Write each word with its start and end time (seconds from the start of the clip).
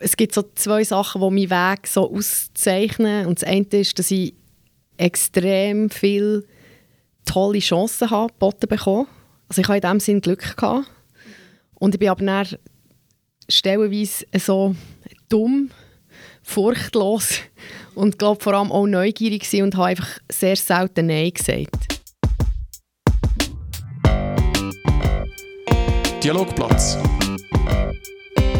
es 0.00 0.16
gibt 0.16 0.34
so 0.34 0.42
zwei 0.54 0.82
Sachen, 0.82 1.20
die 1.20 1.46
meinen 1.46 1.50
Weg 1.50 1.86
so 1.86 2.12
auszeichnen. 2.12 3.26
Und 3.26 3.40
das 3.40 3.48
eine 3.48 3.66
ist, 3.70 3.98
dass 3.98 4.10
ich 4.10 4.34
extrem 4.96 5.90
viele 5.90 6.44
tolle 7.24 7.60
Chancen 7.60 8.10
habe, 8.10 8.32
geboten 8.32 8.68
bekommen. 8.68 9.06
Also 9.48 9.62
ich 9.62 9.68
habe 9.68 9.78
in 9.78 9.82
diesem 9.82 10.00
Sinn 10.00 10.20
Glück 10.20 10.56
gehabt. 10.56 10.90
Und 11.74 11.94
ich 11.94 11.98
bin 11.98 12.08
aber 12.08 12.24
dann 12.24 12.46
stellenweise 13.48 14.26
so 14.38 14.74
dumm, 15.28 15.70
furchtlos 16.42 17.40
und 17.94 18.18
glaube 18.18 18.42
vor 18.42 18.54
allem 18.54 18.72
auch 18.72 18.86
neugierig 18.86 19.48
und 19.62 19.76
habe 19.76 19.88
einfach 19.88 20.18
sehr 20.30 20.56
selten 20.56 21.06
Nein 21.06 21.32
gesagt. 21.32 22.00
Dialogplatz. 26.22 26.98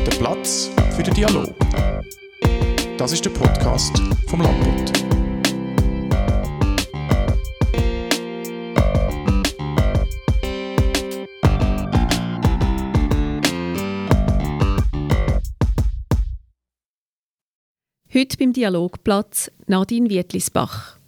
Der 0.06 0.12
Platz 0.18 0.70
für 0.96 1.02
den 1.02 1.14
Dialog. 1.14 1.54
Das 2.96 3.12
ist 3.12 3.24
der 3.24 3.30
Podcast 3.30 3.92
vom 4.28 4.41
Landbund. 4.41 4.92
Heute 18.12 18.36
beim 18.38 18.52
Dialogplatz 18.52 19.50
Nadine 19.66 20.10
Wietlisbach. 20.10 20.98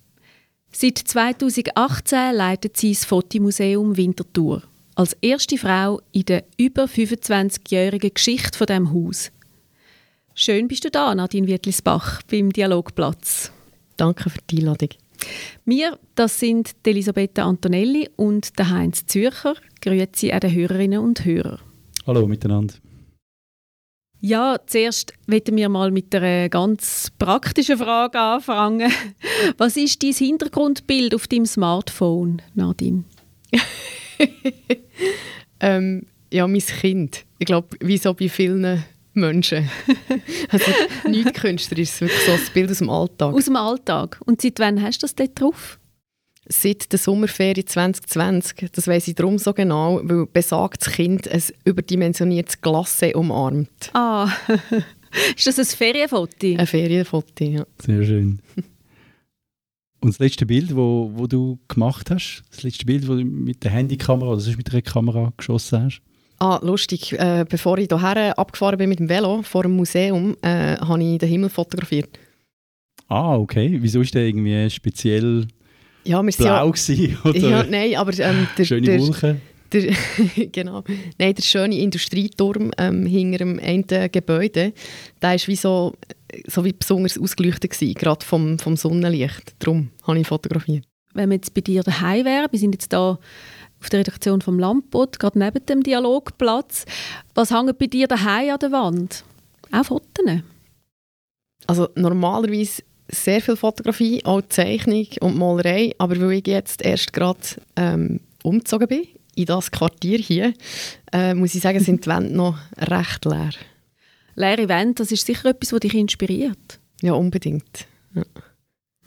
Seit 0.71 0.99
2018 0.99 2.35
leitet 2.35 2.77
sie 2.77 2.93
das 2.93 3.05
Fotomuseum 3.05 3.97
Winterthur. 3.97 4.63
Als 4.95 5.15
erste 5.23 5.57
Frau 5.57 6.01
in 6.13 6.27
der 6.27 6.45
über 6.59 6.85
25-jährigen 6.85 8.13
Geschichte 8.13 8.59
von 8.59 8.67
dem 8.67 8.93
Haus. 8.93 9.33
Schön 10.35 10.69
bist 10.69 10.85
du 10.85 10.91
da, 10.91 11.15
Nadine 11.15 11.47
Wietlisbach, 11.47 12.23
beim 12.31 12.53
Dialogplatz. 12.53 13.53
Danke 13.97 14.29
für 14.29 14.39
die 14.51 14.59
Einladung. 14.59 14.91
Wir, 15.65 15.99
das 16.15 16.39
sind 16.39 16.75
Elisabetta 16.85 17.45
Antonelli 17.45 18.11
und 18.17 18.59
der 18.59 18.71
Heinz 18.71 19.07
Zürcher. 19.07 19.55
Grüezi 19.81 20.31
an 20.31 20.41
den 20.41 20.55
Hörerinnen 20.55 20.99
und 20.99 21.25
Hörer. 21.25 21.59
Hallo 22.07 22.27
miteinander. 22.27 22.75
Ja, 24.21 24.59
zuerst 24.67 25.15
wollen 25.27 25.57
wir 25.57 25.69
mal 25.69 25.91
mit 25.91 26.15
einer 26.15 26.49
ganz 26.49 27.11
praktischen 27.19 27.79
Frage 27.79 28.21
anfangen. 28.21 28.93
Was 29.59 29.77
ist 29.77 30.03
dein 30.03 30.13
Hintergrundbild 30.13 31.15
auf 31.15 31.27
deinem 31.27 31.47
Smartphone, 31.47 32.43
Nadine? 32.55 33.05
ähm, 35.61 36.07
ja, 36.33 36.47
mein 36.47 36.61
Kind. 36.61 37.25
Ich 37.39 37.47
glaube, 37.47 37.77
wie 37.81 37.99
so 37.99 38.15
bei 38.15 38.29
vielen 38.29 38.85
Menschen. 39.15 39.69
also 40.49 40.73
nichts 41.09 41.41
Künstler 41.41 41.79
ist 41.79 42.01
wirklich 42.01 42.21
so 42.21 42.33
ein 42.33 42.41
Bild 42.55 42.71
aus 42.71 42.79
dem 42.79 42.91
Alltag. 42.91 43.35
Aus 43.35 43.45
dem 43.45 43.57
Alltag. 43.57 44.21
Und 44.25 44.41
seit 44.41 44.59
wann 44.59 44.83
hast 44.83 45.03
du 45.03 45.05
das 45.05 45.15
dort 45.15 45.41
drauf? 45.41 45.79
Seit 46.47 46.91
der 46.91 46.99
Sommerferien 46.99 47.67
2020. 47.67 48.71
Das 48.73 48.89
weiß 48.89 49.09
ich 49.09 49.15
darum 49.15 49.39
so 49.39 49.53
genau, 49.53 50.01
weil 50.03 50.27
besagtes 50.27 50.93
Kind 50.93 51.29
ein 51.29 51.43
überdimensioniertes 51.65 52.61
Glasse 52.61 53.13
umarmt. 53.15 53.91
Ah, 53.93 54.29
ist 55.37 55.47
das 55.47 55.59
ein 55.59 55.65
Ferienfoto? 55.65 56.57
Ein 56.57 56.67
Ferienfoto, 56.67 57.45
ja. 57.45 57.65
Sehr 57.79 58.05
schön. 58.05 58.41
Und 60.03 60.11
das 60.11 60.19
letzte 60.19 60.47
Bild, 60.47 60.75
wo, 60.75 61.13
wo 61.15 61.29
du 61.29 61.61
gemacht 61.69 62.11
hast, 62.11 62.43
das 62.51 62.65
letzte 62.65 62.85
Bild, 62.85 63.07
wo 63.07 63.15
du 63.15 63.25
mit 63.25 63.63
der 63.63 63.71
Handykamera 63.71 64.33
oder 64.33 64.57
mit 64.57 64.73
der 64.73 64.83
Kamera 64.83 65.33
geschossen 65.37 65.85
hast? 65.85 66.03
Ah, 66.41 66.59
lustig. 66.61 67.13
Äh, 67.13 67.45
bevor 67.49 67.79
ich 67.79 67.87
hierher 67.89 68.37
abgefahren 68.37 68.79
bin 68.79 68.89
mit 68.89 68.99
dem 68.99 69.09
Velo 69.09 69.43
vor 69.43 69.63
dem 69.63 69.77
Museum, 69.77 70.37
äh, 70.43 70.77
habe 70.77 71.05
ich 71.05 71.19
den 71.19 71.29
Himmel 71.29 71.51
fotografiert. 71.51 72.19
Ah, 73.07 73.37
okay. 73.37 73.79
Wieso 73.81 74.01
ist 74.01 74.13
der 74.13 74.25
irgendwie 74.25 74.69
speziell 74.71 75.47
ja, 76.03 76.21
wir 76.21 76.33
blau 76.33 76.47
ja, 76.47 76.65
gewesen, 76.65 77.19
oder? 77.25 77.39
Ja, 77.39 77.63
nein, 77.63 77.95
aber 77.95 78.19
ähm, 78.19 78.49
der, 78.59 78.65
schöne 78.65 78.87
der, 78.87 78.99
Wolken. 78.99 79.41
Der, 79.73 79.95
genau. 80.51 80.83
Nein, 81.17 81.35
der 81.35 81.43
schöne 81.43 81.79
Industrieturm 81.79 82.73
ähm, 82.77 83.07
hinter 83.07 83.39
dem 83.39 83.61
einen 83.61 83.87
Gebäude, 84.11 84.73
der 85.23 85.31
war 85.31 85.39
wie 85.47 85.55
so, 85.55 85.95
so 86.47 86.65
wie 86.65 86.73
besonders 86.73 87.19
ausgeleuchtet 87.19 87.73
gewesen, 87.73 87.95
gerade 87.95 88.25
vom, 88.25 88.59
vom 88.59 88.77
Sonnenlicht. 88.77 89.55
Darum 89.59 89.91
habe 90.05 90.19
ich 90.19 90.27
fotografiert. 90.27 90.85
Wenn 91.15 91.29
wir 91.29 91.37
jetzt 91.37 91.55
bei 91.55 91.61
dir 91.61 91.83
daheim 91.83 92.25
wären, 92.25 92.49
wir 92.51 92.59
sind 92.59 92.75
jetzt 92.75 92.93
da 92.93 93.19
auf 93.81 93.89
der 93.91 94.01
Redaktion 94.01 94.41
vom 94.41 94.59
Lampot, 94.59 95.19
gerade 95.19 95.39
neben 95.39 95.67
dem 95.67 95.83
Dialogplatz. 95.83 96.85
Was 97.35 97.51
hängt 97.51 97.79
bei 97.79 97.87
dir 97.87 98.07
daheim 98.07 98.51
an 98.51 98.59
der 98.61 98.73
Wand? 98.73 99.25
Auch 99.73 99.85
Fotos? 99.85 100.25
Also 101.67 101.89
normalerweise 101.95 102.83
sehr 103.09 103.41
viel 103.41 103.57
Fotografie, 103.57 104.25
auch 104.25 104.43
Zeichnung 104.49 105.07
und 105.21 105.37
Malerei, 105.37 105.93
aber 105.99 106.19
weil 106.21 106.33
ich 106.33 106.47
jetzt 106.47 106.83
erst 106.83 107.13
gerade 107.13 107.41
ähm, 107.77 108.21
umgezogen 108.43 108.89
bin, 108.89 109.07
in 109.35 109.47
das 109.47 109.71
Quartier 109.71 110.19
hier, 110.19 110.55
äh, 111.13 111.35
muss 111.35 111.55
ich 111.55 111.63
sagen, 111.63 111.81
sind 111.81 112.05
die 112.05 112.11
Wände 112.11 112.35
noch 112.35 112.59
recht 112.79 113.25
leer. 113.25 113.51
Leere 114.35 114.69
Wände, 114.69 114.95
das 114.95 115.13
ist 115.13 115.27
sicher 115.27 115.51
etwas, 115.51 115.73
was 115.73 115.81
dich 115.81 115.95
inspiriert. 115.95 116.81
Ja, 117.03 117.15
unbedingt. 117.15 117.87
Ja. 118.15 118.23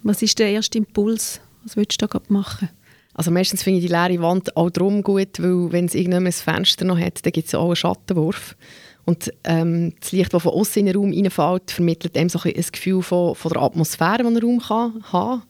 Was 0.04 0.22
ist 0.22 0.38
der 0.40 0.52
erste 0.52 0.78
Impuls? 0.78 1.42
Was 1.64 1.76
willst 1.78 2.02
du 2.02 2.08
da 2.08 2.22
machen? 2.30 2.70
Also 3.14 3.32
meistens 3.32 3.64
finde 3.64 3.80
ich 3.80 3.86
die 3.86 3.92
leere 3.92 4.22
Wand 4.22 4.56
auch 4.58 4.70
darum 4.70 5.02
gut, 5.02 5.40
weil 5.42 5.72
wenn 5.72 5.86
es 5.86 5.96
irgendwann 5.96 6.28
ein 6.28 6.32
Fenster 6.34 6.86
noch 6.86 7.00
hat, 7.00 7.26
dann 7.26 7.32
gibt 7.32 7.48
es 7.48 7.56
auch 7.56 7.68
einen 7.68 7.76
Schattenwurf. 7.78 8.56
Und 9.06 9.32
ähm, 9.46 9.94
das 10.02 10.12
Licht, 10.12 10.34
das 10.34 10.44
von 10.44 10.52
außen 10.52 10.80
in 10.82 10.88
den 10.88 10.96
Raum 10.96 11.14
reinfällt, 11.14 11.72
vermittelt 11.72 12.18
einem 12.18 12.30
so 12.30 12.40
ein, 12.40 12.56
ein 12.56 12.66
Gefühl 12.72 13.02
von, 13.02 13.36
von 13.36 13.52
der 13.54 13.62
Atmosphäre, 13.62 14.18
die 14.18 14.28
ein 14.28 14.38
Raum 14.38 14.60
kann 14.60 15.04
haben 15.12 15.44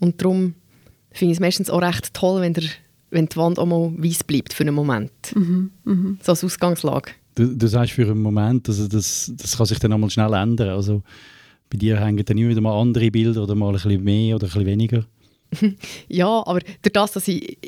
Und 0.00 0.22
darum 0.22 0.54
finde 1.10 1.32
ich 1.32 1.36
es 1.36 1.40
meistens 1.40 1.68
auch 1.68 1.82
recht 1.82 2.14
toll, 2.14 2.40
wenn, 2.40 2.54
der, 2.54 2.64
wenn 3.10 3.26
die 3.26 3.36
Wand 3.36 3.58
auch 3.58 3.66
mal 3.66 3.92
weiß 3.98 4.24
bleibt 4.24 4.54
für 4.54 4.62
einen 4.62 4.74
Moment. 4.74 5.12
Mhm, 5.34 5.70
mh. 5.84 6.16
So 6.22 6.32
als 6.32 6.44
Ausgangslage. 6.44 7.10
Du, 7.34 7.56
du 7.56 7.66
sagst 7.66 7.92
für 7.92 8.02
einen 8.02 8.22
Moment, 8.22 8.68
also 8.68 8.88
das, 8.88 9.32
das 9.36 9.56
kann 9.56 9.66
sich 9.66 9.78
dann 9.78 9.92
einmal 9.92 10.10
schnell 10.10 10.32
ändern. 10.34 10.70
Also 10.70 11.02
bei 11.70 11.78
dir 11.78 11.98
hängen 11.98 12.24
dann 12.24 12.38
immer 12.38 12.50
wieder 12.50 12.60
mal 12.60 12.78
andere 12.78 13.10
Bilder 13.10 13.42
oder 13.42 13.54
mal 13.54 13.68
ein 13.68 13.72
bisschen 13.74 14.04
mehr 14.04 14.36
oder 14.36 14.46
ein 14.46 14.50
bisschen 14.50 14.66
weniger. 14.66 15.06
ja, 16.08 16.46
aber 16.46 16.60
durch 16.82 16.92
das, 16.92 17.12
dass 17.12 17.28
ich 17.28 17.58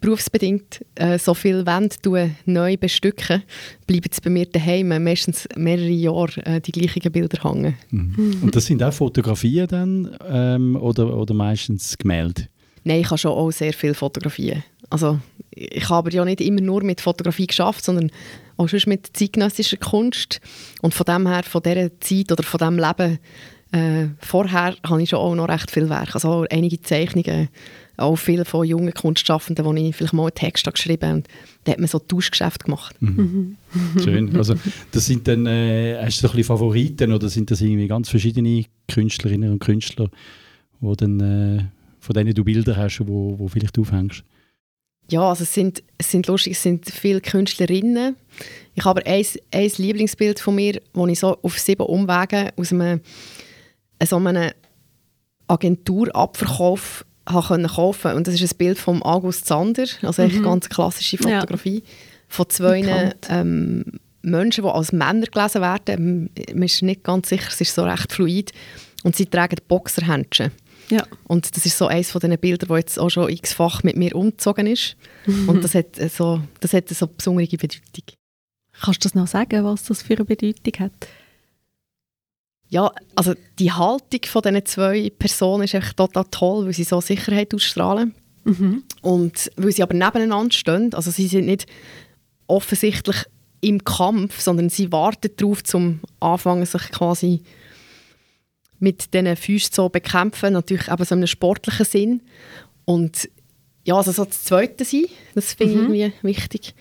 berufsbedingt 0.00 0.84
äh, 0.94 1.18
so 1.18 1.34
viel 1.34 1.66
Wände 1.66 2.30
neu 2.46 2.76
bestücke, 2.76 3.42
bleiben 3.86 4.08
es 4.10 4.20
bei 4.20 4.30
mir 4.30 4.46
daheim 4.46 4.88
meistens 5.02 5.48
mehrere 5.56 5.88
Jahre 5.88 6.44
äh, 6.46 6.60
die 6.60 6.72
gleichen 6.72 7.10
Bilder 7.10 7.42
hängen. 7.42 7.74
Mhm. 7.90 8.38
Und 8.42 8.54
das 8.54 8.66
sind 8.66 8.82
auch 8.82 8.92
Fotografien 8.92 9.66
dann 9.66 10.16
ähm, 10.28 10.76
oder, 10.76 11.16
oder 11.16 11.34
meistens 11.34 11.96
Gemälde? 11.98 12.48
Nein, 12.84 13.00
ich 13.00 13.06
habe 13.06 13.18
schon 13.18 13.32
auch 13.32 13.50
sehr 13.50 13.72
viel 13.72 13.94
Fotografien. 13.94 14.64
Also 14.92 15.18
ich 15.50 15.88
habe 15.88 16.10
ja 16.10 16.24
nicht 16.24 16.40
immer 16.40 16.60
nur 16.60 16.82
mit 16.84 17.00
Fotografie 17.00 17.46
geschafft, 17.46 17.84
sondern 17.84 18.10
auch 18.56 18.68
schon 18.68 18.80
mit 18.86 19.16
zeitgenössischer 19.16 19.78
Kunst. 19.78 20.40
Und 20.82 20.94
von 20.94 21.06
dem 21.06 21.26
her, 21.26 21.42
von 21.44 21.62
dieser 21.62 21.98
Zeit 22.00 22.30
oder 22.30 22.42
von 22.42 22.58
diesem 22.58 22.78
Leben 22.78 23.18
äh, 23.72 24.08
vorher 24.18 24.76
habe 24.84 25.02
ich 25.02 25.08
schon 25.08 25.18
auch 25.18 25.34
noch 25.34 25.48
recht 25.48 25.70
viel 25.70 25.88
Werk, 25.88 26.14
also 26.14 26.44
einige 26.50 26.82
Zeichnungen, 26.82 27.48
auch 27.96 28.16
viele 28.16 28.44
von 28.44 28.66
jungen 28.66 28.92
Kunstschaffenden, 28.92 29.64
wo 29.64 29.72
ich 29.72 29.96
vielleicht 29.96 30.12
mal 30.12 30.24
einen 30.24 30.34
Text 30.34 30.70
geschrieben 30.70 31.06
habe. 31.06 31.16
Und 31.16 31.28
da 31.64 31.72
hat 31.72 31.78
man 31.78 31.88
so 31.88 31.98
Tauschgeschäfte 31.98 32.64
gemacht. 32.64 32.94
Mhm. 33.00 33.56
Schön. 34.02 34.36
Also 34.36 34.56
das 34.90 35.06
sind 35.06 35.26
dann, 35.26 35.46
äh, 35.46 35.96
hast 36.04 36.18
du 36.18 36.22
so 36.22 36.28
ein 36.28 36.36
bisschen 36.36 36.44
Favoriten 36.44 37.12
oder 37.12 37.30
sind 37.30 37.50
das 37.50 37.62
irgendwie 37.62 37.88
ganz 37.88 38.10
verschiedene 38.10 38.66
Künstlerinnen 38.88 39.52
und 39.52 39.60
Künstler, 39.60 40.10
wo 40.80 40.94
dann, 40.94 41.20
äh, 41.20 41.64
von 42.00 42.14
denen 42.14 42.34
du 42.34 42.44
Bilder 42.44 42.76
hast, 42.76 43.00
wo, 43.00 43.38
wo 43.38 43.48
vielleicht 43.48 43.78
aufhängst? 43.78 44.22
Ja, 45.12 45.28
also 45.28 45.44
es 45.44 45.52
sind, 45.52 45.82
es 45.98 46.10
sind 46.10 46.26
lustig, 46.26 46.54
es 46.54 46.62
sind 46.62 46.88
viele 46.90 47.20
Künstlerinnen. 47.20 48.16
Ich 48.74 48.84
habe 48.84 49.00
aber 49.00 49.10
ein, 49.10 49.24
ein 49.52 49.70
Lieblingsbild 49.76 50.40
von 50.40 50.54
mir, 50.54 50.80
das 50.94 51.08
ich 51.08 51.20
so 51.20 51.38
auf 51.42 51.58
sieben 51.58 51.86
Umwegen 51.86 52.50
aus 52.56 52.72
einem 52.72 53.00
so 54.04 54.16
einen 54.16 54.52
Agenturabverkauf 55.46 57.04
habe 57.28 57.68
kaufen 57.68 58.14
Und 58.14 58.26
das 58.26 58.40
ist 58.40 58.52
ein 58.52 58.56
Bild 58.56 58.78
von 58.78 59.02
August 59.02 59.46
Zander, 59.46 59.86
also 60.02 60.22
mhm. 60.22 60.30
eine 60.30 60.40
ganz 60.40 60.68
klassische 60.68 61.18
Fotografie, 61.18 61.76
ja. 61.84 61.90
von 62.28 62.48
zwei 62.48 63.14
ähm, 63.28 63.84
Menschen, 64.22 64.64
die 64.64 64.70
als 64.70 64.92
Männer 64.92 65.26
gelesen 65.26 65.60
werden. 65.60 66.30
Man 66.54 66.62
ist 66.62 66.82
nicht 66.82 67.04
ganz 67.04 67.28
sicher, 67.28 67.48
es 67.48 67.60
ist 67.60 67.74
so 67.74 67.84
recht 67.84 68.12
fluid. 68.12 68.52
Und 69.04 69.14
sie 69.14 69.26
tragen 69.26 69.58
Boxerhändchen. 69.68 70.52
Ja. 70.92 71.06
Und 71.26 71.56
das 71.56 71.64
ist 71.64 71.78
so 71.78 71.86
eines 71.86 72.10
von 72.10 72.20
diesen 72.20 72.38
Bildern, 72.38 72.68
das 72.68 72.78
jetzt 72.78 72.98
auch 72.98 73.08
schon 73.08 73.30
x-fach 73.30 73.82
mit 73.82 73.96
mir 73.96 74.14
umgezogen 74.14 74.66
ist. 74.66 74.96
Mhm. 75.24 75.48
Und 75.48 75.64
das 75.64 75.74
hat, 75.74 75.96
so, 76.10 76.42
das 76.60 76.74
hat 76.74 76.90
so 76.90 77.06
eine 77.06 77.14
besondere 77.14 77.46
Bedeutung. 77.46 78.04
Kannst 78.78 79.02
du 79.02 79.08
das 79.08 79.14
noch 79.14 79.26
sagen, 79.26 79.64
was 79.64 79.84
das 79.84 80.02
für 80.02 80.16
eine 80.16 80.26
Bedeutung 80.26 80.74
hat? 80.80 80.92
Ja, 82.68 82.92
also 83.14 83.34
die 83.58 83.72
Haltung 83.72 84.20
von 84.26 84.42
diesen 84.42 84.66
zwei 84.66 85.10
Personen 85.18 85.64
ist 85.64 85.72
echt 85.72 85.96
total 85.96 86.26
toll, 86.30 86.66
weil 86.66 86.74
sie 86.74 86.84
so 86.84 87.00
Sicherheit 87.00 87.54
ausstrahlen. 87.54 88.14
Mhm. 88.44 88.82
Und 89.00 89.50
weil 89.56 89.72
sie 89.72 89.82
aber 89.82 89.94
nebeneinander 89.94 90.52
stehen, 90.52 90.92
also 90.92 91.10
sie 91.10 91.26
sind 91.26 91.46
nicht 91.46 91.64
offensichtlich 92.48 93.16
im 93.62 93.82
Kampf, 93.82 94.42
sondern 94.42 94.68
sie 94.68 94.92
warten 94.92 95.30
darauf, 95.36 95.64
zum 95.64 96.00
Anfangen 96.20 96.66
sich 96.66 96.82
quasi 96.90 97.42
mit 98.82 99.14
diesen 99.14 99.36
Füßen 99.36 99.72
zu 99.72 99.88
bekämpfen, 99.88 100.52
natürlich 100.54 100.88
eben 100.88 101.04
so 101.04 101.14
in 101.14 101.20
einem 101.20 101.26
sportlichen 101.28 101.86
Sinn. 101.86 102.22
Und 102.84 103.28
ja, 103.84 103.94
also 103.96 104.12
so 104.12 104.24
das 104.24 104.44
Zweite 104.44 104.84
sein, 104.84 105.04
das 105.34 105.52
finde 105.54 105.76
Mhm. 105.76 105.94
ich 105.94 106.00
irgendwie 106.00 106.26
wichtig. 106.28 106.74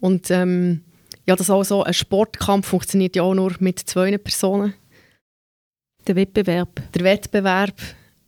Und 0.00 0.30
ähm, 0.30 0.82
ja, 1.26 1.36
dass 1.36 1.50
auch 1.50 1.64
so 1.64 1.82
ein 1.82 1.94
Sportkampf 1.94 2.66
funktioniert 2.68 3.16
ja 3.16 3.22
auch 3.22 3.34
nur 3.34 3.54
mit 3.60 3.78
zwei 3.80 4.16
Personen. 4.18 4.74
Der 6.06 6.16
Wettbewerb. 6.16 6.80
Der 6.94 7.04
Wettbewerb. 7.04 7.74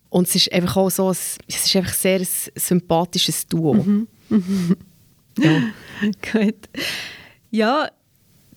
Und 0.09 0.27
es 0.29 0.35
ist 0.35 0.53
einfach 0.53 0.77
auch 0.77 0.91
so, 0.91 1.07
ein, 1.09 1.13
es 1.13 1.39
ist 1.49 1.77
einfach 1.77 1.95
sehr 1.95 2.21
ein 2.21 2.27
sympathisches 2.57 3.47
Duo. 3.47 3.75
Mhm. 3.75 4.07
Ja. 5.39 5.63
Gut. 6.33 6.69
Ja, 7.51 7.89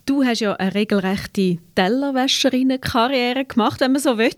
du 0.05 0.23
hast 0.23 0.41
ja 0.41 0.53
eine 0.53 0.73
regelrechte 0.73 1.57
Tellerwäscherinnen-Karriere 1.75 3.45
gemacht, 3.45 3.79
wenn 3.81 3.93
man 3.93 4.01
so 4.01 4.17
will. 4.17 4.35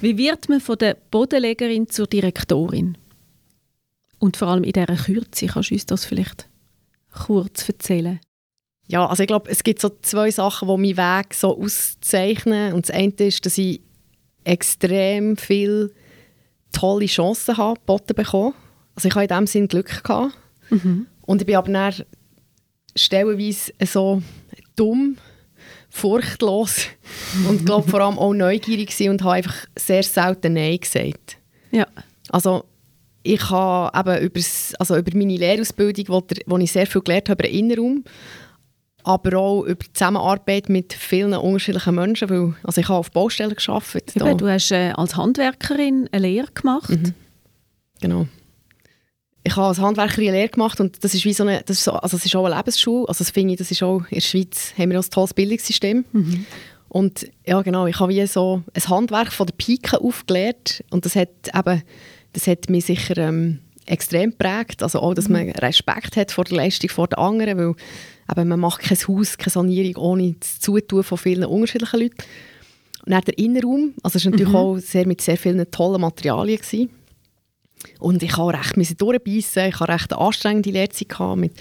Wie 0.00 0.16
wird 0.16 0.48
man 0.48 0.60
von 0.60 0.78
der 0.78 0.96
Bodenlegerin 1.10 1.88
zur 1.88 2.06
Direktorin? 2.06 2.96
Und 4.18 4.36
vor 4.36 4.48
allem 4.48 4.64
in 4.64 4.72
dieser 4.72 4.96
Kürze, 4.96 5.46
kannst 5.46 5.70
du 5.70 5.74
uns 5.74 5.86
das 5.86 6.04
vielleicht 6.04 6.48
kurz 7.12 7.68
erzählen? 7.68 8.20
Ja, 8.86 9.06
also 9.06 9.22
ich 9.22 9.28
glaube, 9.28 9.50
es 9.50 9.62
gibt 9.62 9.80
so 9.80 9.90
zwei 10.02 10.30
Sachen, 10.30 10.68
die 10.68 10.76
meinen 10.76 10.96
Weg 10.96 11.34
so 11.34 11.56
auszeichnen. 11.56 12.74
Und 12.74 12.88
das 12.88 12.94
eine 12.94 13.12
ist, 13.18 13.46
dass 13.46 13.56
ich 13.56 13.80
extrem 14.44 15.36
viele 15.36 15.92
tolle 16.72 17.06
Chancen 17.06 17.56
habe 17.56 17.78
geboten 17.78 18.14
bekommen. 18.14 18.54
Also 18.94 19.08
ich 19.08 19.14
habe 19.14 19.24
in 19.24 19.28
dem 19.28 19.46
Sinn 19.46 19.68
Glück 19.68 20.02
gehabt. 20.02 20.36
Und 21.22 21.40
ich 21.40 21.46
bin 21.46 21.56
aber 21.56 21.72
dann 21.72 21.94
stellenweise 22.96 23.72
so 23.84 24.22
dumm, 24.76 25.16
furchtlos 25.88 26.86
und 27.48 27.66
glaube 27.66 27.90
vor 27.90 28.00
allem 28.00 28.18
auch 28.18 28.32
neugierig 28.32 28.94
und 29.08 29.22
habe 29.22 29.34
einfach 29.34 29.66
sehr 29.76 30.02
selten 30.02 30.54
Nein 30.54 30.78
gesagt. 30.78 31.38
Ja. 31.72 31.86
Also 32.30 32.64
ich 33.22 33.50
habe 33.50 33.98
eben 33.98 34.24
übers, 34.24 34.74
also 34.78 34.96
über 34.96 35.16
meine 35.16 35.36
Lehrausbildung, 35.36 36.08
wo, 36.08 36.20
der, 36.20 36.38
wo 36.46 36.56
ich 36.58 36.72
sehr 36.72 36.86
viel 36.86 37.02
gelernt 37.02 37.28
habe 37.28 37.42
über 37.42 37.48
den 37.50 37.58
Innenraum, 37.58 38.04
aber 39.02 39.38
auch 39.38 39.62
über 39.64 39.84
die 39.84 39.92
Zusammenarbeit 39.92 40.68
mit 40.68 40.92
vielen 40.92 41.34
unterschiedlichen 41.34 41.94
Menschen, 41.94 42.30
weil 42.30 42.54
also 42.62 42.80
ich 42.80 42.88
habe 42.88 42.98
auf 42.98 43.10
Baustellen 43.10 43.54
gearbeitet. 43.54 44.16
Eben, 44.16 44.38
du 44.38 44.48
hast 44.48 44.70
äh, 44.70 44.92
als 44.92 45.16
Handwerkerin 45.16 46.08
eine 46.12 46.26
Lehre 46.26 46.48
gemacht. 46.52 46.90
Genau. 48.00 48.26
Ich 49.42 49.56
habe 49.56 49.68
als 49.68 49.78
Handwerkerin 49.78 50.32
Lehre 50.32 50.48
gemacht 50.48 50.80
und 50.80 51.02
das 51.02 51.14
ist 51.14 51.24
wie 51.24 51.32
so 51.32 51.44
eine, 51.44 51.62
das 51.64 51.78
ist 51.78 51.84
so, 51.84 51.92
also 51.92 52.16
es 52.16 52.26
ist 52.26 52.36
auch 52.36 52.44
eine 52.44 52.56
Lebensschule. 52.56 53.08
Also 53.08 53.24
das 53.24 53.30
finde 53.30 53.54
ich, 53.54 53.58
das 53.58 53.70
ist 53.70 53.82
auch, 53.82 54.00
in 54.10 54.16
der 54.16 54.20
Schweiz 54.20 54.74
haben 54.76 54.90
wir 54.90 55.00
auch 55.00 55.04
ein 55.04 55.10
tolles 55.10 55.32
Bildungssystem. 55.34 56.04
Und 56.88 57.30
ja 57.46 57.62
genau, 57.62 57.86
ich 57.86 57.98
habe 58.00 58.12
wie 58.12 58.26
so 58.26 58.62
ein 58.74 58.88
Handwerk 58.88 59.32
von 59.32 59.46
der 59.46 59.54
Pike 59.54 60.00
aufgelernt 60.00 60.84
und 60.90 61.06
das 61.06 61.16
hat 61.16 61.28
eben, 61.54 61.82
das 62.32 62.46
hat 62.46 62.68
mich 62.68 62.84
sicher 62.84 63.16
ähm, 63.16 63.60
extrem 63.86 64.30
geprägt. 64.30 64.82
Also 64.82 65.00
auch, 65.00 65.14
dass 65.14 65.28
man 65.28 65.50
Respekt 65.50 66.16
hat 66.16 66.32
vor 66.32 66.44
der 66.44 66.56
Leistung 66.56 66.90
vor 66.90 67.08
den 67.08 67.18
anderen, 67.18 67.58
weil 67.58 67.74
eben, 68.30 68.48
man 68.48 68.60
macht 68.60 68.82
kein 68.82 68.98
Haus, 68.98 69.38
keine 69.38 69.50
Sanierung 69.50 70.02
ohne 70.02 70.34
das 70.38 70.60
Zutun 70.60 71.02
von 71.02 71.18
vielen 71.18 71.44
unterschiedlichen 71.44 72.00
Leuten. 72.00 72.16
Und 73.06 73.12
dann 73.12 73.22
der 73.22 73.38
Innenraum, 73.38 73.94
also 74.02 74.18
es 74.18 74.24
war 74.24 74.32
natürlich 74.32 74.54
auch 74.54 74.76
sehr, 74.78 75.06
mit 75.06 75.20
sehr 75.20 75.36
vielen 75.36 75.70
tollen 75.70 76.00
Materialien. 76.00 76.58
Gewesen. 76.58 76.90
Und 77.98 78.22
ich 78.22 78.36
habe 78.36 78.52
recht 78.52 78.76
müssen 78.76 78.96
durchbeissen. 78.96 79.66
Ich 79.68 79.80
hatte 79.80 79.92
recht 79.92 80.12
eine 80.12 80.20
anstrengende 80.20 80.70
Lehrzeit 80.70 81.36
mit 81.36 81.52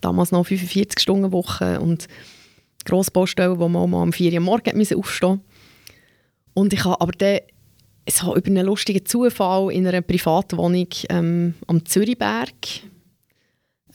damals 0.00 0.32
noch 0.32 0.44
45 0.46 1.00
Stunden 1.00 1.32
Woche 1.32 1.80
und 1.80 2.06
Grossbaustellen, 2.84 3.58
wo 3.58 3.68
man 3.68 3.90
mal 3.90 4.02
um 4.02 4.12
4 4.12 4.32
Uhr 4.32 4.38
am 4.38 4.44
Morgen 4.44 4.76
musste 4.76 4.96
aufstehen 4.96 5.40
Und 6.52 6.72
ich 6.72 6.84
habe 6.84 7.00
aber 7.00 7.12
dann 7.12 7.38
so 8.08 8.36
über 8.36 8.48
einen 8.48 8.66
lustigen 8.66 9.06
Zufall 9.06 9.72
in 9.72 9.86
einer 9.86 10.02
Privatwohnung 10.02 10.88
ähm, 11.08 11.54
am 11.66 11.84
Zürichberg 11.86 12.52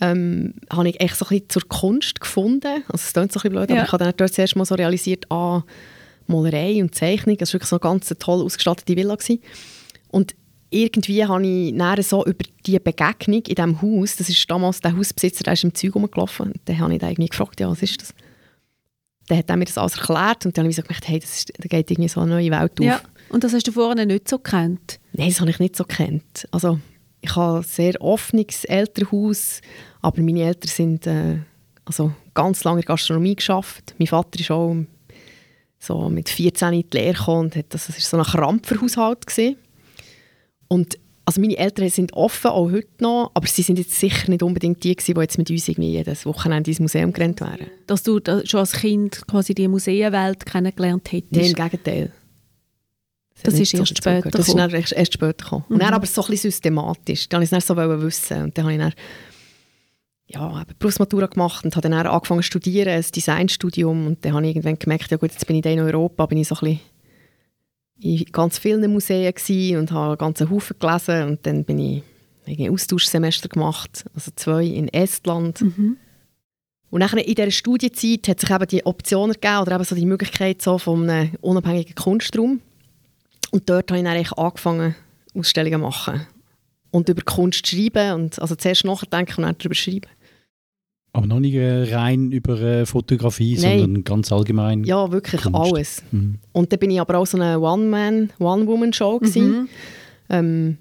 ähm, 0.02 0.54
habe 0.72 0.90
ich 0.90 1.00
echt 1.02 1.16
so 1.18 1.25
ein 1.25 1.30
bisschen 1.30 1.50
zur 1.50 1.68
Kunst 1.68 2.20
gefunden. 2.22 2.84
Also 2.88 3.04
es 3.06 3.14
klingt 3.14 3.32
so 3.32 3.40
ein 3.40 3.44
bisschen 3.44 3.52
blöd, 3.52 3.70
Ja. 3.70 3.75
aber 3.78 3.86
ich 3.86 3.92
habe 3.92 4.04
dann 4.06 4.14
dort 4.18 4.34
zuerst 4.34 4.56
mal 4.56 4.66
so 4.66 4.75
realisiert, 4.75 5.30
ah, 5.32 5.64
Malerei 6.28 6.82
und 6.82 6.96
Zeichnung, 6.96 7.38
das 7.38 7.50
war 7.50 7.54
wirklich 7.56 7.70
so 7.70 7.75
eine 7.75 7.82
ganz 7.82 8.08
toll 8.20 8.42
ausgestattete 8.44 8.96
Villa. 8.96 9.16
Gewesen. 9.16 9.42
Und 10.10 10.36
irgendwie 10.69 11.25
habe 11.25 11.45
ich 11.45 12.07
so 12.07 12.25
über 12.25 12.44
die 12.66 12.80
Begegnung 12.80 13.44
in 13.48 13.56
diesem 13.56 13.81
Haus, 13.81 14.16
das 14.16 14.30
ist 14.30 14.50
damals 14.50 14.81
der 14.81 14.95
Hausbesitzer, 14.95 15.44
der 15.44 15.54
ist 15.54 15.63
im 15.63 15.74
Zeug 15.74 15.95
rumgelaufen, 15.95 16.51
und 16.51 16.62
dann 16.66 16.80
habe 16.80 16.94
ich 16.94 17.00
den 17.00 17.10
irgendwie 17.10 17.30
gefragt, 17.30 17.60
ja, 17.60 17.69
was 17.69 17.81
ist 17.81 18.01
das? 18.01 18.13
Dann 19.27 19.39
hat 19.39 19.50
er 19.50 19.57
mir 19.57 19.66
das 19.66 19.77
alles 19.77 19.95
erklärt 19.95 20.45
und 20.45 20.57
dann 20.57 20.63
habe 20.63 20.71
ich 20.71 20.75
so 20.75 20.81
gedacht, 20.81 21.07
hey, 21.07 21.19
das 21.19 21.39
ist, 21.39 21.54
da 21.57 21.68
geht 21.68 21.92
irgendwie 21.92 22.10
so 22.10 22.21
eine 22.21 22.31
neue 22.31 22.51
Welt 22.51 22.80
auf. 22.80 22.86
Ja. 22.86 23.01
Und 23.30 23.44
das 23.44 23.54
hast 23.54 23.68
du 23.68 23.71
vorher 23.71 24.06
nicht 24.06 24.27
so 24.27 24.38
gekannt. 24.38 25.00
Nein, 25.13 25.30
das 25.30 25.39
habe 25.39 25.51
ich 25.51 25.60
nicht 25.60 25.75
so 25.75 25.83
gekannt. 25.83 26.48
Also, 26.51 26.80
ich 27.22 27.36
habe 27.36 27.60
ein 27.60 27.63
sehr 27.63 28.01
offenes 28.01 28.63
Elternhaus, 28.65 29.62
aber 30.01 30.22
meine 30.22 30.44
Eltern 30.44 30.69
sind 30.69 31.06
äh, 31.06 31.38
also 31.86 32.13
ganz 32.33 32.63
lange 32.63 32.77
in 32.80 32.81
der 32.81 32.88
Gastronomie 32.88 33.36
geschafft. 33.36 33.94
Mein 34.00 34.07
Vater 34.07 34.39
ist 34.39 34.50
auch 34.51 34.75
so 35.80 36.10
mit 36.10 36.30
14 36.30 36.74
in 36.74 36.89
die 36.89 36.98
Lehre 36.98 37.13
gekommen 37.13 37.45
und 37.45 37.56
hat, 37.56 37.68
das, 37.69 37.89
ist 37.89 38.10
so 38.10 38.18
ein 38.18 38.24
Krampferhaushalt 38.24 39.27
gewesen. 39.27 39.57
Und 40.69 40.98
also 41.25 41.42
meine 41.42 41.57
Eltern 41.57 41.89
sind 41.89 42.13
offen, 42.13 42.50
auch 42.50 42.71
heute 42.71 42.88
noch, 43.01 43.31
aber 43.33 43.45
sie 43.45 43.62
sind 43.62 43.77
jetzt 43.77 44.00
sicher 44.00 44.31
nicht 44.31 44.42
unbedingt 44.42 44.83
die 44.83 44.95
gewesen, 44.95 45.13
die 45.13 45.21
jetzt 45.21 45.38
mit 45.38 45.51
uns 45.51 45.68
irgendwie 45.68 45.92
jedes 45.92 46.25
Wochenende 46.25 46.71
ins 46.71 46.80
Museum 46.80 47.13
gerannt 47.13 47.42
wären. 47.42 47.68
Dass 47.86 48.01
du 48.01 48.19
schon 48.45 48.60
als 48.62 48.71
Kind 48.71 49.27
quasi 49.27 49.54
die 49.54 49.68
Museenwelt 49.68 50.45
kennengelernt 50.45 51.12
hättest. 51.12 51.33
Nein, 51.33 51.45
im 51.45 51.54
Gegenteil. 51.54 52.12
Das 53.44 53.54
hat 53.54 53.62
ist 53.62 53.74
erst 53.74 53.92
dazu 53.92 53.95
später 53.95 54.18
gehört. 54.18 54.33
Das 54.33 54.42
ist 54.42 54.48
gekommen. 54.48 54.71
dann 54.71 54.81
erst, 54.81 54.94
erst 54.94 55.13
später 55.13 55.44
gekommen. 55.44 55.66
Und 55.69 55.81
dann 55.81 55.94
aber 55.94 56.06
so 56.07 56.21
ein 56.24 56.27
bisschen 56.31 56.51
systematisch. 56.51 57.30
Dann 57.30 57.42
wollte 57.42 57.56
ich 57.56 57.60
es 57.60 57.68
dann 57.68 57.77
so 57.77 58.01
wissen. 58.01 58.44
Und 58.44 58.57
dann 58.57 58.65
habe 58.65 58.74
ich 58.74 58.80
dann 58.80 58.94
ja, 60.27 60.63
Berufsmatura 60.77 61.27
gemacht 61.27 61.65
und 61.65 61.75
habe 61.75 61.89
dann 61.89 62.07
angefangen 62.07 62.42
zu 62.42 62.48
studieren, 62.48 62.89
ein 62.89 63.06
Designstudium. 63.15 64.07
Und 64.07 64.25
dann 64.25 64.33
habe 64.33 64.45
ich 64.45 64.56
irgendwann 64.56 64.80
gemerkt, 64.80 65.12
ja 65.12 65.18
gut, 65.18 65.31
jetzt 65.31 65.45
bin 65.45 65.57
ich 65.57 65.65
in 65.65 65.80
Europa, 65.80 66.25
bin 66.25 66.38
ich 66.38 66.48
so 66.48 66.56
ein 66.56 66.60
bisschen 66.60 66.80
in 68.01 68.25
ganz 68.31 68.57
vielen 68.57 68.92
Museen 68.92 69.34
und 69.78 69.92
habe 69.92 70.18
ganzen 70.18 70.50
Haufen 70.50 70.78
gelesen. 70.80 71.24
Und 71.24 71.46
dann 71.46 71.63
bin 71.63 71.80
ich 71.80 72.04
ein 72.48 72.72
Austauschsemester 72.72 73.50
gemacht, 73.50 74.06
also 74.16 74.31
zwei 74.36 74.66
in 74.66 74.88
Estland. 74.88 75.62
Mhm. 75.62 75.98
Und 76.90 77.00
nachher 77.00 77.25
in 77.25 77.36
dieser 77.36 77.51
Studienzeit 77.51 78.28
hat 78.28 78.40
sich 78.40 78.50
eben 78.50 78.68
die 78.68 78.86
Option 78.86 79.30
ergeben, 79.30 79.60
oder 79.60 79.75
eben 79.75 79.84
so 79.84 79.96
die 79.96 80.06
Möglichkeit 80.06 80.62
so 80.62 80.78
von 80.78 81.07
einem 81.07 81.36
unabhängigen 81.42 81.96
Kunstraum. 81.96 82.62
Und 83.51 83.70
dort 83.70 83.91
habe 83.91 84.00
ich 84.00 84.06
dann 84.06 84.15
eigentlich 84.15 84.32
angefangen, 84.34 84.96
Ausstellungen 85.36 85.79
zu 85.79 85.86
machen. 85.86 86.27
Und 86.91 87.10
über 87.10 87.22
Kunst 87.22 87.65
zu 87.65 87.75
schreiben. 87.75 88.13
Und 88.13 88.39
also 88.39 88.56
zuerst 88.56 88.86
nachdenken 88.86 89.36
und 89.38 89.44
dann 89.44 89.56
darüber 89.60 89.75
schreiben. 89.75 90.10
Aber 91.12 91.25
noch 91.25 91.39
nicht 91.39 91.58
rein 91.58 92.32
über 92.32 92.62
äh, 92.62 92.86
Fotografie, 92.86 93.58
Nein. 93.60 93.80
sondern 93.80 94.04
ganz 94.04 94.32
allgemein. 94.32 94.84
Ja, 94.84 95.12
wirklich 95.12 95.42
Kunst. 95.42 95.56
alles. 95.56 96.04
Mhm. 96.12 96.36
Und 96.51 96.72
dann 96.72 96.80
bin 96.80 96.92
ich 96.92 97.01
aber 97.01 97.18
auch 97.18 97.25
so 97.25 97.38
eine 97.38 97.60
One-Man, 97.60 98.32
One-Woman-Show. 98.38 99.20
Mhm. 99.22 99.70
Ähm, 100.30 100.78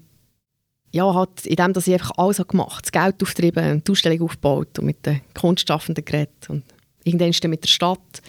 ja, 0.91 1.13
halt 1.13 1.45
in 1.45 1.55
dem, 1.55 1.73
dass 1.73 1.87
ich 1.87 1.93
einfach 1.93 2.11
alles 2.17 2.39
habe 2.39 2.49
gemacht 2.49 2.85
das 2.85 2.91
Geld 2.91 3.21
auftrieben 3.21 3.71
und 3.71 3.87
die 3.87 3.91
Ausstellung 3.91 4.21
aufgebaut 4.21 4.79
und 4.79 4.85
mit 4.85 5.05
den 5.05 5.21
Kunstschaffenden 5.33 6.05
geredet 6.05 6.49
und 6.49 6.63
irgendwann 7.03 7.31
dann 7.31 7.51
mit 7.51 7.63
der 7.63 7.69
Stadt. 7.69 8.21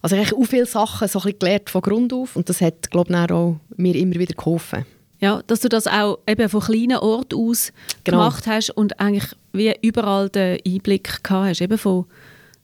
Also 0.00 0.16
ich 0.16 0.26
habe 0.26 0.36
auch 0.36 0.46
viele 0.46 0.66
Sachen 0.66 1.08
so 1.08 1.18
ein 1.18 1.22
bisschen 1.22 1.38
gelernt 1.38 1.70
von 1.70 1.82
Grund 1.82 2.12
auf 2.12 2.36
und 2.36 2.48
das 2.48 2.60
hat, 2.60 2.90
glaube 2.90 3.12
ich, 3.12 3.32
auch 3.32 3.56
mir 3.76 3.96
immer 3.96 4.14
wieder 4.14 4.34
geholfen. 4.34 4.84
Ja, 5.20 5.42
dass 5.46 5.60
du 5.60 5.68
das 5.68 5.86
auch 5.86 6.18
eben 6.28 6.48
von 6.48 6.60
kleinen 6.60 6.98
Orten 6.98 7.34
aus 7.34 7.72
Genau. 8.04 8.18
gemacht 8.18 8.46
hast 8.46 8.70
und 8.70 9.00
eigentlich 9.00 9.34
wie 9.52 9.74
überall 9.82 10.28
den 10.28 10.58
Einblick 10.64 11.24
gehabt 11.24 11.48
hast, 11.48 11.60
eben 11.60 11.76
von, 11.76 12.04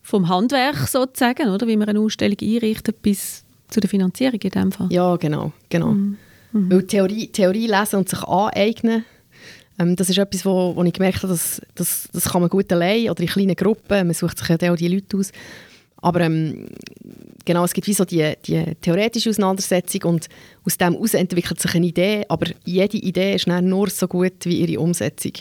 vom 0.03 0.29
Handwerk 0.29 0.87
sozusagen, 0.89 1.49
oder? 1.49 1.67
wie 1.67 1.77
man 1.77 1.89
eine 1.89 1.99
Ausstellung 1.99 2.37
einrichtet, 2.41 3.03
bis 3.03 3.45
zu 3.69 3.81
der 3.81 3.91
Finanzierung 3.91 4.41
in 4.41 4.51
dem 4.51 4.73
Fall. 4.73 4.87
Ja, 4.91 5.17
genau. 5.17 5.53
genau. 5.69 5.97
Weil 6.53 6.87
Theorie, 6.87 7.27
Theorie 7.29 7.67
lesen 7.67 7.97
und 7.97 8.09
sich 8.09 8.23
aneignen, 8.23 9.05
ähm, 9.79 9.97
das 9.97 10.09
ist 10.09 10.19
etwas, 10.19 10.45
wo, 10.47 10.77
wo 10.77 10.85
ich 10.85 10.93
gemerkt 10.93 11.19
habe, 11.19 11.29
dass, 11.29 11.61
das, 11.75 12.09
das 12.13 12.27
kann 12.27 12.41
man 12.41 12.51
gut 12.51 12.73
allein 12.73 13.11
oder 13.11 13.21
in 13.21 13.29
kleinen 13.29 13.57
Gruppen, 13.57 14.07
man 14.07 14.15
sucht 14.15 14.39
sich 14.39 14.49
ja 14.49 14.73
auch 14.73 14.77
die 14.77 14.89
Leute 14.89 15.17
aus. 15.17 15.33
Aber 16.05 16.21
ähm, 16.21 16.67
genau, 17.47 17.65
es 17.65 17.73
gibt 17.73 17.87
wie 17.87 17.95
so 17.95 18.05
die, 18.05 18.35
die 18.45 18.63
theoretische 18.83 19.31
Auseinandersetzung 19.31 20.03
und 20.03 20.29
aus 20.63 20.77
dem 20.77 20.93
heraus 20.93 21.15
entwickelt 21.15 21.59
sich 21.59 21.75
eine 21.75 21.87
Idee, 21.87 22.27
aber 22.29 22.49
jede 22.67 22.99
Idee 22.99 23.37
ist 23.37 23.49
dann 23.49 23.71
nur 23.71 23.89
so 23.89 24.07
gut 24.07 24.45
wie 24.45 24.61
ihre 24.61 24.83
Umsetzung. 24.83 25.33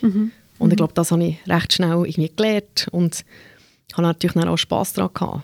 Und 0.60 0.72
ich 0.72 0.78
glaube, 0.78 0.94
das 0.94 1.12
habe 1.12 1.22
ich 1.22 1.38
recht 1.50 1.74
schnell 1.74 2.06
irgendwie 2.06 2.32
gelernt 2.34 2.88
und 2.92 3.26
habe 3.92 4.04
natürlich 4.04 4.36
dann 4.36 4.48
auch 4.48 4.56
Spass 4.56 4.94
daran 4.94 5.14
gehabt. 5.14 5.44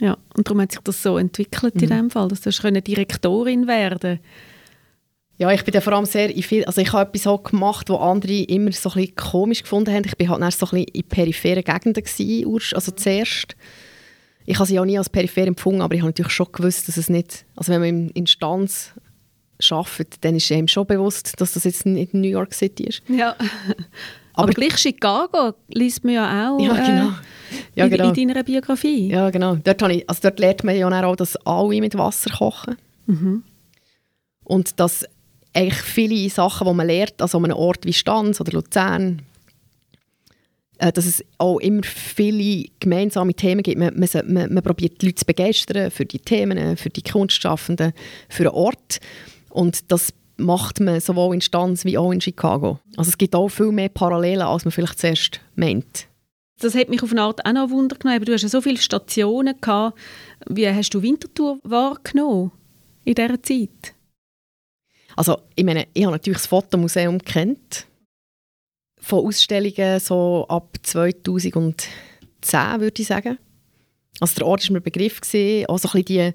Ja, 0.00 0.18
und 0.36 0.46
darum 0.46 0.60
hat 0.60 0.72
sich 0.72 0.82
das 0.82 1.02
so 1.02 1.16
entwickelt 1.16 1.80
in 1.80 1.88
dem 1.88 2.10
Fall, 2.10 2.28
dass 2.28 2.42
du 2.42 2.50
können 2.50 2.84
Direktorin 2.84 3.66
werden 3.66 4.20
Ja, 5.38 5.50
ich 5.50 5.64
bin 5.64 5.72
dann 5.72 5.82
vor 5.82 5.94
allem 5.94 6.04
sehr 6.04 6.28
in 6.28 6.42
viel, 6.42 6.66
also 6.66 6.82
ich 6.82 6.92
habe 6.92 7.08
etwas 7.08 7.26
auch 7.26 7.42
gemacht, 7.42 7.88
wo 7.88 7.96
andere 7.96 8.42
immer 8.42 8.70
so 8.72 8.90
ein 8.90 8.96
bisschen 8.96 9.16
komisch 9.16 9.62
gefunden 9.62 9.94
haben. 9.94 10.04
Ich 10.04 10.18
bin 10.18 10.28
halt 10.28 10.42
dann 10.42 10.50
so 10.50 10.66
ein 10.66 10.70
bisschen 10.72 10.88
in 10.88 11.04
peripheren 11.04 11.64
Gegenden 11.64 12.04
gewesen, 12.04 12.74
also 12.74 12.92
zuerst. 12.92 13.56
Ich 14.48 14.58
habe 14.58 14.66
sie 14.66 14.80
auch 14.80 14.86
nie 14.86 14.96
als 14.96 15.10
peripher 15.10 15.46
empfunden, 15.46 15.82
aber 15.82 15.94
ich 15.94 16.00
habe 16.00 16.08
natürlich 16.08 16.32
schon 16.32 16.50
gewusst, 16.50 16.88
dass 16.88 16.96
es 16.96 17.10
nicht, 17.10 17.44
also 17.54 17.70
wenn 17.70 17.80
man 17.80 17.88
in 17.90 18.08
Instanz 18.10 18.92
arbeitet, 19.70 20.24
dann 20.24 20.36
ist 20.36 20.50
einem 20.50 20.68
schon 20.68 20.86
bewusst, 20.86 21.38
dass 21.38 21.52
das 21.52 21.64
jetzt 21.64 21.84
nicht 21.84 22.14
New 22.14 22.28
York 22.28 22.54
City 22.54 22.84
ist. 22.84 23.02
Ja. 23.08 23.36
Aber, 24.32 24.44
aber 24.44 24.52
gleich 24.52 24.78
Chicago 24.78 25.52
liest 25.68 26.02
man 26.04 26.14
ja 26.14 26.50
auch 26.50 26.60
ja, 26.60 26.72
genau. 26.72 27.12
ja, 27.74 27.84
in, 27.84 27.90
genau. 27.90 28.12
in 28.12 28.28
deiner 28.28 28.42
Biografie. 28.42 29.08
Ja, 29.08 29.28
genau. 29.28 29.56
Dort, 29.56 29.82
ich, 29.90 30.08
also 30.08 30.20
dort 30.22 30.38
lernt 30.38 30.64
man 30.64 30.76
ja 30.76 30.88
auch, 31.04 31.16
dass 31.16 31.36
alle 31.44 31.80
mit 31.80 31.98
Wasser 31.98 32.30
kochen. 32.30 32.76
Mhm. 33.06 33.42
Und 34.44 34.80
dass 34.80 35.04
eigentlich 35.52 35.82
viele 35.82 36.30
Sachen, 36.30 36.66
die 36.68 36.72
man 36.72 36.86
lernt, 36.86 37.20
also 37.20 37.36
an 37.36 37.44
einem 37.44 37.56
Ort 37.56 37.84
wie 37.84 37.92
Stanz 37.92 38.40
oder 38.40 38.52
Luzern, 38.52 39.18
äh, 39.18 39.22
dass 40.78 41.06
es 41.06 41.24
auch 41.38 41.58
immer 41.58 41.82
viele 41.82 42.68
gemeinsame 42.80 43.34
Themen 43.34 43.62
gibt. 43.62 43.78
Man, 43.78 43.98
man, 43.98 44.32
man, 44.32 44.54
man 44.54 44.62
probiert 44.62 45.02
die 45.02 45.06
Leute 45.06 45.16
zu 45.16 45.24
begeistern 45.24 45.90
für 45.90 46.06
die 46.06 46.20
Themen, 46.20 46.76
für 46.76 46.90
die 46.90 47.02
Kunstschaffenden, 47.02 47.92
für 48.28 48.44
einen 48.44 48.54
Ort. 48.54 49.00
Und 49.50 49.90
das 49.90 50.12
macht 50.36 50.80
man 50.80 51.00
sowohl 51.00 51.34
in 51.34 51.40
Stanz 51.40 51.84
wie 51.84 51.98
auch 51.98 52.12
in 52.12 52.20
Chicago. 52.20 52.78
Also 52.96 53.08
es 53.08 53.18
gibt 53.18 53.34
auch 53.34 53.48
viel 53.48 53.72
mehr 53.72 53.88
Parallelen, 53.88 54.42
als 54.42 54.64
man 54.64 54.72
vielleicht 54.72 54.98
zuerst 54.98 55.40
meint. 55.56 56.06
Das 56.60 56.74
hat 56.74 56.88
mich 56.88 57.02
auf 57.02 57.12
eine 57.12 57.22
Art 57.22 57.44
auch 57.44 57.52
noch 57.52 57.70
Wunder 57.70 57.96
genommen. 57.96 58.24
Du 58.24 58.32
hast 58.32 58.42
ja 58.42 58.48
so 58.48 58.60
viele 58.60 58.78
Stationen 58.78 59.60
gehabt. 59.60 59.98
Wie 60.48 60.68
hast 60.68 60.90
du 60.90 61.02
Winterthur 61.02 61.58
wahrgenommen 61.62 62.52
in 63.04 63.14
dieser 63.14 63.42
Zeit? 63.42 63.94
Also 65.16 65.38
ich 65.54 65.64
meine, 65.64 65.86
ich 65.94 66.04
habe 66.04 66.12
natürlich 66.12 66.38
das 66.38 66.46
Fotomuseum 66.46 67.18
kennt 67.18 67.86
von 69.00 69.26
Ausstellungen 69.26 70.00
so 70.00 70.46
ab 70.48 70.76
2010, 70.82 71.86
würde 72.80 73.02
ich 73.02 73.08
sagen. 73.08 73.38
Also 74.20 74.34
der 74.36 74.46
Ort 74.46 74.68
war 74.68 74.74
mir 74.74 74.80
Begriff, 74.80 75.20
gewesen, 75.20 75.66
auch 75.66 75.78
so 75.78 75.88
ein 75.88 76.02
bisschen 76.02 76.34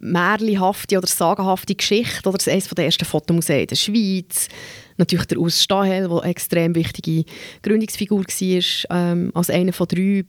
märchenhafte 0.00 0.96
oder 0.96 1.06
sagenhafte 1.06 1.74
Geschichte 1.74 2.28
oder 2.28 2.38
eines 2.50 2.68
der 2.68 2.84
ersten 2.84 3.04
Fotomuseen 3.04 3.60
in 3.60 3.66
der 3.66 3.76
Schweiz. 3.76 4.48
Natürlich 4.96 5.26
der 5.26 5.38
Urs 5.38 5.62
Stahel, 5.62 6.08
der 6.08 6.22
eine 6.22 6.30
extrem 6.30 6.74
wichtige 6.74 7.24
Gründungsfigur 7.62 8.24
war, 8.24 8.96
ähm, 8.96 9.30
als 9.34 9.50
eine 9.50 9.72
von 9.72 9.86
drei 9.86 10.24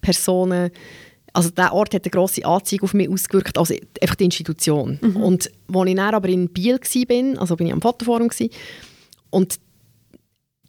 Personen. 0.00 0.70
Also 1.32 1.50
der 1.50 1.72
Ort 1.72 1.94
hat 1.94 2.04
eine 2.04 2.10
grosse 2.10 2.44
Anzeige 2.44 2.84
auf 2.84 2.94
mich 2.94 3.08
ausgewirkt, 3.08 3.58
also 3.58 3.74
einfach 4.00 4.14
die 4.14 4.24
Institution. 4.24 5.00
Mhm. 5.02 5.16
Und 5.16 5.50
als 5.72 5.88
ich 5.88 5.96
dann 5.96 6.14
aber 6.14 6.28
in 6.28 6.48
Biel 6.48 6.78
war, 6.78 7.40
also 7.40 7.56
bin 7.56 7.66
ich 7.66 7.72
am 7.72 7.82
Fotoforum, 7.82 8.28
gewesen, 8.28 8.50
und 9.30 9.58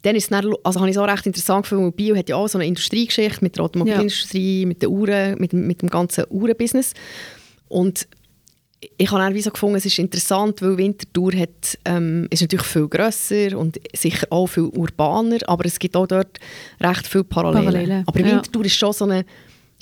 dann 0.02 0.14
ist 0.14 0.24
es 0.24 0.30
dann, 0.30 0.52
also 0.62 0.80
habe 0.80 0.90
ich 0.90 0.96
es 0.96 1.02
auch 1.02 1.08
recht 1.08 1.26
interessant 1.26 1.64
gefunden, 1.64 1.92
Bio 1.92 2.16
hat 2.16 2.28
ja 2.28 2.36
auch 2.36 2.48
so 2.48 2.58
eine 2.58 2.66
Industriegeschichte 2.66 3.42
mit 3.42 3.56
der 3.56 3.64
Automobilindustrie, 3.64 4.60
ja. 4.60 4.66
mit 4.66 4.82
den 4.82 4.90
Uhren, 4.90 5.38
mit, 5.38 5.52
mit 5.52 5.82
dem 5.82 5.88
ganzen 5.88 6.24
Uhrenbusiness. 6.30 6.92
Und 7.68 8.06
ich 8.98 9.10
habe 9.10 9.22
auch 9.22 9.40
so 9.40 9.50
gefunden, 9.50 9.76
es 9.76 9.86
ist 9.86 9.98
interessant, 9.98 10.60
weil 10.62 10.76
Winterthur 10.76 11.32
hat, 11.34 11.78
ähm, 11.84 12.28
ist 12.30 12.42
natürlich 12.42 12.66
viel 12.66 12.88
grösser 12.88 13.58
und 13.58 13.80
sicher 13.94 14.26
auch 14.30 14.46
viel 14.46 14.64
urbaner, 14.64 15.38
aber 15.46 15.66
es 15.66 15.78
gibt 15.78 15.96
auch 15.96 16.06
dort 16.06 16.38
recht 16.80 17.06
viele 17.06 17.24
Parallelen. 17.24 17.64
Parallele, 17.64 18.04
aber 18.06 18.20
ja. 18.20 18.26
Winterthur 18.26 18.64
ist 18.64 18.76
schon 18.76 18.92
so 18.92 19.06
eine, 19.06 19.24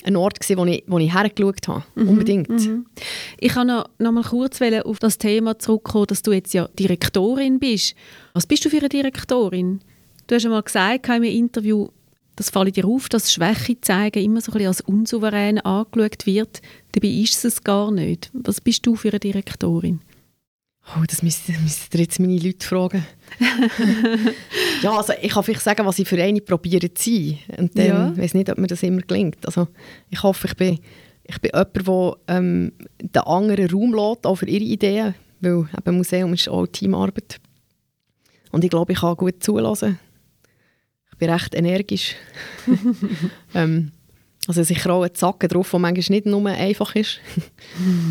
ein 0.03 0.15
Ort, 0.15 0.39
gewesen, 0.39 0.57
wo 0.57 0.65
ich, 0.65 0.83
wo 0.87 0.97
ich 0.97 1.13
hergeschaut 1.13 1.67
habe, 1.67 1.83
mhm, 1.95 2.09
unbedingt. 2.09 2.49
Mhm. 2.49 2.85
Ich 3.39 3.53
kann 3.53 3.67
noch, 3.67 3.85
noch 3.99 4.11
mal 4.11 4.23
kurz 4.23 4.59
auf 4.61 4.99
das 4.99 5.17
Thema 5.17 5.59
zurückkommen, 5.59 6.07
dass 6.07 6.21
du 6.21 6.31
jetzt 6.31 6.53
ja 6.53 6.67
Direktorin 6.79 7.59
bist. 7.59 7.95
Was 8.33 8.47
bist 8.47 8.63
du 8.65 8.69
für 8.69 8.77
eine 8.77 8.89
Direktorin? 8.89 9.81
Du 10.27 10.33
hast 10.33 10.45
einmal 10.45 10.63
gesagt 10.63 11.07
in 11.07 11.13
einem 11.13 11.23
Interview, 11.25 11.89
das 12.35 12.49
fällt 12.49 12.75
dir 12.75 12.85
auf, 12.85 13.09
dass 13.09 13.31
Schwäche 13.31 13.79
zeigen 13.79 14.23
immer 14.23 14.41
so 14.41 14.51
ein 14.51 14.53
bisschen 14.53 14.67
als 14.67 14.81
unsouverän 14.81 15.59
angeschaut 15.59 16.25
wird. 16.25 16.61
Dabei 16.93 17.07
ist 17.07 17.45
es 17.45 17.63
gar 17.63 17.91
nicht. 17.91 18.31
Was 18.33 18.59
bist 18.59 18.85
du 18.85 18.95
für 18.95 19.09
eine 19.09 19.19
Direktorin? 19.19 20.01
Oh, 20.95 21.03
das 21.07 21.21
müsst 21.23 21.49
ihr 21.49 21.99
jetzt 21.99 22.19
meine 22.19 22.37
Leute 22.37 22.65
fragen. 22.65 23.05
ja, 24.81 24.95
also 24.95 25.13
ich 25.19 25.31
kann 25.31 25.43
vielleicht 25.43 25.63
sagen, 25.63 25.85
was 25.85 25.99
ich 25.99 26.07
für 26.07 26.21
eine 26.21 26.41
probiere 26.41 26.93
zu 26.93 27.11
sein. 27.11 27.39
Und 27.57 27.77
dann 27.77 27.85
ja. 27.85 28.17
weiß 28.17 28.33
nicht, 28.33 28.49
ob 28.49 28.57
mir 28.57 28.67
das 28.67 28.83
immer 28.83 29.01
gelingt. 29.01 29.45
Also 29.45 29.67
ich 30.09 30.21
hoffe, 30.21 30.47
ich 30.47 30.55
bin, 30.55 30.79
ich 31.23 31.39
bin 31.41 31.51
jemand, 31.53 31.75
der 31.75 32.17
ähm, 32.27 32.71
den 32.99 33.21
anderen 33.21 33.69
Raum 33.69 33.93
lässt, 33.93 34.25
auch 34.25 34.35
für 34.35 34.47
ihre 34.47 34.63
Ideen. 34.63 35.15
Weil 35.39 35.67
eben 35.77 35.97
Museum 35.97 36.33
ist 36.33 36.49
auch 36.49 36.67
Teamarbeit. 36.67 37.39
Und 38.51 38.63
ich 38.63 38.69
glaube, 38.69 38.93
ich 38.93 38.99
kann 38.99 39.15
gut 39.17 39.43
zulassen 39.43 39.99
ich 41.15 41.19
bin 41.19 41.29
recht 41.29 41.55
energisch. 41.55 42.15
ähm, 43.55 43.91
also 44.47 44.63
sicher 44.63 44.91
auch 44.91 45.03
ein 45.03 45.13
Zacken 45.13 45.47
drauf, 45.47 45.71
der 45.71 45.79
manchmal 45.79 46.17
nicht 46.17 46.25
nur 46.25 46.45
einfach 46.45 46.93
ist. 46.93 47.19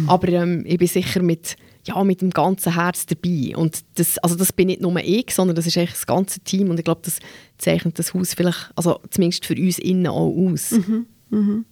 Aber 0.07 0.29
ähm, 0.29 0.65
ich 0.67 0.79
bin 0.79 0.89
sicher 0.89 1.23
mit, 1.23 1.57
ja, 1.85 2.03
mit 2.03 2.23
dem 2.23 2.31
ganzen 2.31 2.75
Herz 2.75 3.05
dabei. 3.05 3.55
Und 3.55 3.85
das, 3.97 4.17
also 4.19 4.37
das 4.37 4.55
bin 4.55 4.69
nicht 4.69 4.81
nur 4.81 4.97
ich, 4.97 5.33
sondern 5.33 5.55
das 5.55 5.67
ist 5.67 5.77
eigentlich 5.77 5.93
das 5.93 6.07
ganze 6.07 6.41
Team. 6.41 6.71
Und 6.71 6.79
ich 6.79 6.85
glaube, 6.85 7.03
das 7.05 7.19
zeichnet 7.59 7.99
das 7.99 8.15
Haus 8.15 8.33
vielleicht, 8.33 8.73
also 8.75 9.01
zumindest 9.11 9.45
für 9.45 9.55
uns 9.55 9.79
innen 9.79 10.07
auch 10.07 10.35
aus. 10.35 10.71
Mhm. 10.71 11.07
Mhm. 11.29 11.65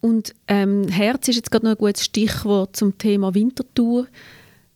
Und 0.00 0.34
ähm, 0.48 0.88
Herz 0.88 1.28
ist 1.28 1.36
jetzt 1.36 1.50
gerade 1.50 1.66
noch 1.66 1.72
ein 1.72 1.78
gutes 1.78 2.06
Stichwort 2.06 2.74
zum 2.74 2.96
Thema 2.96 3.34
Wintertour. 3.34 4.06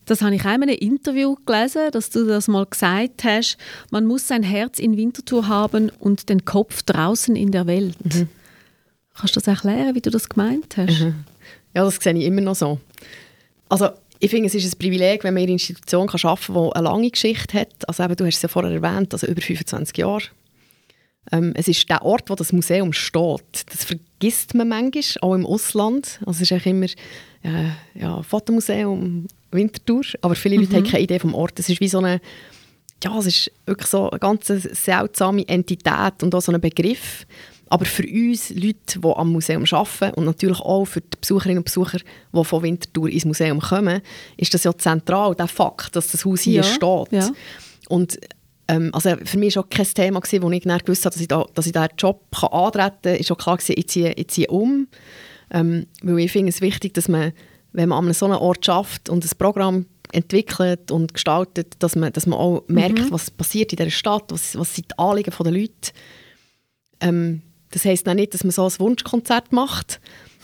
Das 0.06 0.22
habe 0.22 0.34
ich 0.34 0.42
auch 0.42 0.54
in 0.54 0.62
einem 0.62 0.76
Interview 0.76 1.36
gelesen, 1.46 1.90
dass 1.92 2.10
du 2.10 2.26
das 2.26 2.48
mal 2.48 2.66
gesagt 2.66 3.24
hast. 3.24 3.56
Man 3.90 4.06
muss 4.06 4.28
sein 4.28 4.42
Herz 4.42 4.78
in 4.78 4.96
Winterthur 4.96 5.48
haben 5.48 5.90
und 5.98 6.28
den 6.28 6.44
Kopf 6.44 6.82
draußen 6.82 7.36
in 7.36 7.50
der 7.50 7.66
Welt. 7.66 7.96
Mhm. 8.04 8.28
Kannst 9.14 9.36
du 9.36 9.40
das 9.40 9.46
erklären, 9.46 9.94
wie 9.94 10.00
du 10.00 10.10
das 10.10 10.28
gemeint 10.28 10.76
hast? 10.76 11.00
Mhm. 11.00 11.24
Ja, 11.74 11.84
das 11.84 11.96
sehe 11.96 12.14
ich 12.14 12.24
immer 12.24 12.40
noch 12.40 12.54
so. 12.54 12.78
Also 13.68 13.90
ich 14.20 14.30
finde, 14.30 14.46
es 14.46 14.54
ist 14.54 14.74
ein 14.74 14.78
Privileg, 14.78 15.24
wenn 15.24 15.34
man 15.34 15.42
in 15.42 15.48
einer 15.48 15.54
Institution 15.54 16.06
kann 16.06 16.20
arbeiten 16.22 16.54
kann, 16.54 16.64
die 16.64 16.76
eine 16.76 16.84
lange 16.84 17.10
Geschichte 17.10 17.60
hat. 17.60 17.88
Also 17.88 18.02
eben, 18.02 18.16
du 18.16 18.26
hast 18.26 18.36
es 18.36 18.42
ja 18.42 18.48
vorher 18.48 18.72
erwähnt, 18.72 19.12
also 19.12 19.26
über 19.26 19.40
25 19.40 19.96
Jahre. 19.98 20.22
Ähm, 21.32 21.52
es 21.56 21.68
ist 21.68 21.88
der 21.88 22.02
Ort, 22.02 22.30
wo 22.30 22.34
das 22.34 22.52
Museum 22.52 22.92
steht. 22.92 23.64
Das 23.70 23.84
vergisst 23.84 24.54
man 24.54 24.68
manchmal, 24.68 25.02
auch 25.22 25.34
im 25.34 25.46
Ausland. 25.46 26.20
Also 26.26 26.42
es 26.42 26.50
ist 26.50 26.52
eigentlich 26.52 26.66
immer 26.66 26.86
äh, 27.44 27.70
ja, 27.94 28.22
Fotomuseum, 28.22 29.26
Winterthur, 29.54 30.02
aber 30.20 30.34
viele 30.34 30.56
mhm. 30.56 30.62
Leute 30.62 30.76
haben 30.76 30.84
keine 30.84 31.02
Idee 31.02 31.18
vom 31.18 31.34
Ort. 31.34 31.58
Es 31.58 31.68
ist 31.68 31.80
wie 31.80 31.88
so 31.88 31.98
eine, 31.98 32.20
ja, 33.02 33.18
es 33.18 33.26
ist 33.26 33.52
wirklich 33.66 33.88
so 33.88 34.10
eine 34.10 34.18
ganz 34.18 34.46
seltsame 34.46 35.48
Entität 35.48 36.22
und 36.22 36.34
auch 36.34 36.42
so 36.42 36.52
ein 36.52 36.60
Begriff. 36.60 37.26
Aber 37.68 37.86
für 37.86 38.04
uns 38.04 38.50
Leute, 38.50 39.00
die 39.00 39.08
am 39.08 39.32
Museum 39.32 39.64
arbeiten 39.70 40.14
und 40.14 40.26
natürlich 40.26 40.60
auch 40.60 40.84
für 40.84 41.00
die 41.00 41.16
Besucherinnen 41.20 41.58
und 41.58 41.64
Besucher, 41.64 41.98
die 42.32 42.44
von 42.44 42.62
Winterthur 42.62 43.08
ins 43.08 43.24
Museum 43.24 43.58
kommen, 43.58 44.00
ist 44.36 44.52
das 44.52 44.64
ja 44.64 44.76
zentral, 44.76 45.34
der 45.34 45.48
Fakt, 45.48 45.96
dass 45.96 46.12
das 46.12 46.24
Haus 46.24 46.42
hier 46.42 46.56
ja, 46.56 46.62
steht. 46.62 47.12
Ja. 47.12 47.30
Und 47.88 48.18
ähm, 48.68 48.90
also 48.92 49.16
für 49.24 49.38
mich 49.38 49.56
war 49.56 49.64
auch 49.64 49.68
kein 49.68 49.86
Thema, 49.86 50.20
gewesen, 50.20 50.42
wo 50.42 50.50
ich 50.50 50.62
gewusst 50.62 51.04
habe, 51.04 51.14
dass 51.14 51.20
ich, 51.20 51.28
da, 51.28 51.44
dass 51.54 51.66
ich 51.66 51.72
diesen 51.72 51.88
Job 51.98 52.22
kann 52.30 52.50
antreten 52.50 52.98
kann. 53.02 53.14
Es 53.14 53.30
war 53.30 53.36
auch 53.36 53.42
klar, 53.42 53.56
gewesen, 53.56 53.74
ich 53.76 53.88
ziehe, 53.88 54.12
ich 54.12 54.28
ziehe 54.28 54.48
um. 54.48 54.88
Ähm, 55.50 55.86
weil 56.02 56.20
ich 56.20 56.32
finde 56.32 56.50
es 56.50 56.60
wichtig, 56.60 56.94
dass 56.94 57.08
man 57.08 57.32
wenn 57.74 57.90
man 57.90 58.06
an 58.06 58.14
so 58.14 58.26
einem 58.26 58.38
Ort 58.38 58.64
schafft 58.64 59.10
und 59.10 59.24
ein 59.24 59.38
Programm 59.38 59.86
entwickelt 60.12 60.90
und 60.90 61.12
gestaltet, 61.12 61.74
dass 61.80 61.96
man, 61.96 62.12
dass 62.12 62.26
man 62.26 62.38
auch 62.38 62.62
merkt, 62.68 62.98
mhm. 62.98 63.10
was 63.10 63.30
passiert 63.30 63.72
in 63.72 63.76
dieser 63.76 63.90
Stadt, 63.90 64.24
was, 64.28 64.56
was 64.56 64.74
sind 64.74 64.90
die 64.92 64.98
Anliegen 64.98 65.32
der 65.38 65.52
Leute. 65.52 65.92
Ähm, 67.00 67.42
das 67.72 67.84
heisst 67.84 68.06
nicht, 68.06 68.32
dass 68.32 68.44
man 68.44 68.52
so 68.52 68.64
ein 68.64 68.78
Wunschkonzert 68.78 69.52
macht, 69.52 70.00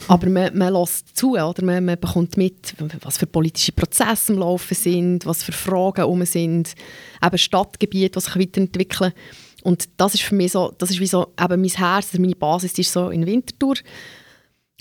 aber 0.09 0.29
man, 0.29 0.57
man 0.57 0.73
lässt 0.73 1.15
zu, 1.15 1.31
oder? 1.31 1.63
Man, 1.63 1.85
man 1.85 1.97
bekommt 1.97 2.35
mit, 2.35 2.75
was 3.01 3.17
für 3.17 3.27
politische 3.27 3.71
Prozesse 3.71 4.33
im 4.33 4.39
Laufen 4.39 4.75
sind, 4.75 5.25
was 5.25 5.41
für 5.41 5.53
Fragen 5.53 6.03
um 6.03 6.25
sind, 6.25 6.75
eben 7.23 7.37
Stadtgebiete, 7.37 8.19
die 8.19 8.25
sich 8.25 8.35
weiterentwickeln. 8.35 9.13
Und 9.63 9.87
das 9.95 10.15
ist 10.15 10.23
für 10.23 10.35
mich 10.35 10.51
so, 10.51 10.73
das 10.77 10.89
ist 10.89 10.99
wie 10.99 11.07
so, 11.07 11.33
eben 11.39 11.61
mein 11.61 11.69
Herz, 11.69 12.07
also 12.07 12.19
meine 12.19 12.35
Basis 12.35 12.77
ist 12.77 12.91
so 12.91 13.09
in 13.09 13.25
Winterthur. 13.25 13.75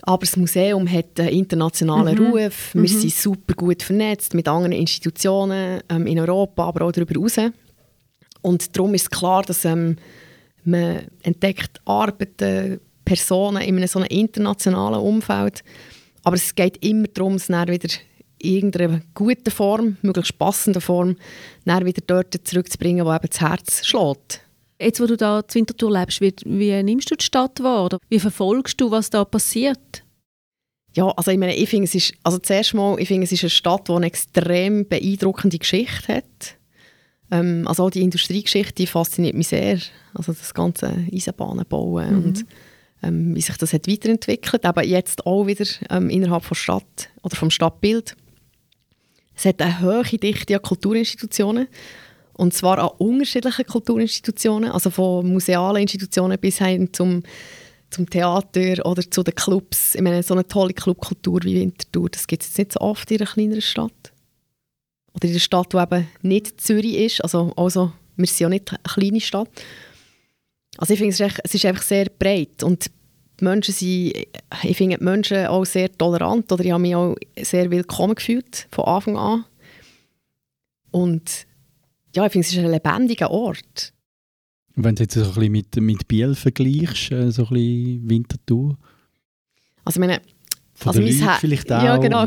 Aber 0.02 0.24
das 0.24 0.36
Museum 0.36 0.90
hat 0.90 1.18
einen 1.18 1.28
internationalen 1.30 2.18
mhm. 2.18 2.32
Ruf. 2.32 2.74
Wir 2.74 2.82
mhm. 2.82 2.86
sind 2.86 3.14
super 3.14 3.54
gut 3.54 3.82
vernetzt 3.82 4.34
mit 4.34 4.48
anderen 4.48 4.72
Institutionen 4.72 5.80
ähm, 5.88 6.06
in 6.06 6.18
Europa, 6.18 6.64
aber 6.64 6.86
auch 6.86 6.92
darüber 6.92 7.14
hinaus. 7.14 7.52
Und 8.42 8.76
darum 8.76 8.94
ist 8.94 9.10
klar, 9.10 9.42
dass 9.42 9.64
ähm, 9.64 9.96
man 10.64 11.02
entdeckt 11.22 11.80
Arbeiten, 11.84 12.80
Personen 13.04 13.62
in 13.62 13.76
einem 13.76 13.88
so 13.88 13.98
einem 13.98 14.08
internationalen 14.08 15.00
Umfeld. 15.00 15.64
Aber 16.22 16.36
es 16.36 16.54
geht 16.54 16.84
immer 16.84 17.08
darum, 17.08 17.34
es 17.34 17.48
dann 17.48 17.68
wieder 17.68 17.88
in 18.38 18.54
irgendeiner 18.54 19.00
guten 19.14 19.50
Form, 19.50 19.96
möglichst 20.02 20.38
passenden 20.38 20.80
Form, 20.80 21.16
dann 21.64 21.84
wieder 21.84 22.02
dort 22.06 22.38
zurückzubringen, 22.44 23.04
wo 23.04 23.12
eben 23.12 23.28
das 23.28 23.40
Herz 23.40 23.84
schlägt. 23.84 24.42
Jetzt, 24.80 25.00
wo 25.00 25.06
du 25.06 25.16
da 25.16 25.46
zu 25.46 25.58
Winterthur 25.58 25.92
lebst, 25.92 26.20
wie, 26.20 26.34
wie 26.44 26.82
nimmst 26.82 27.10
du 27.10 27.14
die 27.16 27.24
Stadt 27.24 27.62
wahr? 27.62 27.84
Oder 27.84 27.98
wie 28.08 28.18
verfolgst 28.18 28.80
du, 28.80 28.90
was 28.90 29.10
da 29.10 29.24
passiert? 29.24 30.04
Ja, 30.94 31.08
also 31.10 31.30
ich 31.30 31.38
meine, 31.38 31.54
ich 31.54 31.68
finde, 31.68 31.84
es 31.84 31.94
ist, 31.94 32.14
also 32.24 32.38
zuerst 32.38 32.74
mal, 32.74 32.98
ich 32.98 33.06
finde, 33.06 33.24
es 33.24 33.32
ist 33.32 33.44
eine 33.44 33.50
Stadt, 33.50 33.88
die 33.88 33.92
eine 33.92 34.06
extrem 34.06 34.88
beeindruckende 34.88 35.58
Geschichte 35.58 36.16
hat. 36.16 36.56
Ähm, 37.30 37.68
also 37.68 37.84
auch 37.84 37.90
die 37.90 38.02
Industriegeschichte, 38.02 38.74
die 38.74 38.86
fasziniert 38.86 39.36
mich 39.36 39.48
sehr. 39.48 39.78
Also 40.14 40.32
das 40.32 40.54
ganze 40.54 41.06
Eisenbahnenbauen 41.12 42.18
mhm. 42.18 42.24
und 42.24 42.46
ähm, 43.02 43.34
wie 43.34 43.40
sich 43.40 43.56
das 43.56 43.72
hat 43.72 43.86
weiterentwickelt, 43.86 44.64
aber 44.64 44.84
jetzt 44.84 45.26
auch 45.26 45.46
wieder 45.46 45.64
ähm, 45.90 46.10
innerhalb 46.10 46.44
von 46.44 46.56
Stadt 46.56 47.10
oder 47.22 47.36
vom 47.36 47.50
Stadtbild. 47.50 48.16
Es 49.36 49.44
hat 49.44 49.62
eine 49.62 49.80
hohe 49.80 50.18
Dichte 50.18 50.56
an 50.56 50.62
Kulturinstitutionen 50.62 51.68
und 52.40 52.54
zwar 52.54 52.78
an 52.78 52.88
unterschiedlichen 52.96 53.66
Kulturinstitutionen, 53.66 54.70
also 54.70 54.88
von 54.88 55.30
musealen 55.30 55.82
Institutionen 55.82 56.38
bis 56.38 56.56
hin 56.56 56.88
zum, 56.90 57.22
zum 57.90 58.08
Theater 58.08 58.86
oder 58.86 59.02
zu 59.02 59.22
den 59.22 59.34
Clubs. 59.34 59.94
Ich 59.94 60.00
meine, 60.00 60.22
so 60.22 60.32
eine 60.32 60.48
tolle 60.48 60.72
Clubkultur 60.72 61.40
wie 61.42 61.60
Winterthur, 61.60 62.08
das 62.08 62.26
gibt 62.26 62.42
es 62.42 62.48
jetzt 62.48 62.58
nicht 62.58 62.72
so 62.72 62.80
oft 62.80 63.10
in 63.10 63.18
einer 63.18 63.30
kleineren 63.30 63.60
Stadt. 63.60 64.12
Oder 65.12 65.24
in 65.24 65.30
einer 65.32 65.38
Stadt, 65.38 65.74
die 65.74 65.76
eben 65.76 66.08
nicht 66.22 66.58
Zürich 66.62 66.94
ist, 66.94 67.20
also, 67.22 67.52
also 67.56 67.92
wir 68.16 68.26
sind 68.26 68.40
ja 68.40 68.48
nicht 68.48 68.70
eine 68.70 68.80
kleine 68.84 69.20
Stadt. 69.20 69.50
Also 70.78 70.94
ich 70.94 70.98
finde, 70.98 71.12
es, 71.12 71.20
ist 71.20 71.40
es 71.44 71.54
ist 71.54 71.66
einfach 71.66 71.82
sehr 71.82 72.06
breit 72.06 72.62
und 72.62 72.90
die 73.38 73.44
Menschen 73.44 73.74
sind, 73.74 74.14
ich 74.62 74.76
finde 74.78 74.96
die 74.96 75.04
Menschen 75.04 75.46
auch 75.46 75.66
sehr 75.66 75.92
tolerant 75.92 76.50
oder 76.50 76.64
ich 76.64 76.70
habe 76.70 76.80
mich 76.80 76.96
auch 76.96 77.16
sehr 77.38 77.70
willkommen 77.70 78.14
gefühlt 78.14 78.66
von 78.70 78.86
Anfang 78.86 79.18
an. 79.18 79.44
Und 80.90 81.49
ja, 82.14 82.26
ich 82.26 82.32
finde, 82.32 82.46
es 82.46 82.52
ist 82.52 82.58
ein 82.58 82.70
lebendiger 82.70 83.30
Ort. 83.30 83.92
Wenn 84.76 84.94
du 84.94 85.02
jetzt 85.02 85.14
so 85.14 85.22
ein 85.22 85.28
bisschen 85.28 85.52
mit, 85.52 85.76
mit 85.76 86.08
Biel 86.08 86.34
vergleichst, 86.34 87.12
äh, 87.12 87.30
so 87.30 87.42
ein 87.42 87.48
bisschen 87.48 88.10
Winterthur? 88.10 88.78
Also 89.84 90.00
meine, 90.00 90.20
Von 90.74 90.88
also 90.88 91.00
mein 91.00 91.38
vielleicht 91.38 91.72
auch? 91.72 91.82
Ja, 91.82 91.96
genau. 91.96 92.24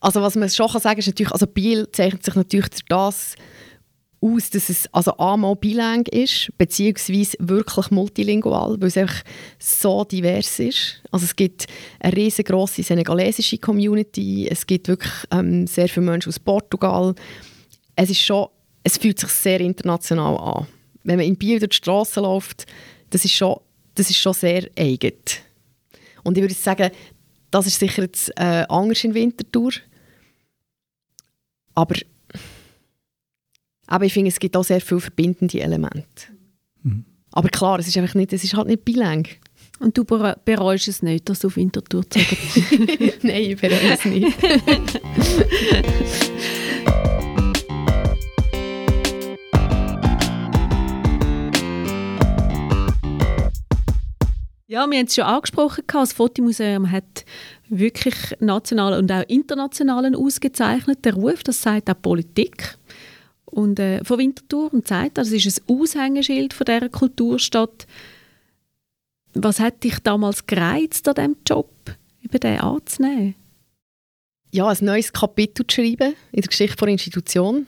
Also 0.00 0.20
was 0.20 0.34
man 0.34 0.50
schon 0.50 0.68
kann 0.68 0.80
sagen 0.80 0.98
ist 0.98 1.06
natürlich, 1.06 1.32
also 1.32 1.46
Biel 1.46 1.86
zeichnet 1.92 2.24
sich 2.24 2.34
natürlich 2.34 2.68
durch 2.68 2.84
das 2.88 3.36
aus, 4.22 4.50
dass 4.50 4.68
es 4.68 4.92
also 4.92 5.16
einmal 5.16 5.56
bilang 5.56 6.06
ist, 6.06 6.50
beziehungsweise 6.56 7.36
wirklich 7.40 7.90
multilingual, 7.90 8.80
weil 8.80 8.88
es 8.88 8.96
einfach 8.96 9.22
so 9.58 10.04
divers 10.04 10.60
ist. 10.60 11.02
Also 11.10 11.24
es 11.24 11.34
gibt 11.34 11.66
eine 11.98 12.16
riesengroße 12.16 12.82
senegalesische 12.82 13.58
Community, 13.58 14.48
es 14.48 14.66
gibt 14.66 14.88
wirklich 14.88 15.12
ähm, 15.32 15.66
sehr 15.66 15.88
viele 15.88 16.06
Menschen 16.06 16.28
aus 16.28 16.38
Portugal. 16.38 17.14
Es 17.96 18.10
ist 18.10 18.20
schon, 18.20 18.46
es 18.84 18.98
fühlt 18.98 19.18
sich 19.18 19.30
sehr 19.30 19.60
international 19.60 20.36
an. 20.38 20.66
Wenn 21.04 21.16
man 21.16 21.26
in 21.26 21.36
Biel 21.36 21.58
durch 21.58 21.70
die 21.70 21.76
Straße 21.76 22.20
läuft, 22.20 22.66
das 23.10 23.24
ist 23.24 23.32
schon, 23.34 23.56
das 23.94 24.08
ist 24.10 24.18
schon 24.18 24.32
sehr 24.34 24.68
eigen. 24.78 25.12
Und 26.24 26.36
ich 26.38 26.42
würde 26.42 26.54
sagen, 26.54 26.90
das 27.50 27.66
ist 27.66 27.78
sicher 27.78 28.02
jetzt 28.02 28.30
äh, 28.36 28.64
anders 28.68 29.04
in 29.04 29.14
Winterthur. 29.14 29.72
Aber, 31.74 31.96
aber 33.86 34.04
ich 34.04 34.12
finde, 34.12 34.28
es 34.28 34.38
gibt 34.38 34.56
auch 34.56 34.64
sehr 34.64 34.80
viele 34.80 35.00
verbindende 35.00 35.60
Elemente. 35.60 36.04
Mhm. 36.82 37.04
Aber 37.32 37.48
klar, 37.48 37.78
es 37.78 37.88
ist 37.88 37.96
einfach 37.96 38.14
nicht, 38.14 38.32
es 38.32 38.44
ist 38.44 38.54
halt 38.54 38.68
nicht 38.68 38.84
bilang. 38.84 39.26
Und 39.80 39.96
du 39.98 40.02
bere- 40.04 40.36
bereust 40.44 40.86
es 40.86 41.02
nicht, 41.02 41.28
dass 41.28 41.40
du 41.40 41.48
auf 41.48 41.56
Winterthur 41.56 42.02
gezogen 42.02 42.36
bist? 42.98 43.24
Nein, 43.24 43.42
ich 43.42 43.60
bereue 43.60 43.92
es 43.92 44.04
nicht. 44.04 44.36
Ja, 54.72 54.86
wir 54.86 54.98
haben 54.98 55.06
es 55.06 55.14
schon 55.14 55.24
angesprochen, 55.24 55.84
das 55.86 56.14
Fotomuseum 56.14 56.90
hat 56.90 57.26
wirklich 57.68 58.14
nationalen 58.40 59.00
und 59.00 59.12
auch 59.12 59.22
internationalen 59.28 60.16
ausgezeichnet. 60.16 61.04
Der 61.04 61.12
Ruf, 61.12 61.42
das 61.42 61.60
sagt 61.60 61.90
auch 61.90 62.00
Politik. 62.00 62.78
Und 63.44 63.78
äh, 63.78 64.02
von 64.02 64.18
Winterthur 64.18 64.72
und 64.72 64.88
sagt, 64.88 65.18
das 65.18 65.30
ist 65.30 65.60
ein 65.68 65.76
Aushängeschild 65.76 66.54
von 66.54 66.64
dieser 66.64 66.88
Kulturstadt. 66.88 67.86
Was 69.34 69.60
hat 69.60 69.84
dich 69.84 69.98
damals 69.98 70.46
gereizt 70.46 71.06
an 71.06 71.16
diesem 71.16 71.36
Job, 71.46 71.70
über 72.22 72.38
den 72.38 72.58
anzunehmen? 72.60 73.34
ja, 74.52 74.68
ein 74.68 74.76
neues 74.80 75.12
Kapitel 75.12 75.66
zu 75.66 75.82
schreiben 75.82 76.14
in 76.32 76.40
der 76.40 76.48
Geschichte 76.48 76.76
der 76.76 76.88
Institution. 76.88 77.66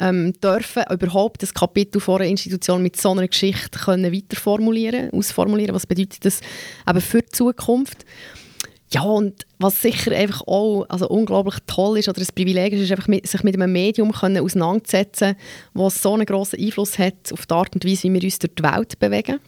Ähm, 0.00 0.32
dürfen 0.40 0.84
überhaupt 0.90 1.42
das 1.42 1.52
Kapitel 1.52 2.00
vor 2.00 2.20
einer 2.20 2.30
Institution 2.30 2.82
mit 2.82 2.98
so 2.98 3.10
einer 3.10 3.28
Geschichte 3.28 3.78
können 3.78 4.12
weiterformulieren, 4.12 5.10
ausformulieren, 5.10 5.74
was 5.74 5.86
bedeutet 5.86 6.24
das 6.24 6.40
eben 6.88 7.00
für 7.02 7.20
die 7.20 7.28
Zukunft. 7.28 8.06
Ja, 8.92 9.02
und 9.02 9.46
was 9.58 9.80
sicher 9.80 10.10
einfach 10.12 10.42
auch 10.48 10.84
also 10.88 11.08
unglaublich 11.08 11.56
toll 11.66 11.98
ist 11.98 12.08
oder 12.08 12.20
ein 12.20 12.26
Privileg 12.34 12.72
ist, 12.72 12.80
ist 12.80 12.90
einfach 12.90 13.06
mit, 13.06 13.26
sich 13.26 13.44
mit 13.44 13.54
einem 13.54 13.70
Medium 13.70 14.10
können 14.10 14.42
auseinanderzusetzen, 14.42 15.36
das 15.74 16.02
so 16.02 16.14
einen 16.14 16.26
grossen 16.26 16.58
Einfluss 16.58 16.98
hat 16.98 17.32
auf 17.32 17.46
die 17.46 17.54
Art 17.54 17.74
und 17.74 17.84
Weise, 17.84 18.04
wie 18.04 18.14
wir 18.14 18.24
uns 18.24 18.40
durch 18.40 18.54
die 18.54 18.62
Welt 18.64 18.98
bewegen. 18.98 19.38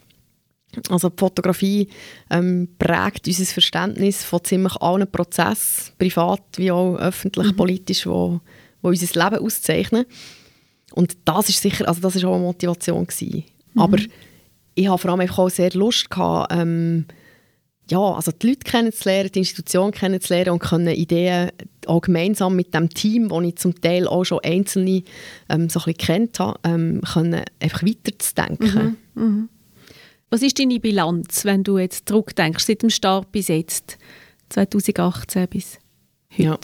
Also 0.89 1.09
die 1.09 1.19
Fotografie 1.19 1.89
ähm, 2.31 2.69
prägt 2.79 3.27
unser 3.27 3.45
Verständnis 3.45 4.23
von 4.25 4.45
ziemlich 4.45 4.77
allen 4.77 5.11
Prozessen, 5.11 5.93
privat 5.99 6.43
wie 6.57 6.71
auch 6.71 6.97
öffentlich, 6.97 7.55
politisch, 7.57 8.07
wo, 8.07 8.41
wo 8.81 8.89
unser 8.89 9.25
Leben 9.25 9.45
auszeichnen. 9.45 10.07
Und 10.95 11.17
das 11.25 11.49
ist 11.49 11.61
sicher, 11.63 11.89
also 11.89 12.01
das 12.01 12.17
ist 12.17 12.25
auch 12.25 12.35
eine 12.35 12.45
Motivation 12.45 13.07
gewesen. 13.07 13.45
Aber 13.77 13.99
ich 14.75 14.89
habe 14.89 14.99
vor 14.99 15.11
allem 15.11 15.21
einfach 15.21 15.39
auch 15.39 15.51
sehr 15.51 15.71
Lust 15.73 16.11
gehabt, 16.11 16.53
ähm, 16.53 17.07
ja, 17.91 17.99
also 17.99 18.33
die 18.33 18.49
Leute 18.49 18.61
kennenzulernen, 18.61 19.31
die 19.35 19.41
Institution 19.41 19.91
kennenzulernen 19.91 20.51
und 20.51 20.61
können 20.61 20.95
Ideen 20.95 21.51
auch 21.87 22.01
gemeinsam 22.01 22.55
mit 22.55 22.75
dem 22.75 22.89
Team, 22.89 23.31
wo 23.31 23.41
ich 23.41 23.57
zum 23.57 23.81
Teil 23.81 24.07
auch 24.07 24.25
schon 24.25 24.41
einzelne 24.43 25.03
ähm, 25.49 25.69
so 25.69 25.81
ein 25.81 25.85
bisschen 25.85 25.97
kennt 25.97 26.39
habe, 26.39 26.59
ähm, 26.65 27.01
können 27.13 27.43
einfach 27.61 27.83
weiterzudenken. 27.83 28.99
Was 30.31 30.43
ist 30.43 30.59
deine 30.59 30.81
Bilanz, 30.81 31.45
wenn 31.45 31.65
du 31.65 31.77
jetzt 31.77 32.09
zurückdenkst, 32.09 32.65
seit 32.65 32.83
dem 32.83 32.91
Start 32.91 33.31
bis 33.33 33.49
jetzt, 33.49 33.99
2018 34.49 35.49
bis 35.49 35.79
heute? 36.31 36.43
Ja. 36.43 36.59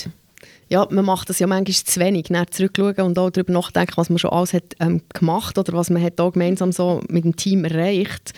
Ja, 0.69 0.87
man 0.91 1.05
macht 1.05 1.29
das 1.29 1.39
ja 1.39 1.47
manchmal 1.47 1.75
zu 1.75 2.01
wenig, 2.01 2.27
dann 2.29 2.47
zurückschauen 2.51 3.01
und 3.01 3.19
auch 3.19 3.31
darüber 3.31 3.53
nachdenken, 3.53 3.95
was 3.97 4.11
man 4.11 4.19
schon 4.19 4.31
alles 4.31 4.53
hat 4.53 4.77
ähm, 4.81 5.03
gemacht 5.13 5.59
oder 5.59 5.73
was 5.73 5.91
man 5.91 6.03
hat 6.03 6.21
auch 6.21 6.33
gemeinsam 6.33 6.73
so 6.73 7.01
mit 7.09 7.25
dem 7.25 7.37
Team 7.37 7.65
erreicht. 7.65 8.33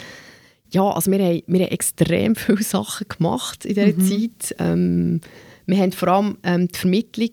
Ja, 0.72 0.88
also 0.90 1.10
wir 1.10 1.18
haben, 1.18 1.42
wir 1.46 1.60
haben 1.64 1.72
extrem 1.72 2.36
viele 2.36 2.62
Sachen 2.62 3.06
gemacht 3.08 3.64
in 3.64 3.74
dieser 3.74 3.98
Zeit. 3.98 4.54
Ähm, 4.58 5.20
wir 5.66 5.78
haben 5.78 5.92
vor 5.92 6.08
allem 6.08 6.38
ähm, 6.42 6.68
die 6.68 6.78
Vermittlung 6.78 7.30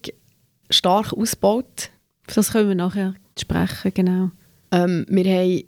stark 0.70 1.14
ausgebaut. 1.14 1.92
Das 2.34 2.52
können 2.52 2.70
wir 2.70 2.76
nachher 2.76 3.14
sprechen, 3.40 3.92
genau. 3.94 4.32
Ähm, 4.72 5.06
wir 5.08 5.26
haben 5.26 5.64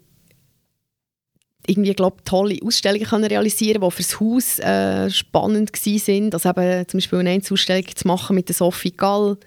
irgendwie, 1.70 1.94
glaub, 1.94 2.26
tolle 2.26 2.58
Ausstellungen 2.64 3.06
können 3.06 3.26
realisieren 3.26 3.82
die 3.82 3.92
fürs 3.92 4.20
Haus 4.20 4.60
äh, 4.60 5.10
spannend 5.10 5.72
waren. 5.74 6.34
Also 6.34 6.50
eben 6.50 6.88
zum 6.88 6.98
Beispiel 6.98 7.20
eine 7.20 7.30
Einzelausstellung 7.32 7.86
zu 7.96 8.08
machen 8.08 8.36
mit 8.36 8.48
der 8.50 8.56
Sophie 8.56 8.92
Gall. 8.96 9.38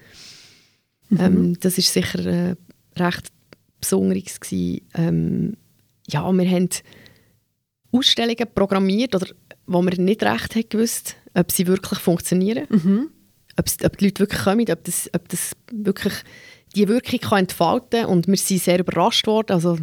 Ähm, 1.18 1.58
das 1.60 1.76
ist 1.78 1.92
sicher 1.92 2.24
äh, 2.26 2.54
recht 2.96 3.28
Besonderes. 3.80 4.40
gewesen. 4.40 4.80
Ähm, 4.94 5.56
ja, 6.08 6.30
wir 6.32 6.48
haben 6.50 6.68
Ausstellungen 7.90 8.46
programmiert, 8.54 9.14
oder, 9.14 9.26
wo 9.66 9.82
wir 9.82 9.98
nicht 10.00 10.22
recht 10.22 10.54
haben 10.54 10.68
gewusst, 10.68 11.16
ob 11.34 11.50
sie 11.52 11.66
wirklich 11.66 11.98
funktionieren. 11.98 12.66
Ob, 13.58 13.66
es- 13.66 13.84
ob 13.84 13.98
die 13.98 14.06
Leute 14.06 14.20
wirklich 14.20 14.42
kommen, 14.42 14.66
ob 14.70 14.84
das, 14.84 15.10
ob 15.14 15.28
das 15.28 15.52
wirklich 15.70 16.14
die 16.74 16.88
Wirkung 16.88 17.18
kann 17.20 17.38
entfalten 17.40 18.00
kann. 18.02 18.06
Und 18.06 18.26
wir 18.28 18.36
sind 18.38 18.62
sehr 18.62 18.78
überrascht 18.78 19.26
worden. 19.26 19.52
Also, 19.52 19.76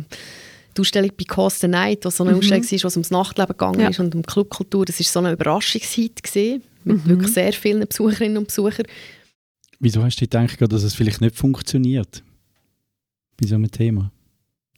die 0.79 0.81
Ausstellung 0.81 1.11
«Because 1.15 1.59
the 1.59 1.67
Night», 1.67 2.05
was 2.05 2.17
so 2.17 2.23
eine 2.23 2.35
Ausstellung 2.35 2.63
war, 2.63 2.83
was 2.83 2.95
ums 2.95 3.11
Nachtleben 3.11 3.49
gegangen 3.57 3.79
Ja. 3.81 3.89
ist 3.89 3.99
und 3.99 4.15
um 4.15 4.23
Clubkultur, 4.23 4.85
das 4.85 4.99
war 4.99 5.05
so 5.05 5.19
eine 5.19 5.33
Überraschungszeit 5.33 6.23
gewesen, 6.23 6.63
mit 6.83 7.07
wirklich 7.07 7.33
sehr 7.33 7.53
vielen 7.53 7.87
Besucherinnen 7.87 8.37
und 8.37 8.47
Besuchern. 8.47 8.85
Wieso 9.79 10.03
hast 10.03 10.17
du 10.17 10.25
gedacht, 10.25 10.57
dass 10.61 10.83
es 10.83 10.93
vielleicht 10.93 11.21
nicht 11.21 11.35
funktioniert? 11.35 12.23
Bei 13.39 13.47
so 13.47 13.55
einem 13.55 13.71
Thema? 13.71 14.11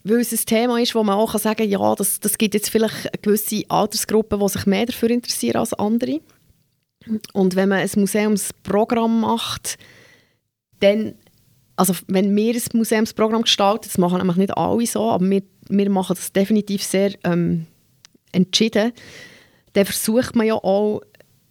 Weil 0.03 0.19
es 0.19 0.31
ein 0.31 0.45
Thema 0.45 0.79
ist, 0.81 0.95
wo 0.95 1.03
man 1.03 1.15
auch 1.15 1.31
kann 1.31 1.41
sagen 1.41 1.57
kann, 1.57 1.69
ja, 1.69 1.95
das, 1.95 2.19
das 2.19 2.37
gibt 2.37 2.53
jetzt 2.55 2.69
vielleicht 2.69 3.07
eine 3.07 3.21
gewisse 3.21 3.63
Altersgruppen, 3.69 4.39
die 4.39 4.49
sich 4.49 4.65
mehr 4.65 4.85
dafür 4.87 5.09
interessieren 5.11 5.57
als 5.57 5.73
andere. 5.73 6.21
Und 7.33 7.55
wenn 7.55 7.69
man 7.69 7.79
ein 7.79 7.89
Museumsprogramm 7.95 9.21
macht, 9.21 9.77
dann, 10.79 11.13
also 11.75 11.93
wenn 12.07 12.36
wir 12.36 12.53
ein 12.53 12.62
Museumsprogramm 12.73 13.43
gestalten, 13.43 13.86
das 13.86 13.97
machen 13.97 14.17
nämlich 14.17 14.38
nicht 14.38 14.57
alle 14.57 14.86
so, 14.86 15.12
aber 15.12 15.29
wir, 15.29 15.43
wir 15.69 15.89
machen 15.89 16.15
das 16.15 16.31
definitiv 16.31 16.84
sehr 16.84 17.13
ähm, 17.23 17.65
entschieden, 18.31 18.91
dann 19.73 19.86
versucht 19.86 20.36
man 20.36 20.47
ja 20.47 20.55
auch 20.55 21.01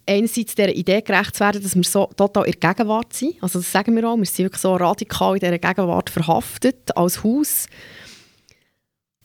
einerseits 0.06 0.54
dieser 0.54 0.74
Idee 0.74 1.02
gerecht 1.02 1.36
zu 1.36 1.40
werden, 1.40 1.62
dass 1.62 1.76
wir 1.76 1.84
so 1.84 2.06
total 2.16 2.46
in 2.46 2.54
der 2.60 2.74
Gegenwart 2.74 3.12
sind. 3.12 3.42
Also 3.42 3.60
das 3.60 3.70
sagen 3.70 3.94
wir 3.94 4.08
auch, 4.08 4.16
wir 4.16 4.26
sind 4.26 4.46
wirklich 4.46 4.60
so 4.60 4.74
radikal 4.74 5.34
in 5.34 5.40
dieser 5.40 5.58
Gegenwart 5.58 6.10
verhaftet 6.10 6.96
als 6.96 7.22
Haus. 7.22 7.66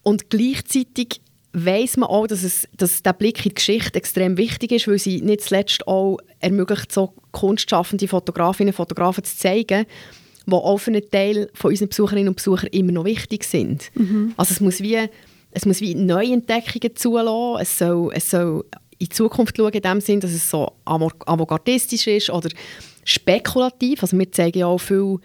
Und 0.03 0.29
gleichzeitig 0.29 1.21
weiß 1.53 1.97
man 1.97 2.09
auch, 2.09 2.27
dass, 2.27 2.43
es, 2.43 2.67
dass 2.77 3.01
der 3.01 3.13
Blick 3.13 3.37
in 3.39 3.49
die 3.49 3.55
Geschichte 3.55 3.97
extrem 3.97 4.37
wichtig 4.37 4.73
ist, 4.73 4.87
weil 4.87 4.99
sie 4.99 5.21
nicht 5.21 5.41
zuletzt 5.41 5.87
auch 5.87 6.19
ermöglicht, 6.39 6.91
so 6.91 7.13
kunstschaffende 7.31 8.07
Fotografinnen 8.07 8.69
und 8.69 8.75
Fotografen 8.75 9.23
zu 9.23 9.35
zeigen, 9.35 9.85
die 10.45 10.53
auch 10.53 10.77
für 10.77 10.91
einen 10.91 11.09
Teil 11.09 11.49
von 11.53 11.71
unseren 11.71 11.89
Besucherinnen 11.89 12.29
und 12.29 12.35
Besuchern 12.35 12.69
immer 12.71 12.91
noch 12.91 13.05
wichtig 13.05 13.43
sind. 13.43 13.91
Also 14.37 14.53
es 14.53 14.61
muss 14.61 14.81
wie, 14.81 14.97
es 15.51 15.65
muss 15.65 15.81
wie 15.81 15.95
Neuentdeckungen 15.95 16.95
zulassen, 16.95 17.61
es 17.61 17.77
soll, 17.77 18.11
es 18.13 18.29
soll 18.29 18.65
in 18.97 19.07
die 19.07 19.09
Zukunft 19.09 19.57
schauen, 19.57 19.73
in 19.73 19.81
dem 19.81 20.01
Sinn, 20.01 20.19
dass 20.19 20.31
es 20.31 20.49
so 20.49 20.71
avantgardistisch 20.85 22.07
ist 22.07 22.29
oder 22.29 22.49
spekulativ. 23.03 24.01
Also 24.01 24.17
wir 24.17 24.31
zeigen 24.31 24.59
ja 24.59 24.67
auch 24.67 24.79
viele 24.79 25.19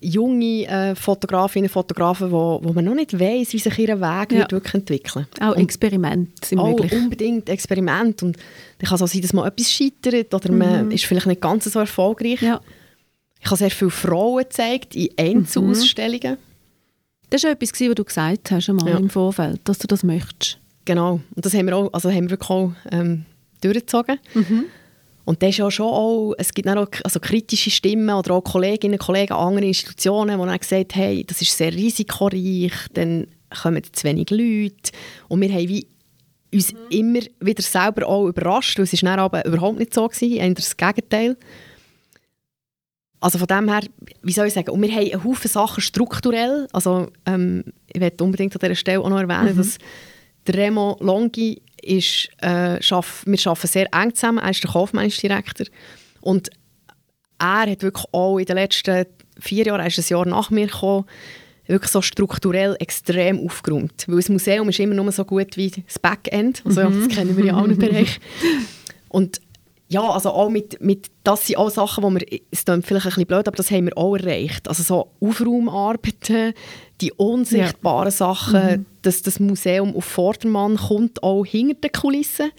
junge 0.00 0.66
äh, 0.66 0.94
Fotografinnen 0.94 1.68
und 1.68 1.72
Fotografen, 1.72 2.30
wo, 2.30 2.60
wo 2.62 2.72
man 2.72 2.84
noch 2.84 2.94
nicht 2.94 3.18
weiß, 3.18 3.52
wie 3.52 3.58
sich 3.58 3.78
ihr 3.78 4.00
Weg 4.00 4.32
ja. 4.32 4.38
wird 4.38 4.52
wirklich 4.52 4.74
entwickeln 4.74 5.26
Auch 5.40 5.56
Experimente 5.56 6.46
sind 6.46 6.58
auch 6.58 6.68
möglich. 6.68 6.92
unbedingt 6.92 7.48
Experiment. 7.48 8.22
Und 8.22 8.36
dann 8.78 8.88
kann 8.88 8.96
es 8.96 9.02
auch 9.02 9.08
sein, 9.08 9.22
dass 9.22 9.32
man 9.32 9.46
etwas 9.46 9.72
scheitert 9.72 10.32
oder 10.32 10.52
mhm. 10.52 10.58
man 10.58 10.90
ist 10.90 11.04
vielleicht 11.04 11.26
nicht 11.26 11.40
ganz 11.40 11.64
so 11.64 11.80
erfolgreich. 11.80 12.42
Ja. 12.42 12.60
Ich 13.42 13.46
habe 13.46 13.56
sehr 13.56 13.70
viele 13.70 13.90
Frauen 13.90 14.44
gezeigt 14.44 14.94
in 14.94 15.08
Einzelausstellungen. 15.18 16.32
Mhm. 16.32 16.52
Das 17.30 17.42
war 17.42 17.50
etwas, 17.50 17.72
was 17.72 17.94
du 17.94 18.04
gesagt 18.04 18.50
hast 18.50 18.68
einmal 18.68 18.88
ja. 18.88 18.98
im 18.98 19.10
Vorfeld, 19.10 19.60
dass 19.64 19.78
du 19.78 19.86
das 19.88 20.04
möchtest. 20.04 20.58
Genau. 20.84 21.20
Und 21.34 21.44
das 21.44 21.54
haben 21.54 21.66
wir, 21.66 21.76
auch, 21.76 21.92
also 21.92 22.10
haben 22.10 22.24
wir 22.24 22.30
wirklich 22.30 22.50
auch 22.50 22.72
ähm, 22.90 23.24
durchgezogen. 23.60 24.18
Mhm. 24.34 24.64
Und 25.24 25.42
das 25.42 25.50
ist 25.50 25.58
ja 25.58 25.70
schon 25.70 25.86
auch, 25.86 26.34
es 26.38 26.52
gibt 26.52 26.68
auch 26.68 26.86
also 27.04 27.20
kritische 27.20 27.70
Stimmen 27.70 28.10
oder 28.10 28.34
auch 28.34 28.42
Kolleginnen 28.42 28.94
und 28.94 29.00
Kollegen 29.00 29.32
an 29.32 29.48
anderen 29.48 29.68
Institutionen, 29.68 30.40
die 30.40 30.46
dann 30.46 30.58
gesagt 30.58 30.94
haben, 30.94 31.02
hey, 31.02 31.24
das 31.24 31.42
ist 31.42 31.56
sehr 31.56 31.72
risikoreich, 31.72 32.72
dann 32.92 33.26
kommen 33.62 33.82
zu 33.92 34.04
wenig 34.04 34.30
Leute. 34.30 34.92
Und 35.28 35.40
wir 35.40 35.52
haben 35.52 35.68
wie 35.68 35.86
uns 36.52 36.72
mhm. 36.72 36.78
immer 36.90 37.20
wieder 37.40 37.62
selber 37.62 38.06
auch 38.06 38.28
überrascht, 38.28 38.78
weil 38.78 38.84
es 38.84 38.92
ist 38.92 39.02
dann 39.02 39.18
aber 39.18 39.44
überhaupt 39.46 39.78
nicht 39.78 39.94
so 39.94 40.06
gewesen, 40.06 40.36
eher 40.36 40.54
das 40.54 40.76
Gegenteil. 40.76 41.36
Also 43.22 43.38
von 43.38 43.46
dem 43.46 43.68
her, 43.68 43.82
wie 44.22 44.32
soll 44.32 44.48
ich 44.48 44.52
sagen, 44.52 44.70
und 44.70 44.82
wir 44.82 44.90
haben 44.90 45.12
einen 45.12 45.24
Haufen 45.24 45.48
Sachen 45.48 45.80
strukturell, 45.80 46.66
also 46.72 47.08
ähm, 47.24 47.62
ich 47.92 48.00
möchte 48.00 48.24
unbedingt 48.24 48.52
an 48.54 48.58
dieser 48.60 48.74
Stelle 48.74 49.00
auch 49.00 49.08
noch 49.08 49.20
erwähnen, 49.20 49.54
mhm. 49.54 49.58
dass 49.58 49.78
der 50.48 50.54
Remo 50.56 50.96
Longi 51.00 51.62
ist, 51.80 52.30
äh, 52.42 52.82
schaff, 52.82 53.22
wir 53.24 53.38
arbeiten 53.46 53.66
sehr 53.68 53.86
eng 53.94 54.12
zusammen, 54.12 54.38
er 54.38 54.50
ist 54.50 54.64
der 54.64 54.72
Kaufmännischdirektor 54.72 55.68
und 56.20 56.50
er 57.38 57.70
hat 57.70 57.82
wirklich 57.82 58.06
auch 58.10 58.38
in 58.38 58.44
den 58.44 58.56
letzten 58.56 59.06
vier 59.38 59.66
Jahren, 59.66 59.80
er 59.80 59.86
ist 59.86 59.98
ein 59.98 60.04
Jahr 60.08 60.26
nach 60.26 60.50
mir 60.50 60.66
gekommen, 60.66 61.04
wirklich 61.68 61.92
so 61.92 62.02
strukturell 62.02 62.74
extrem 62.80 63.38
aufgeräumt. 63.38 64.04
Weil 64.08 64.16
das 64.16 64.30
Museum 64.30 64.68
ist 64.68 64.80
immer 64.80 64.94
nur 64.94 65.12
so 65.12 65.24
gut 65.24 65.56
wie 65.56 65.70
das 65.70 66.00
Backend, 66.00 66.62
also 66.64 66.88
mhm. 66.88 67.08
das 67.08 67.16
kennen 67.16 67.36
wir 67.36 67.44
ja 67.44 67.56
auch 67.56 67.64
im 67.64 67.78
Bereich. 67.78 68.18
Und 69.08 69.41
ja, 69.92 70.08
also 70.08 70.30
auch 70.30 70.48
mit, 70.48 70.80
mit, 70.80 71.10
das 71.22 71.46
sind 71.46 71.58
auch 71.58 71.68
Sachen, 71.68 72.02
wo 72.02 72.10
wir, 72.10 72.24
es 72.50 72.64
klingt 72.64 72.86
vielleicht 72.86 73.04
ein 73.04 73.10
bisschen 73.10 73.26
blöd, 73.26 73.46
aber 73.46 73.56
das 73.56 73.70
haben 73.70 73.84
wir 73.84 73.98
auch 73.98 74.16
erreicht. 74.16 74.66
Also 74.66 74.82
so 74.82 75.10
Aufraumarbeiten, 75.20 76.54
die 77.02 77.12
unsichtbaren 77.12 78.06
ja. 78.06 78.10
Sachen, 78.10 78.62
mhm. 78.62 78.86
dass 79.02 79.20
das 79.20 79.38
Museum 79.38 79.94
auf 79.94 80.06
Vordermann 80.06 80.78
kommt, 80.78 81.22
auch 81.22 81.44
hinter 81.44 81.74
den 81.74 81.92
Kulissen. 81.92 82.52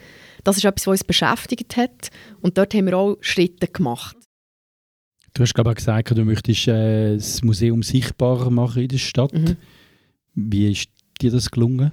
Das 0.43 0.57
ist 0.57 0.65
etwas, 0.65 0.85
was 0.85 0.91
uns 0.91 1.03
beschäftigt 1.05 1.75
hat. 1.75 2.11
Und 2.41 2.59
dort 2.59 2.75
haben 2.75 2.85
wir 2.85 2.97
auch 2.97 3.17
Schritte 3.21 3.67
gemacht. 3.67 4.15
Du 5.33 5.41
hast 5.41 5.57
ich 5.57 5.75
gesagt, 5.75 6.11
du 6.11 6.25
möchtest 6.25 6.67
äh, 6.67 7.15
das 7.15 7.41
Museum 7.41 7.81
sichtbarer 7.81 8.51
machen 8.51 8.83
in 8.83 8.89
der 8.89 8.99
Stadt. 8.99 9.33
Mhm. 9.33 9.57
Wie 10.35 10.71
ist 10.71 10.89
dir 11.19 11.31
das 11.31 11.49
gelungen? 11.49 11.91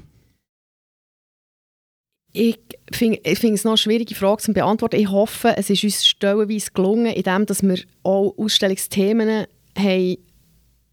Ich 2.32 2.58
finde 2.92 3.20
ich 3.24 3.42
es 3.42 3.64
noch 3.64 3.72
eine 3.72 3.78
schwierige 3.78 4.14
Frage 4.14 4.42
zu 4.42 4.52
beantworten. 4.52 4.96
Ich 4.96 5.10
hoffe, 5.10 5.54
es 5.56 5.70
ist 5.70 5.82
uns 5.82 6.06
stellenweise 6.06 6.70
gelungen, 6.72 7.12
indem 7.12 7.46
dass 7.46 7.62
wir 7.62 7.78
auch 8.02 8.34
Ausstellungsthemen 8.38 9.46
haben 9.76 10.16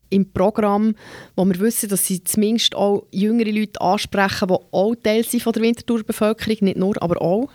im 0.10 0.32
Programm, 0.32 0.96
wo 1.36 1.46
wir 1.46 1.60
wissen, 1.60 1.90
dass 1.90 2.08
sie 2.08 2.24
zumindest 2.24 2.76
auch 2.76 3.06
jüngere 3.12 3.52
Leute 3.52 3.80
ansprechen, 3.82 4.48
die 4.48 4.56
auch 4.72 4.96
Teil 4.96 5.24
sind 5.24 5.44
von 5.44 5.54
der 5.54 5.64
Winterthur-Bevölkerung, 5.64 6.58
nicht 6.62 6.78
nur, 6.78 7.02
aber 7.02 7.22
auch. 7.22 7.50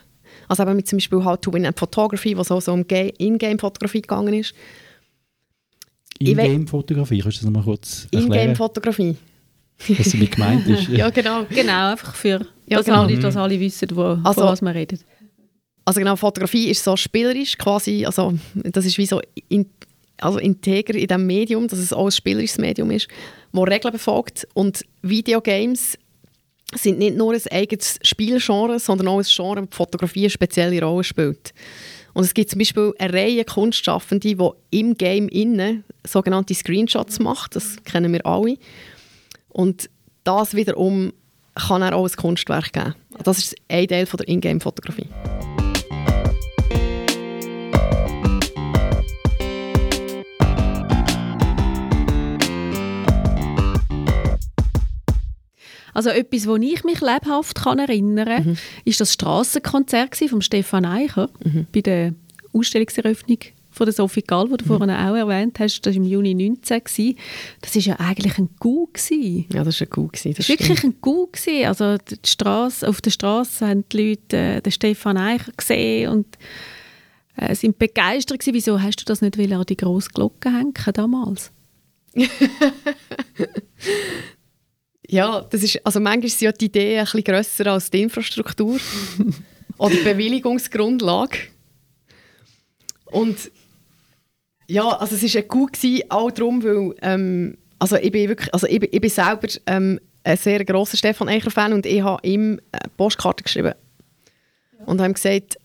Also 0.48 0.62
eben 0.62 0.76
mit 0.76 0.86
zum 0.86 0.98
Beispiel 0.98 1.24
«How 1.24 1.40
to 1.40 1.52
win 1.52 1.66
a 1.66 1.72
Photography», 1.74 2.36
was 2.36 2.50
auch 2.50 2.60
so 2.60 2.72
um 2.72 2.84
In-Game-Fotografie 2.84 4.02
gegangen 4.02 4.34
ist. 4.34 4.54
In-Game-Fotografie, 6.18 7.20
kannst 7.20 7.40
du 7.40 7.46
das 7.46 7.52
mal 7.52 7.62
kurz 7.62 8.04
erklären? 8.04 8.24
In-Game-Fotografie. 8.24 9.16
Was 9.88 10.10
damit 10.10 10.32
gemeint 10.32 10.66
ist. 10.68 10.88
ja, 10.88 11.10
genau. 11.10 11.44
Genau, 11.48 11.90
einfach 11.90 12.14
für 12.14 12.46
ja, 12.66 12.78
dass, 12.78 12.86
genau. 12.86 13.02
alle, 13.02 13.18
dass 13.18 13.36
alle 13.36 13.58
wissen, 13.58 13.88
wo, 13.94 14.02
also, 14.02 14.32
von 14.40 14.44
was 14.44 14.62
wir 14.62 14.74
reden. 14.74 14.98
Also 15.84 15.98
genau, 15.98 16.16
Fotografie 16.16 16.70
ist 16.70 16.84
so 16.84 16.96
spielerisch 16.96 17.58
quasi, 17.58 18.04
also 18.04 18.34
das 18.54 18.84
ist 18.86 18.98
wie 18.98 19.06
so 19.06 19.20
in, 19.48 19.66
also 20.18 20.38
integer 20.38 20.94
in 20.94 21.08
diesem 21.08 21.26
Medium, 21.26 21.66
dass 21.66 21.78
es 21.78 21.92
auch 21.92 22.06
ein 22.06 22.12
spielerisches 22.12 22.58
Medium 22.58 22.90
ist, 22.90 23.08
das 23.52 23.62
Regeln 23.62 23.92
befolgt 23.92 24.46
und 24.54 24.84
Videogames 25.02 25.98
sind 26.74 26.98
nicht 26.98 27.16
nur 27.16 27.34
ein 27.34 27.40
eigenes 27.50 27.98
Spielgenre, 28.02 28.78
sondern 28.78 29.08
auch 29.08 29.18
ein 29.18 29.26
Genre, 29.28 29.66
das 29.66 29.76
Fotografie 29.76 30.20
eine 30.20 30.30
spezielle 30.30 30.82
Rolle 30.82 31.04
spielt. 31.04 31.52
Und 32.14 32.24
es 32.24 32.34
gibt 32.34 32.50
zum 32.50 32.58
Beispiel 32.58 32.92
eine 32.98 33.12
Reihe 33.12 33.44
Kunstschaffende, 33.44 34.34
die 34.34 34.48
im 34.70 34.96
Game 34.96 35.28
innen 35.28 35.84
sogenannte 36.06 36.54
Screenshots 36.54 37.18
macht. 37.18 37.56
Das 37.56 37.76
kennen 37.84 38.12
wir 38.12 38.24
alle. 38.26 38.56
Und 39.48 39.88
das 40.24 40.54
wiederum 40.54 41.12
kann 41.54 41.82
er 41.82 41.94
auch 41.94 42.06
ein 42.06 42.16
Kunstwerk 42.16 42.72
geben. 42.72 42.94
Das 43.24 43.38
ist 43.38 43.56
ein 43.68 43.86
Teil 43.88 44.06
von 44.06 44.18
der 44.18 44.28
Ingame-Fotografie. 44.28 45.08
Also 55.94 56.08
etwas, 56.08 56.46
wo 56.46 56.56
ich 56.56 56.84
mich 56.84 57.00
lebhaft 57.00 57.62
kann 57.62 57.78
erinnern 57.78 58.26
kann, 58.26 58.46
mhm. 58.46 58.58
ist 58.84 59.00
das 59.00 59.12
Strassenkonzert 59.12 60.16
von 60.16 60.40
Stefan 60.40 60.86
Eicher 60.86 61.28
mhm. 61.44 61.66
bei 61.72 61.80
der 61.82 62.14
Ausstellungseröffnung 62.54 63.38
von 63.72 63.86
der 63.86 63.92
Sophie 63.92 64.22
Gall, 64.22 64.48
die 64.48 64.58
du 64.58 64.64
mhm. 64.64 64.68
vorhin 64.68 64.90
auch 64.90 65.16
erwähnt 65.16 65.58
hast, 65.58 65.80
das 65.82 65.94
war 65.94 66.02
im 66.02 66.04
Juni 66.04 66.34
19. 66.34 67.16
Das 67.60 67.74
war 67.74 67.82
ja 67.82 67.98
eigentlich 67.98 68.38
ein 68.38 68.50
Gu. 68.60 68.88
Ja, 69.52 69.64
das 69.64 69.80
war 69.80 69.86
ein 69.86 69.90
Gu. 69.90 70.08
Das, 70.12 70.22
das 70.22 70.48
war 70.48 70.48
wirklich 70.48 70.84
ein 70.84 70.94
Gu. 71.00 71.28
Also 71.64 71.96
die 71.96 72.16
Strasse, 72.26 72.88
auf 72.88 73.00
der 73.00 73.10
Straße 73.10 73.66
haben 73.66 73.84
die 73.88 74.10
Leute 74.10 74.36
äh, 74.36 74.60
den 74.60 74.72
Stefan 74.72 75.16
Eicher 75.16 75.52
gesehen 75.56 76.10
und 76.10 76.26
äh, 77.36 77.54
sind 77.54 77.78
begeistert 77.78 78.40
gewesen. 78.40 78.54
Wieso 78.54 78.80
hast 78.80 78.96
du 78.96 79.04
das 79.04 79.22
nicht 79.22 79.38
an 79.38 79.64
die 79.64 79.76
grosse 79.76 80.10
Glocke 80.10 80.50
hängen 80.50 80.74
damals? 80.92 81.50
ja, 85.08 85.40
das 85.40 85.62
ist, 85.62 85.84
also 85.84 85.98
manchmal 85.98 86.28
sind 86.28 86.42
ja 86.42 86.52
die 86.52 86.66
Ideen 86.66 86.98
ein 86.98 87.04
bisschen 87.04 87.24
grösser 87.24 87.66
als 87.68 87.90
die 87.90 88.02
Infrastruktur 88.02 88.78
oder 89.78 89.94
die 89.94 90.02
Bewilligungsgrundlage. 90.02 91.38
Und 93.06 93.50
ja, 94.72 94.88
also 94.88 95.14
es 95.14 95.34
war 95.34 95.42
gut, 95.42 95.74
gewesen, 95.74 96.02
auch 96.08 96.30
darum, 96.30 96.64
weil 96.64 96.94
ähm, 97.02 97.58
also 97.78 97.96
ich 97.96 98.10
bin 98.10 98.28
wirklich, 98.28 98.52
also 98.54 98.66
ich, 98.66 98.82
ich 98.82 99.00
bin 99.00 99.10
selber 99.10 99.48
ähm, 99.66 100.00
ein 100.24 100.36
sehr 100.38 100.64
grosser 100.64 100.96
Stefan 100.96 101.28
Eicher-Fan 101.28 101.74
und 101.74 101.84
ich 101.84 102.02
habe 102.02 102.26
ihm 102.26 102.58
eine 102.72 102.90
Postkarte 102.96 103.44
geschrieben 103.44 103.74
und 104.86 105.00
habe 105.00 105.10
ihm 105.10 105.14
gesagt, 105.14 105.58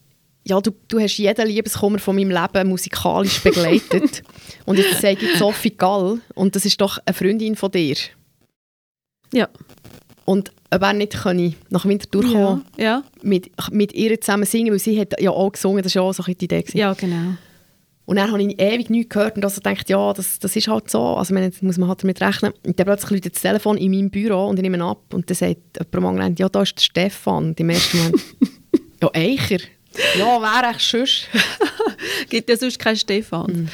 ja, 0.46 0.60
du, 0.60 0.72
du 0.90 1.00
hast 1.00 1.18
jeden 1.18 1.48
Liebeskummer 1.48 2.00
von 2.00 2.16
meinem 2.18 2.32
Leben 2.32 2.68
musikalisch 2.68 3.42
begleitet 3.42 4.24
und 4.66 4.78
jetzt 4.78 5.02
sage 5.02 5.26
ich 5.26 5.38
Sophie 5.38 5.76
Gall 5.78 6.20
und 6.36 6.56
das 6.56 6.66
ist 6.66 6.82
doch 6.82 7.00
eine 7.06 7.14
Freundin 7.14 7.56
von 7.56 7.72
dir. 7.72 7.96
Ja. 9.34 9.48
Und 10.26 10.52
ob 10.70 10.82
er 10.82 10.92
nicht 10.92 11.14
könne, 11.14 11.54
nach 11.70 11.86
Winterthur 11.86 12.24
kommen, 12.24 12.66
ja, 12.76 12.84
ja. 12.84 13.04
Mit, 13.22 13.52
mit 13.72 13.94
ihr 13.94 14.20
zusammen 14.20 14.46
singen, 14.46 14.72
weil 14.72 14.80
sie 14.80 15.00
hat 15.00 15.14
ja 15.22 15.32
auch 15.32 15.52
gesungen, 15.52 15.82
das 15.82 15.96
war 15.96 16.04
ja 16.04 16.10
auch 16.10 16.14
so 16.14 16.24
die 16.24 16.32
Idee. 16.32 16.62
Gewesen. 16.62 16.78
Ja, 16.78 16.94
genau. 16.94 17.38
Und 18.08 18.16
dann 18.16 18.32
habe 18.32 18.42
ich 18.42 18.58
ewig 18.58 18.90
nichts 18.90 19.14
gehört 19.14 19.36
und 19.36 19.44
also 19.44 19.60
dachte, 19.60 19.84
ja, 19.92 20.14
das, 20.14 20.40
das 20.40 20.56
ist 20.56 20.70
halt 20.70 20.90
so. 20.90 21.02
Also 21.18 21.34
meine, 21.34 21.52
muss 21.60 21.78
man 21.78 21.90
halt 21.90 22.02
damit 22.02 22.22
rechnen. 22.22 22.54
Und 22.66 22.80
dann 22.80 22.86
plötzlich 22.86 23.12
läutet 23.12 23.36
das 23.36 23.42
Telefon 23.42 23.78
in 23.78 23.92
meinem 23.92 24.10
Büro 24.10 24.48
und 24.48 24.56
ich 24.56 24.64
nehme 24.64 24.82
ab 24.82 25.14
und 25.14 25.30
dann 25.30 25.36
sagt 25.36 25.58
jemand 25.94 26.22
am 26.22 26.36
ja, 26.38 26.48
da 26.48 26.62
ist 26.62 26.78
der 26.78 26.82
Stefan. 26.82 27.48
Und 27.48 27.60
im 27.60 27.70
ersten 27.70 27.98
Moment, 27.98 28.24
ja, 29.04 29.10
Eicher. 29.14 29.60
Ja, 30.18 30.42
wäre 30.42 30.72
echt 30.72 30.90
sonst. 30.90 31.28
Gibt 32.30 32.50
ja 32.50 32.56
sonst 32.56 32.80
keinen 32.80 32.96
Stefan. 32.96 33.52
Mm. 33.52 33.70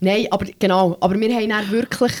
Nein, 0.00 0.26
aber 0.32 0.46
genau. 0.58 0.96
Aber 0.98 1.14
wir 1.14 1.32
haben 1.32 1.48
dann 1.48 1.70
wirklich, 1.70 2.12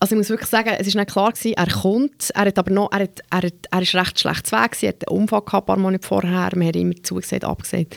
also 0.00 0.16
ich 0.16 0.18
muss 0.18 0.28
wirklich 0.28 0.50
sagen, 0.50 0.70
es 0.76 0.92
war 0.92 1.02
nicht 1.02 1.12
klar 1.12 1.30
gewesen, 1.30 1.54
er 1.56 1.68
kommt, 1.68 2.30
er 2.34 2.46
hat 2.46 2.58
aber 2.58 2.72
noch, 2.72 2.90
er, 2.90 3.02
hat, 3.02 3.20
er, 3.30 3.42
hat, 3.42 3.54
er 3.70 3.82
ist 3.82 3.94
recht 3.94 4.18
schlecht 4.18 4.48
zu 4.48 4.56
Weg 4.56 4.82
er 4.82 4.88
hat 4.88 5.08
einen 5.08 5.20
Unfall 5.20 5.42
gehabt, 5.42 5.64
ein 5.64 5.66
paar 5.66 5.76
Monate 5.76 6.04
vorher, 6.04 6.50
wir 6.52 6.66
haben 6.66 6.74
immer 6.74 7.00
zugesagt, 7.00 7.44
abgesagt. 7.44 7.96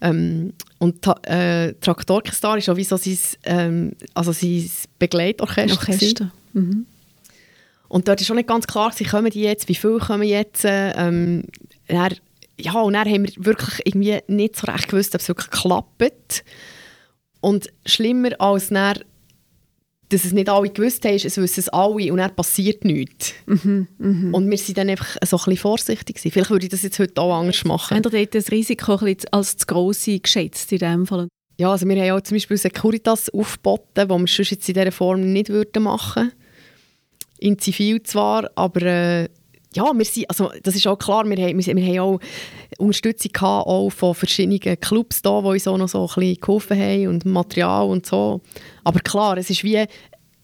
Ähm, 0.00 0.52
und 0.78 1.06
äh, 1.24 1.74
Traktorkestar 1.74 2.56
ist 2.58 2.68
auch 2.68 2.76
wie 2.76 2.84
so 2.84 2.96
sein, 2.96 3.18
ähm, 3.44 3.92
also 4.14 4.32
sein 4.32 4.68
Begleitorchester. 4.98 5.92
Orchester. 5.92 6.32
Mhm. 6.52 6.86
Und 7.88 8.06
dort 8.06 8.20
war 8.20 8.24
schon 8.24 8.36
nicht 8.36 8.48
ganz 8.48 8.66
klar, 8.66 8.92
wie 8.96 9.04
kommen 9.04 9.30
die 9.30 9.42
jetzt, 9.42 9.68
wie 9.68 9.74
viele 9.74 9.98
kommen 9.98 10.22
jetzt. 10.22 10.62
Ähm, 10.64 11.44
dann, 11.88 12.14
ja, 12.58 12.80
und 12.80 12.92
dann 12.92 13.08
haben 13.08 13.26
wir 13.26 13.44
wirklich 13.44 13.84
irgendwie 13.84 14.18
nicht 14.28 14.56
so 14.56 14.66
recht 14.70 14.88
gewusst, 14.88 15.14
ob 15.14 15.20
es 15.20 15.28
wirklich 15.28 15.50
klappt. 15.50 16.44
Und 17.40 17.68
schlimmer 17.84 18.40
als 18.40 18.68
dann 18.68 19.00
dass 20.10 20.24
es 20.24 20.32
nicht 20.32 20.48
alle 20.48 20.68
gewusst 20.68 21.04
haben, 21.04 21.14
es 21.14 21.36
wissen 21.36 21.60
es 21.60 21.68
alle 21.68 22.12
und 22.12 22.18
dann 22.18 22.34
passiert 22.34 22.84
nichts. 22.84 23.32
Mhm, 23.46 23.86
mhm. 23.98 24.34
Und 24.34 24.50
wir 24.50 24.58
sind 24.58 24.76
dann 24.76 24.90
einfach 24.90 25.16
so 25.24 25.36
ein 25.36 25.44
bisschen 25.44 25.56
vorsichtig 25.56 26.16
gewesen. 26.16 26.32
Vielleicht 26.32 26.50
würde 26.50 26.66
ich 26.66 26.70
das 26.70 26.82
jetzt 26.82 26.98
heute 26.98 27.20
auch 27.20 27.34
anders 27.34 27.64
machen. 27.64 27.96
Haben 27.96 28.04
ihr 28.04 28.10
dort 28.10 28.34
das 28.34 28.50
Risiko 28.50 28.92
ein 28.92 29.14
bisschen 29.14 29.32
als 29.32 29.56
zu 29.56 29.66
gross 29.66 30.04
geschätzt 30.04 30.70
in 30.72 30.78
dem 30.78 31.06
Fall? 31.06 31.28
Ja, 31.58 31.70
also 31.70 31.86
wir 31.86 32.02
haben 32.02 32.18
auch 32.18 32.22
zum 32.22 32.36
Beispiel 32.36 32.56
Securitas 32.56 33.30
aufgeboten, 33.30 34.08
wo 34.08 34.18
wir 34.18 34.26
sonst 34.26 34.50
jetzt 34.50 34.68
in 34.68 34.74
dieser 34.74 34.92
Form 34.92 35.32
nicht 35.32 35.48
würden 35.50 35.82
machen 35.82 36.32
In 37.38 37.58
Zivil 37.58 38.02
zwar, 38.02 38.50
aber 38.54 38.82
äh, 38.82 39.28
ja, 39.74 39.92
wir 39.94 40.04
sind, 40.04 40.28
also 40.28 40.50
das 40.62 40.74
ist 40.74 40.86
auch 40.86 40.96
klar, 40.96 41.28
wir 41.28 41.36
haben, 41.36 41.64
wir, 41.64 41.76
wir 41.76 41.86
haben 41.86 41.98
auch 42.00 42.20
Unterstützung 42.78 43.32
gehabt, 43.32 43.66
auch 43.66 43.90
von 43.90 44.14
verschiedenen 44.14 44.80
Clubs 44.80 45.22
da, 45.22 45.40
die 45.40 45.46
uns 45.46 45.68
auch 45.68 45.78
noch 45.78 45.88
so 45.88 46.02
ein 46.02 46.06
bisschen 46.06 46.40
geholfen 46.40 46.78
haben 46.78 47.08
und 47.08 47.24
Material 47.24 47.86
und 47.86 48.06
so. 48.06 48.40
Aber 48.84 49.00
klar, 49.00 49.36
es 49.38 49.50
ist 49.50 49.64
wie, 49.64 49.84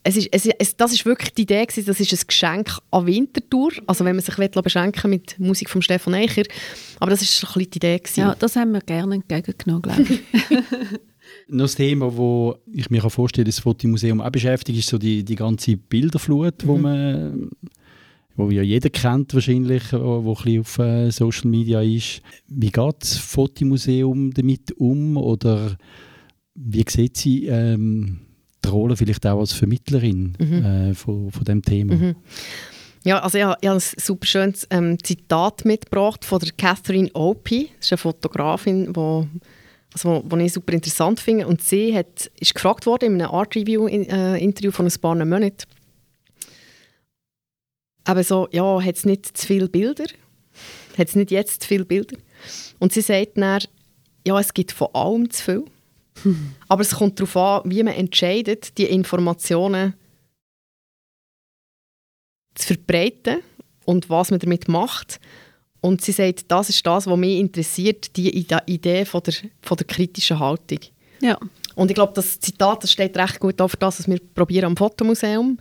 es 0.03 0.17
ist, 0.17 0.29
es, 0.31 0.47
es, 0.59 0.77
das 0.77 0.93
ist 0.93 1.05
wirklich 1.05 1.35
die 1.35 1.43
Idee 1.43 1.65
gewesen, 1.65 1.87
das 1.87 2.01
ist 2.01 2.13
ein 2.13 2.27
Geschenk 2.27 2.79
an 2.91 3.07
Winterthur, 3.07 3.73
also 3.87 4.05
wenn 4.05 4.17
man 4.17 4.25
sich 4.25 4.39
will, 4.39 4.49
beschenken 4.49 5.11
mit 5.11 5.39
Musik 5.39 5.69
von 5.69 5.83
Stefan 5.83 6.15
Eicher, 6.15 6.45
aber 7.01 7.11
das 7.11 7.23
ist 7.23 7.43
ein 7.43 7.47
bisschen 7.47 7.71
die 7.71 7.77
Idee 7.79 7.99
gewesen. 7.99 8.21
Ja, 8.21 8.35
das 8.39 8.57
haben 8.57 8.73
wir 8.73 8.81
gerne 8.81 9.17
entgegengenommen, 9.17 9.83
glaube 9.83 10.03
ich. 10.03 10.21
Noch 11.49 11.65
das 11.65 11.75
Thema, 11.75 12.17
wo 12.17 12.57
ich 12.73 12.91
mir 12.91 13.01
vorstellen 13.09 13.45
kann, 13.45 13.51
das 13.51 13.61
Fotomuseum 13.61 14.21
auch 14.21 14.31
beschäftigt, 14.31 14.79
ist 14.79 14.89
so 14.89 14.99
die, 14.99 15.25
die 15.25 15.37
ganze 15.37 15.77
Bilderflut, 15.77 16.65
mhm. 16.65 16.69
wo 16.69 16.77
man 16.77 17.51
wo 18.37 18.51
ja 18.51 18.63
jeder 18.63 18.91
kennt 18.91 19.35
wahrscheinlich, 19.35 19.93
wo, 19.93 20.25
wo 20.25 20.35
ein 20.35 20.45
bisschen 20.45 20.61
auf 20.61 20.79
äh, 20.79 21.11
Social 21.11 21.51
Media 21.51 21.81
ist. 21.81 22.23
Wie 22.49 22.71
geht 22.71 22.95
das 23.01 23.17
Fotomuseum 23.17 24.33
damit 24.33 24.73
um 24.79 25.17
oder 25.17 25.77
wie 26.55 26.85
sieht 26.89 27.17
sie 27.17 27.47
ähm, 27.47 28.21
die 28.65 28.69
Rolle 28.69 28.97
vielleicht 28.97 29.27
auch 29.27 29.41
als 29.41 29.53
Vermittlerin 29.53 30.37
mhm. 30.39 30.65
äh, 30.65 30.95
von, 30.95 31.31
von 31.31 31.45
dem 31.45 31.63
Thema? 31.63 31.95
Mhm. 31.95 32.17
Ja, 33.05 33.21
also 33.21 33.39
ich, 33.39 33.45
ich 33.45 33.69
habe 33.69 33.77
ein 33.77 33.81
super 33.81 34.27
schönes 34.27 34.67
ähm, 34.71 34.99
Zitat 35.03 35.65
mitgebracht 35.65 36.25
von 36.25 36.41
der 36.41 36.51
Catherine 36.53 37.11
Opie. 37.15 37.71
Das 37.77 37.87
ist 37.87 37.93
eine 37.93 37.99
Fotografin, 37.99 38.93
die 38.93 39.27
also, 39.93 40.23
wo, 40.29 40.37
ich 40.37 40.53
super 40.53 40.73
interessant 40.73 41.21
finde. 41.21 41.47
Und 41.47 41.63
sie 41.63 41.97
hat, 41.97 42.31
ist 42.39 42.55
gefragt 42.55 42.85
worden 42.85 43.15
in 43.15 43.23
einem 43.23 43.31
Art 43.31 43.55
Review 43.55 43.87
äh, 43.87 44.43
Interview 44.43 44.71
von 44.71 44.87
ein 44.87 45.01
paar 45.01 45.15
Monaten, 45.15 45.57
aber 48.07 48.23
so, 48.23 48.49
ja, 48.53 48.81
hat 48.81 48.97
es 48.97 49.05
nicht 49.05 49.37
zu 49.37 49.47
viele 49.47 49.69
Bilder? 49.69 50.05
Hat 50.97 51.09
es 51.09 51.17
nicht 51.17 51.33
jetzt 51.33 51.63
zu 51.63 51.69
viele 51.69 51.85
Bilder? 51.85 52.17
Und 52.79 52.93
sie 52.93 53.01
sagt 53.01 53.37
dann, 53.37 53.61
ja, 54.25 54.39
es 54.39 54.55
gibt 54.55 54.73
von 54.73 54.89
allem 54.95 55.29
zu 55.29 55.43
viel. 55.43 55.65
Hm. 56.23 56.55
Aber 56.69 56.83
es 56.83 56.95
kommt 56.95 57.19
darauf 57.19 57.37
an, 57.37 57.71
wie 57.71 57.83
man 57.83 57.95
entscheidet, 57.95 58.79
die 58.79 58.85
Informationen 58.85 59.95
zu 62.55 62.69
verbreiten 62.69 63.41
und 63.85 64.09
was 64.09 64.31
man 64.31 64.41
damit 64.41 64.69
macht. 64.69 65.21
Und 65.81 66.01
sie 66.01 66.13
sagt, 66.13 66.51
das 66.51 66.71
ist 66.71 66.87
das, 66.87 67.07
was 67.07 67.19
mich 67.19 67.39
interessiert, 67.39 68.17
die 68.17 68.37
Idee 68.67 69.05
von 69.05 69.23
der, 69.23 69.35
von 69.61 69.77
der 69.77 69.87
kritischen 69.87 70.39
Haltung. 70.39 70.79
Ja. 71.21 71.39
Und 71.75 71.91
ich 71.91 71.95
glaube, 71.95 72.13
das 72.15 72.41
Zitat 72.41 72.83
das 72.83 72.93
steht 72.93 73.17
recht 73.17 73.41
gut 73.41 73.61
auf 73.61 73.77
das, 73.77 73.99
was 73.99 74.09
wir 74.09 74.19
probieren 74.35 74.65
am 74.65 74.77
Fotomuseum. 74.77 75.59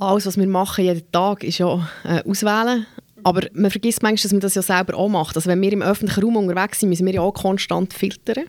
Alles, 0.00 0.24
was 0.24 0.38
wir 0.38 0.46
machen 0.46 0.84
jeden 0.84 1.12
Tag, 1.12 1.44
ist 1.44 1.58
ja 1.58 1.86
äh, 2.04 2.22
auswählen. 2.28 2.86
Aber 3.22 3.46
man 3.52 3.70
vergisst 3.70 4.02
manchmal, 4.02 4.22
dass 4.22 4.32
man 4.32 4.40
das 4.40 4.54
ja 4.54 4.62
selber 4.62 4.96
auch 4.96 5.10
macht. 5.10 5.36
Also 5.36 5.50
wenn 5.50 5.60
wir 5.60 5.72
im 5.72 5.82
öffentlichen 5.82 6.22
Raum 6.24 6.36
unterwegs 6.36 6.80
sind, 6.80 6.88
müssen 6.88 7.04
wir 7.04 7.12
ja 7.12 7.20
auch 7.20 7.34
konstant 7.34 7.92
filtern. 7.92 8.46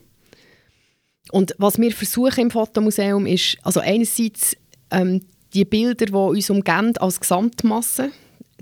Und 1.31 1.53
was 1.57 1.77
wir 1.77 1.91
versuchen 1.91 2.43
im 2.43 2.51
Fotomuseum 2.51 3.25
ist, 3.25 3.57
also 3.63 3.81
einerseits 3.81 4.55
ähm, 4.91 5.25
die 5.53 5.65
Bilder, 5.65 6.05
die 6.05 6.13
uns 6.13 6.49
umgeben, 6.49 6.95
als 6.97 7.19
Gesamtmasse, 7.19 8.11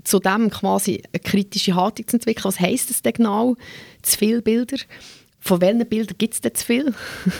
zu 0.02 0.18
dem 0.18 0.50
quasi 0.50 1.02
eine 1.12 1.20
kritische 1.20 1.76
Haltung 1.76 2.08
zu 2.08 2.16
entwickeln. 2.16 2.44
Was 2.44 2.58
heisst 2.58 2.90
das 2.90 3.02
denn 3.02 3.12
genau? 3.12 3.54
Zu 4.02 4.18
viele 4.18 4.42
Bilder? 4.42 4.78
Von 5.42 5.60
welchen 5.62 5.86
Bildern 5.86 6.16
gibt 6.18 6.34
es 6.34 6.40
denn 6.42 6.54
zu 6.54 6.66
viel? 6.66 6.94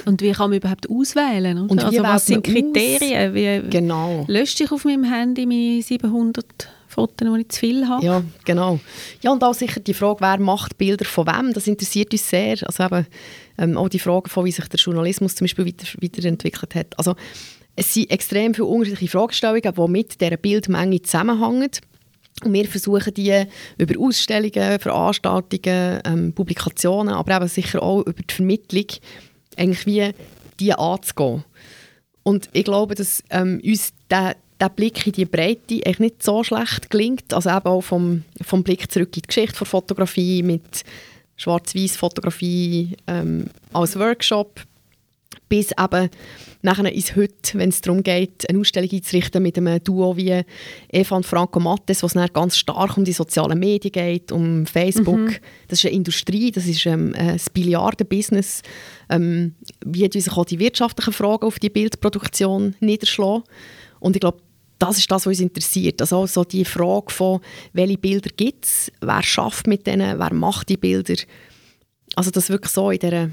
Und 0.07 0.23
wie 0.23 0.33
kann 0.33 0.51
man 0.51 0.59
überhaupt 0.59 0.89
auswählen? 0.89 1.59
Oder? 1.59 1.71
Und 1.71 1.85
also 1.85 2.03
was 2.03 2.27
sind 2.27 2.45
Kriterien? 2.45 3.35
Wie 3.35 3.69
genau. 3.69 4.25
lösche 4.27 4.65
ich 4.65 4.73
auf 4.73 4.85
meinem 4.85 5.05
Handy 5.05 5.45
meine 5.45 5.83
700 5.83 6.47
Fotos, 6.89 7.29
die 7.35 7.41
ich 7.41 7.49
zu 7.51 7.61
viel 7.61 7.87
habe? 7.87 8.05
Ja, 8.05 8.23
genau. 8.45 8.81
Ja, 9.23 9.33
und 9.33 9.45
auch 9.45 9.55
sicher 9.55 9.81
die 9.81 9.95
Frage, 9.95 10.21
wer 10.21 10.39
macht 10.41 10.79
Bilder 10.79 11.05
von 11.05 11.27
wem, 11.27 11.53
das 11.53 11.67
interessiert 11.67 12.13
uns 12.13 12.29
sehr. 12.29 12.57
Also 12.67 12.85
eben, 12.85 13.07
ähm, 13.59 13.77
auch 13.77 13.91
die 13.91 13.99
Frage, 13.99 14.31
von 14.31 14.47
wie 14.47 14.53
sich 14.53 14.67
der 14.67 14.81
Journalismus 14.81 15.35
zum 15.35 15.45
Beispiel 15.45 15.67
weiter, 15.67 15.87
weiterentwickelt 16.01 16.75
hat. 16.75 16.99
Also 16.99 17.15
es 17.77 17.95
sind 17.95 18.11
extrem 18.11 18.55
viele 18.55 18.67
unterschiedliche 18.67 19.13
Fragestellungen, 19.13 19.75
die 19.75 19.89
mit 19.89 20.21
dieser 20.21 20.37
Bildmenge 20.37 21.03
zusammenhängen. 21.03 21.71
Und 22.43 22.53
wir 22.53 22.67
versuchen 22.67 23.13
die 23.15 23.45
über 23.77 24.01
Ausstellungen, 24.01 24.79
Veranstaltungen, 24.79 26.01
ähm, 26.05 26.33
Publikationen, 26.33 27.15
aber 27.15 27.37
eben 27.37 27.49
sicher 27.49 27.83
auch 27.83 28.01
über 28.01 28.23
die 28.23 28.35
Vermittlung 28.35 28.87
eigentlich 29.57 29.87
wie 29.87 30.11
die 30.59 30.73
anzugehen. 30.73 31.45
Und 32.23 32.49
ich 32.53 32.65
glaube, 32.65 32.95
dass 32.95 33.23
ähm, 33.31 33.61
uns 33.65 33.93
der, 34.11 34.37
der 34.61 34.69
Blick 34.69 35.07
in 35.07 35.13
die 35.13 35.25
Breite 35.25 35.81
eigentlich 35.85 35.99
nicht 35.99 36.23
so 36.23 36.45
schlecht 36.45 36.91
gelingt. 36.91 37.33
Also 37.33 37.51
eben 37.51 37.67
auch 37.67 37.81
vom, 37.83 38.25
vom 38.43 38.63
Blick 38.63 38.91
zurück 38.91 39.17
in 39.17 39.23
die 39.23 39.29
Geschichte 39.29 39.59
der 39.59 39.67
Fotografie 39.67 40.43
mit 40.43 40.85
Schwarz-Weiß-Fotografie 41.37 42.97
ähm, 43.07 43.47
als 43.73 43.99
Workshop 43.99 44.61
bis 45.51 45.73
eben 45.73 46.09
nachher 46.63 46.91
ins 46.93 47.17
Heute, 47.17 47.59
wenn 47.59 47.69
es 47.69 47.81
darum 47.81 48.03
geht, 48.03 48.49
eine 48.49 48.61
Ausstellung 48.61 48.89
einzurichten 48.91 49.43
mit 49.43 49.59
einem 49.59 49.83
Duo 49.83 50.17
wie 50.17 50.43
Eva 50.91 51.17
und 51.17 51.27
Franco 51.27 51.61
Mattes, 51.61 52.03
was 52.03 52.15
dann 52.15 52.29
ganz 52.33 52.57
stark 52.57 52.97
um 52.97 53.05
die 53.05 53.13
sozialen 53.13 53.59
Medien 53.59 53.93
geht, 53.93 54.33
um 54.33 54.65
Facebook. 54.65 55.19
Mhm. 55.19 55.37
Das 55.69 55.81
ist 55.81 55.87
eine 55.87 55.97
Industrie, 55.97 56.53
das 56.53 56.67
ist 56.67 56.87
ähm, 56.87 57.15
ein 57.17 57.41
Billiarden-Business. 57.53 58.63
Ähm, 59.11 59.57
wie 59.85 60.09
sich 60.11 60.33
auch 60.33 60.45
die 60.45 60.61
wirtschaftlichen 60.61 61.13
Fragen 61.13 61.47
auf 61.47 61.59
die 61.59 61.69
Bildproduktion 61.69 62.77
niederschlagen. 62.81 63.43
Und 63.99 64.15
ich 64.15 64.21
glaube, 64.21 64.39
das 64.79 64.99
ist 64.99 65.11
das, 65.11 65.27
was 65.27 65.27
uns 65.27 65.41
interessiert. 65.41 66.01
Also 66.01 66.27
so 66.27 66.45
die 66.45 66.65
Frage 66.65 67.13
von, 67.13 67.41
welche 67.73 67.99
Bilder 67.99 68.31
gibt 68.37 68.67
es, 68.67 68.93
wer 69.01 69.23
schafft 69.23 69.67
mit 69.67 69.87
denen, 69.87 70.19
wer 70.19 70.33
macht 70.33 70.69
die 70.69 70.77
Bilder. 70.77 71.17
Also 72.15 72.31
das 72.31 72.51
wirklich 72.51 72.73
so 72.73 72.91
in 72.91 72.99
dieser 73.01 73.31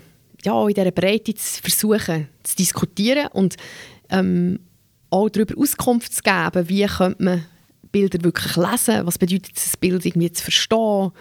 ja, 0.47 0.67
in 0.67 0.73
dieser 0.73 0.91
Breite 0.91 1.33
zu 1.33 1.61
versuchen, 1.61 2.27
zu 2.43 2.55
diskutieren 2.55 3.27
und 3.33 3.57
ähm, 4.09 4.59
auch 5.09 5.29
darüber 5.29 5.59
Auskunft 5.61 6.13
zu 6.13 6.23
geben, 6.23 6.69
wie 6.69 6.85
könnte 6.85 7.23
man 7.23 7.45
Bilder 7.91 8.23
wirklich 8.23 8.55
lesen, 8.55 9.05
was 9.05 9.17
bedeutet 9.17 9.51
es, 9.55 9.65
das 9.65 9.77
Bild 9.77 10.05
irgendwie 10.05 10.31
zu 10.31 10.43
verstehen. 10.43 11.11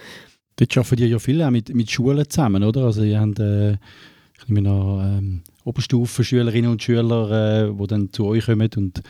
Dort 0.55 0.77
arbeiten 0.77 1.01
ihr 1.01 1.07
ja 1.07 1.19
viel 1.19 1.41
auch 1.41 1.51
mit, 1.51 1.73
mit 1.73 1.91
Schulen 1.91 2.29
zusammen, 2.29 2.63
oder? 2.63 2.85
Also 2.85 3.03
ihr 3.03 3.19
habt, 3.19 3.39
äh, 3.39 3.73
ich 3.73 4.47
nehme 4.47 4.61
noch 4.61 5.01
ähm, 5.03 5.43
Oberstufenschülerinnen 5.63 6.71
und 6.71 6.81
Schüler, 6.81 7.67
äh, 7.67 7.73
die 7.73 7.87
dann 7.87 8.11
zu 8.11 8.25
euch 8.25 8.45
kommen 8.45 8.69
und 8.75 9.01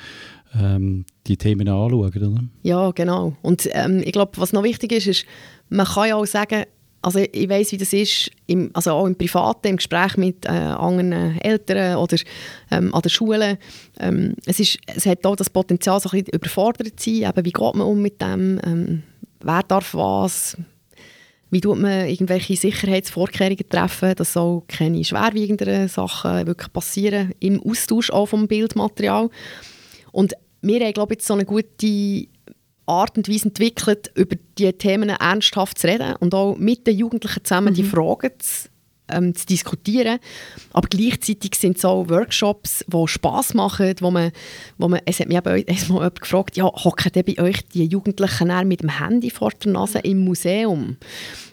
ähm, 0.60 1.06
die 1.28 1.38
Themen 1.38 1.68
anschauen, 1.68 1.94
oder? 1.94 2.44
Ja, 2.64 2.92
genau. 2.92 3.36
Und 3.42 3.70
ähm, 3.72 4.02
ich 4.04 4.12
glaube, 4.12 4.34
was 4.38 4.54
noch 4.54 4.64
wichtig 4.64 4.92
ist, 4.92 5.08
ist, 5.08 5.26
man 5.70 5.86
kann 5.86 6.10
ja 6.10 6.16
auch 6.16 6.26
sagen, 6.26 6.66
also 7.02 7.20
ich 7.20 7.50
weiß, 7.50 7.72
wie 7.72 7.78
das 7.78 7.94
ist, 7.94 8.32
im, 8.48 8.72
also 8.74 8.92
auch 8.92 9.06
im 9.06 9.16
Privaten, 9.16 9.68
im 9.68 9.78
Gespräch 9.78 10.18
mit 10.18 10.46
äh, 10.46 10.50
anderen 10.50 11.40
Eltern 11.40 11.98
oder 11.98 12.18
ähm, 12.72 12.94
an 12.94 13.02
der 13.02 13.10
Schule. 13.10 13.60
Ähm, 14.00 14.36
es, 14.46 14.60
ist, 14.60 14.78
es 14.88 15.06
hat 15.06 15.26
auch 15.26 15.36
das 15.36 15.50
Potenzial, 15.50 16.00
so 16.00 16.10
ein 16.10 16.24
bisschen 16.24 16.34
überfordert 16.34 17.00
zu 17.00 17.10
sein. 17.10 17.30
Eben, 17.30 17.46
wie 17.46 17.52
geht 17.52 17.76
man 17.76 17.82
um 17.82 18.02
mit 18.02 18.22
dem? 18.22 18.60
Ähm, 18.66 19.04
wer 19.42 19.64
darf 19.64 19.94
was? 19.94 20.58
Wie 21.50 21.62
tut 21.62 21.80
man 21.80 22.08
irgendwelche 22.08 22.58
Sicherheitsvorkehrungen 22.58 23.70
treffen, 23.70 24.16
dass 24.16 24.36
auch 24.36 24.66
keine 24.68 25.04
schwerwiegenderen 25.04 25.88
Sachen 25.88 26.46
wirklich 26.46 26.74
passieren 26.74 27.32
im 27.40 27.62
Austausch 27.64 28.10
auch 28.10 28.26
vom 28.26 28.48
Bildmaterial. 28.48 29.30
Und 30.12 30.34
wir 30.62 30.80
haben, 30.82 30.94
glaube 30.94 31.14
ich, 31.14 31.20
jetzt 31.20 31.28
so 31.28 31.36
eine 31.36 31.46
gute 31.46 32.28
Art 32.88 33.18
und 33.18 33.30
Weise 33.30 33.46
entwickelt, 33.46 34.12
über 34.16 34.36
diese 34.58 34.74
Themen 34.74 35.10
ernsthaft 35.10 35.78
zu 35.78 35.88
reden 35.88 36.16
und 36.16 36.34
auch 36.34 36.58
mit 36.58 36.88
den 36.88 36.98
Jugendlichen 36.98 37.44
zusammen 37.44 37.74
mhm. 37.74 37.76
die 37.76 37.84
Fragen 37.84 38.32
zu, 38.40 38.70
ähm, 39.10 39.36
zu, 39.36 39.46
diskutieren. 39.46 40.20
Aber 40.72 40.88
gleichzeitig 40.88 41.56
sind 41.56 41.78
es 41.78 41.86
auch 41.86 42.10
Workshops, 42.10 42.86
die 42.88 43.08
Spass 43.08 43.54
machen, 43.54 43.94
wo 44.00 44.10
man, 44.10 44.32
wo 44.78 44.88
man 44.88 45.02
es 45.06 45.20
hat 45.20 45.28
mich 45.28 45.38
eben 45.38 45.66
mal 45.90 46.10
gefragt, 46.10 46.56
ja, 46.56 46.64
hocken 46.64 47.12
bei 47.14 47.42
euch 47.42 47.68
die 47.74 47.86
Jugendlichen 47.86 48.68
mit 48.68 48.82
dem 48.82 48.90
Handy 48.90 49.30
vor 49.30 49.52
der 49.52 49.74
Nase 49.74 50.00
im 50.00 50.24
Museum? 50.24 50.98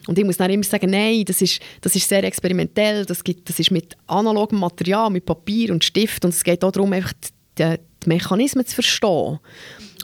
Und 0.07 0.17
ich 0.17 0.25
muss 0.25 0.37
dann 0.37 0.51
immer 0.51 0.63
sagen, 0.63 0.89
nein, 0.89 1.25
das 1.25 1.41
ist, 1.41 1.59
das 1.81 1.95
ist 1.95 2.07
sehr 2.07 2.23
experimentell, 2.23 3.05
das, 3.05 3.23
gibt, 3.23 3.49
das 3.49 3.59
ist 3.59 3.71
mit 3.71 3.97
analogem 4.07 4.59
Material, 4.59 5.09
mit 5.09 5.25
Papier 5.25 5.71
und 5.71 5.83
Stift 5.83 6.23
und 6.23 6.33
es 6.33 6.43
geht 6.43 6.63
auch 6.63 6.71
darum, 6.71 6.93
einfach 6.93 7.13
die, 7.57 7.75
die 8.03 8.09
Mechanismen 8.09 8.65
zu 8.65 8.75
verstehen 8.75 9.39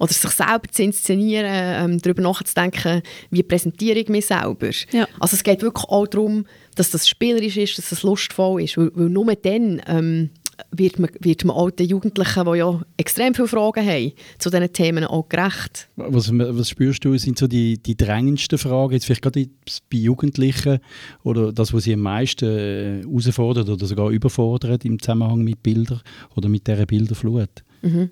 oder 0.01 0.11
sich 0.11 0.31
selber 0.31 0.67
zu 0.71 0.81
inszenieren, 0.81 1.45
ähm, 1.47 2.01
darüber 2.01 2.23
nachzudenken, 2.23 3.03
wie 3.29 3.43
präsentiere 3.43 3.99
ich 3.99 4.09
mich 4.09 4.25
selber. 4.25 4.71
Ja. 4.91 5.07
Also 5.19 5.35
es 5.35 5.43
geht 5.43 5.61
wirklich 5.61 5.85
auch 5.85 6.07
darum, 6.07 6.45
dass 6.73 6.89
das 6.89 7.07
spielerisch 7.07 7.57
ist, 7.57 7.77
dass 7.77 7.89
das 7.89 8.01
lustvoll 8.01 8.63
ist, 8.63 8.77
weil, 8.77 8.89
weil 8.95 9.09
nur 9.09 9.35
dann 9.35 9.79
ähm, 9.85 10.31
wird 10.71 10.97
man, 10.97 11.11
wird 11.19 11.45
man 11.45 11.55
auch 11.55 11.69
den 11.69 11.87
Jugendlichen, 11.87 12.45
die 12.45 12.57
ja 12.57 12.81
extrem 12.97 13.35
viele 13.35 13.47
Fragen 13.47 13.87
haben, 13.87 14.13
zu 14.39 14.49
diesen 14.49 14.73
Themen 14.73 15.03
auch 15.03 15.29
gerecht. 15.29 15.87
Was, 15.97 16.31
was 16.31 16.69
spürst 16.69 17.05
du, 17.05 17.15
sind 17.19 17.37
so 17.37 17.45
die, 17.45 17.77
die 17.77 17.95
drängendsten 17.95 18.57
Fragen, 18.57 18.93
jetzt 18.93 19.05
vielleicht 19.05 19.21
gerade 19.21 19.47
bei 19.91 19.97
Jugendlichen 19.97 20.79
oder 21.21 21.53
das, 21.53 21.73
was 21.73 21.83
sie 21.83 21.93
am 21.93 22.01
meisten 22.01 22.45
äh, 22.45 23.01
herausfordert 23.03 23.69
oder 23.69 23.85
sogar 23.85 24.09
überfordert 24.09 24.83
im 24.83 24.99
Zusammenhang 24.99 25.43
mit 25.43 25.61
Bildern 25.61 26.01
oder 26.35 26.49
mit 26.49 26.65
dieser 26.65 26.87
Bilderflut? 26.87 27.63
Mhm. 27.83 28.09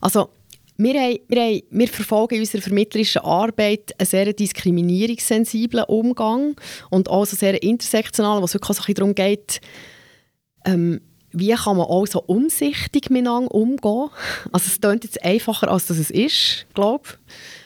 Also 0.00 0.28
wir, 0.78 0.94
haben, 1.00 1.18
wir, 1.26 1.42
haben, 1.42 1.62
wir, 1.70 1.88
verfolgen 1.88 2.36
in 2.36 2.40
unserer 2.40 2.62
vermittlerischen 2.62 3.22
Arbeit 3.22 3.92
einen 3.98 4.06
sehr 4.06 4.32
diskriminierungssensiblen 4.32 5.84
Umgang 5.84 6.54
und 6.88 7.10
auch 7.10 7.26
so 7.26 7.36
sehr 7.36 7.60
intersektional, 7.62 8.40
was 8.40 8.54
wirklich 8.54 8.78
so 8.78 8.92
darum 8.92 9.14
geht, 9.14 9.60
ähm, 10.64 11.00
wie 11.32 11.52
kann 11.52 11.76
man 11.76 11.86
auch 11.86 12.06
so 12.06 12.22
umsichtig 12.22 13.10
miteinander 13.10 13.52
umgehen. 13.54 14.08
Also 14.52 14.68
es 14.68 14.80
klingt 14.80 15.04
jetzt 15.04 15.22
einfacher, 15.22 15.68
als 15.68 15.86
das 15.86 15.98
es 15.98 16.10
ist, 16.10 16.66
glaube 16.74 17.04
ich. 17.06 17.18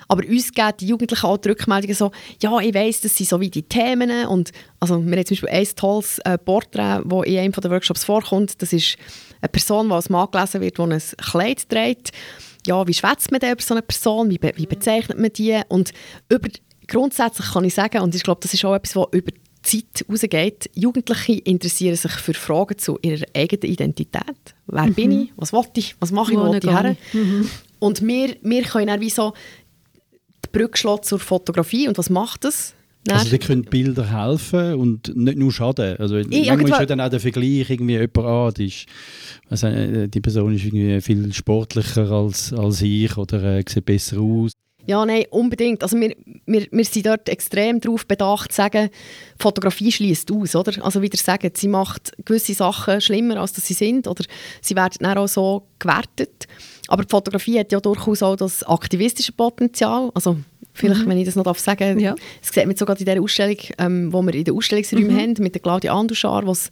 Aber 0.08 0.26
uns 0.26 0.52
geben 0.52 0.72
die 0.80 0.88
Jugendlichen 0.88 1.26
auch 1.26 1.38
die 1.38 1.50
Rückmeldungen 1.50 1.94
so, 1.94 2.10
ja, 2.40 2.58
ich 2.58 2.74
weiss, 2.74 3.00
das 3.02 3.16
sind 3.16 3.28
so 3.28 3.40
wie 3.40 3.50
die 3.50 3.62
Themen 3.62 4.26
und 4.26 4.52
also 4.80 5.02
wir 5.04 5.16
haben 5.16 5.24
zum 5.24 5.34
Beispiel 5.34 5.48
ein 5.48 5.68
tolles 5.76 6.18
äh, 6.20 6.38
Porträt, 6.38 7.02
das 7.04 7.24
in 7.24 7.38
einem 7.38 7.52
der 7.52 7.70
Workshops 7.70 8.04
vorkommt. 8.04 8.60
Das 8.60 8.72
ist 8.72 8.96
eine 9.40 9.48
Person, 9.48 9.88
die 9.88 9.94
als 9.94 10.10
Mann 10.10 10.28
gelesen 10.30 10.60
wird, 10.60 10.78
die 10.78 10.82
ein 10.82 11.02
Kleid 11.18 11.68
trägt. 11.68 12.12
Ja, 12.66 12.86
wie 12.86 12.94
schwätzt 12.94 13.30
man 13.30 13.40
denn 13.40 13.52
über 13.52 13.62
so 13.62 13.74
eine 13.74 13.82
Person? 13.82 14.30
Wie, 14.30 14.38
be 14.38 14.52
wie 14.56 14.66
bezeichnet 14.66 15.18
man 15.18 15.32
die? 15.32 15.60
Und 15.68 15.92
über, 16.28 16.48
grundsätzlich 16.86 17.52
kann 17.52 17.64
ich 17.64 17.74
sagen, 17.74 18.02
und 18.02 18.14
ich 18.14 18.22
glaube, 18.22 18.40
das 18.40 18.54
ist 18.54 18.64
auch 18.64 18.74
etwas, 18.74 18.96
was 18.96 19.08
über 19.12 19.32
Zeit 19.62 20.04
rausgeht, 20.08 20.70
Jugendliche 20.74 21.34
interessieren 21.34 21.96
sich 21.96 22.12
für 22.12 22.34
Fragen 22.34 22.78
zu 22.78 22.98
ihrer 23.02 23.26
eigenen 23.34 23.72
Identität. 23.72 24.54
Wer 24.66 24.86
mhm. 24.86 24.94
bin 24.94 25.22
ich? 25.22 25.32
Was 25.36 25.52
will 25.52 25.64
ich? 25.74 25.94
Was 26.00 26.10
mache 26.10 26.32
ich? 26.32 26.38
Wo 26.38 26.52
ich 26.52 26.64
her? 26.64 26.96
Mhm. 27.12 27.48
Und 27.78 28.06
wir, 28.06 28.36
wir 28.42 28.62
können 28.62 28.88
dann 28.88 29.00
wie 29.00 29.10
so 29.10 29.32
die 30.44 30.48
Brücke 30.58 31.00
zur 31.02 31.18
Fotografie. 31.18 31.88
Und 31.88 31.98
was 31.98 32.10
macht 32.10 32.44
das? 32.44 32.74
Also 33.10 33.30
die 33.30 33.38
können 33.38 33.64
Bilder 33.64 34.10
helfen 34.10 34.74
und 34.74 35.16
nicht 35.16 35.36
nur 35.36 35.50
schaden. 35.50 35.96
Also 35.98 36.16
ich, 36.16 36.28
manchmal 36.28 36.70
ist 36.70 36.78
ja 36.80 36.86
dann 36.86 37.00
auch 37.00 37.08
der 37.08 37.18
Vergleich 37.18 37.68
irgendwie 37.68 37.94
jemand, 37.94 38.18
ah, 38.18 38.50
die, 38.52 38.66
ist, 38.66 38.86
also 39.50 40.06
die 40.06 40.20
Person 40.20 40.54
ist 40.54 40.64
irgendwie 40.64 41.00
viel 41.00 41.32
sportlicher 41.32 42.10
als, 42.10 42.52
als 42.52 42.80
ich 42.82 43.16
oder 43.16 43.42
äh, 43.42 43.64
sieht 43.68 43.84
besser 43.84 44.20
aus. 44.20 44.52
Ja, 44.86 45.06
nein, 45.06 45.24
unbedingt. 45.30 45.82
Also 45.82 45.98
wir, 45.98 46.14
wir, 46.46 46.66
wir 46.70 46.84
sind 46.84 47.06
dort 47.06 47.28
extrem 47.28 47.80
darauf 47.80 48.06
bedacht, 48.06 48.50
zu 48.50 48.56
sagen, 48.56 48.90
Fotografie 49.38 49.92
schließt 49.92 50.32
aus, 50.32 50.56
oder? 50.56 50.84
Also 50.84 51.02
wieder 51.02 51.18
sagen, 51.18 51.52
sie 51.54 51.68
macht 51.68 52.12
gewisse 52.24 52.54
Sachen 52.54 53.00
schlimmer, 53.00 53.36
als 53.36 53.54
sie 53.54 53.74
sind, 53.74 54.08
oder 54.08 54.24
sie 54.60 54.74
werden 54.74 54.98
dann 55.00 55.18
auch 55.18 55.28
so 55.28 55.68
gewertet. 55.78 56.48
Aber 56.88 57.04
die 57.04 57.10
Fotografie 57.10 57.60
hat 57.60 57.70
ja 57.70 57.80
durchaus 57.80 58.22
auch 58.22 58.34
das 58.34 58.64
aktivistische 58.64 59.32
Potenzial. 59.32 60.10
Also 60.14 60.38
vielleicht, 60.72 61.04
mhm. 61.04 61.10
wenn 61.10 61.18
ich 61.18 61.26
das 61.26 61.36
noch 61.36 61.44
darf 61.44 61.58
sagen, 61.58 61.98
ja. 61.98 62.14
das 62.40 62.52
sieht 62.52 62.66
man 62.66 62.76
sogar 62.76 62.98
in 62.98 63.04
dieser 63.04 63.20
Ausstellung, 63.20 63.58
ähm, 63.78 64.12
wo 64.12 64.22
wir 64.22 64.34
in 64.34 64.44
den 64.44 64.56
Ausstellungsräumen 64.56 65.14
mhm. 65.14 65.18
haben, 65.18 65.34
mit 65.38 65.54
der 65.54 65.62
Claudia 65.62 65.94
Anduschar, 65.94 66.46
wo 66.46 66.52
es 66.52 66.70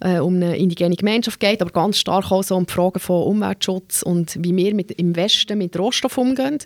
äh, 0.00 0.18
um 0.18 0.36
eine 0.36 0.56
indigene 0.56 0.96
Gemeinschaft 0.96 1.40
geht, 1.40 1.62
aber 1.62 1.70
ganz 1.70 1.98
stark 1.98 2.30
auch 2.30 2.42
so 2.42 2.56
um 2.56 2.66
die 2.66 2.72
Fragen 2.72 3.00
von 3.00 3.24
Umweltschutz 3.24 4.02
und 4.02 4.36
wie 4.42 4.54
wir 4.54 4.74
mit, 4.74 4.92
im 4.92 5.16
Westen 5.16 5.58
mit 5.58 5.78
Rohstoff 5.78 6.18
umgehen. 6.18 6.58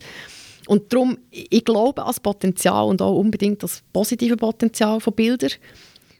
Und 0.66 0.92
darum, 0.92 1.18
ich 1.30 1.64
glaube 1.64 2.02
an 2.02 2.08
das 2.08 2.20
Potenzial 2.20 2.86
und 2.86 3.00
auch 3.00 3.16
unbedingt 3.16 3.62
das 3.62 3.82
positive 3.92 4.36
Potenzial 4.36 5.00
von 5.00 5.14
Bildern. 5.14 5.52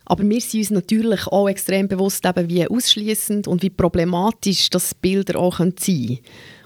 Aber 0.04 0.22
wir 0.22 0.40
sind 0.40 0.60
uns 0.60 0.70
natürlich 0.70 1.26
auch 1.26 1.48
extrem 1.48 1.88
bewusst, 1.88 2.24
eben, 2.24 2.48
wie 2.48 2.68
ausschließend 2.68 3.48
und 3.48 3.62
wie 3.62 3.70
problematisch 3.70 4.70
das 4.70 4.94
Bilder 4.94 5.38
auch 5.40 5.58
sein 5.58 5.74
können. 5.74 6.18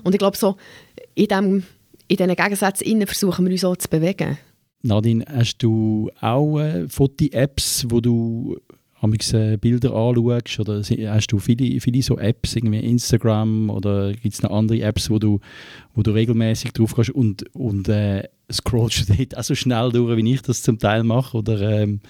Und 0.04 0.14
ich 0.14 0.18
glaube, 0.18 0.36
so 0.36 0.56
in, 1.14 1.26
dem, 1.26 1.62
in 2.10 2.16
diesen 2.16 2.34
Gegensätzen 2.34 3.06
versuchen 3.06 3.44
wir 3.44 3.52
uns 3.52 3.64
auch 3.64 3.76
zu 3.76 3.88
bewegen. 3.88 4.36
Nadine, 4.82 5.24
hast 5.28 5.58
du 5.58 6.10
auch 6.20 6.58
äh, 6.58 6.88
Foto-Apps, 6.88 7.86
wo 7.88 8.00
du 8.00 8.56
äh, 9.00 9.56
Bilder 9.56 9.94
anschaust? 9.94 10.58
Oder 10.58 10.82
hast 10.82 11.28
du 11.28 11.38
viele, 11.38 11.80
viele 11.80 12.02
so 12.02 12.18
Apps, 12.18 12.56
irgendwie 12.56 12.80
Instagram 12.80 13.70
oder 13.70 14.12
gibt 14.12 14.34
es 14.34 14.42
noch 14.42 14.50
andere 14.50 14.80
Apps, 14.80 15.08
wo 15.08 15.20
du, 15.20 15.38
wo 15.94 16.02
du 16.02 16.10
regelmäßig 16.10 16.72
drauf 16.72 16.96
kannst 16.96 17.10
und, 17.10 17.44
und 17.54 17.88
äh, 17.88 18.24
scrollst 18.50 19.08
du 19.08 19.14
dort 19.14 19.38
auch 19.38 19.44
so 19.44 19.54
schnell 19.54 19.90
durch, 19.92 20.16
wie 20.16 20.32
ich 20.32 20.42
das 20.42 20.62
zum 20.62 20.80
Teil 20.80 21.04
mache? 21.04 21.36
Oder 21.36 21.60
ähm, 21.60 22.00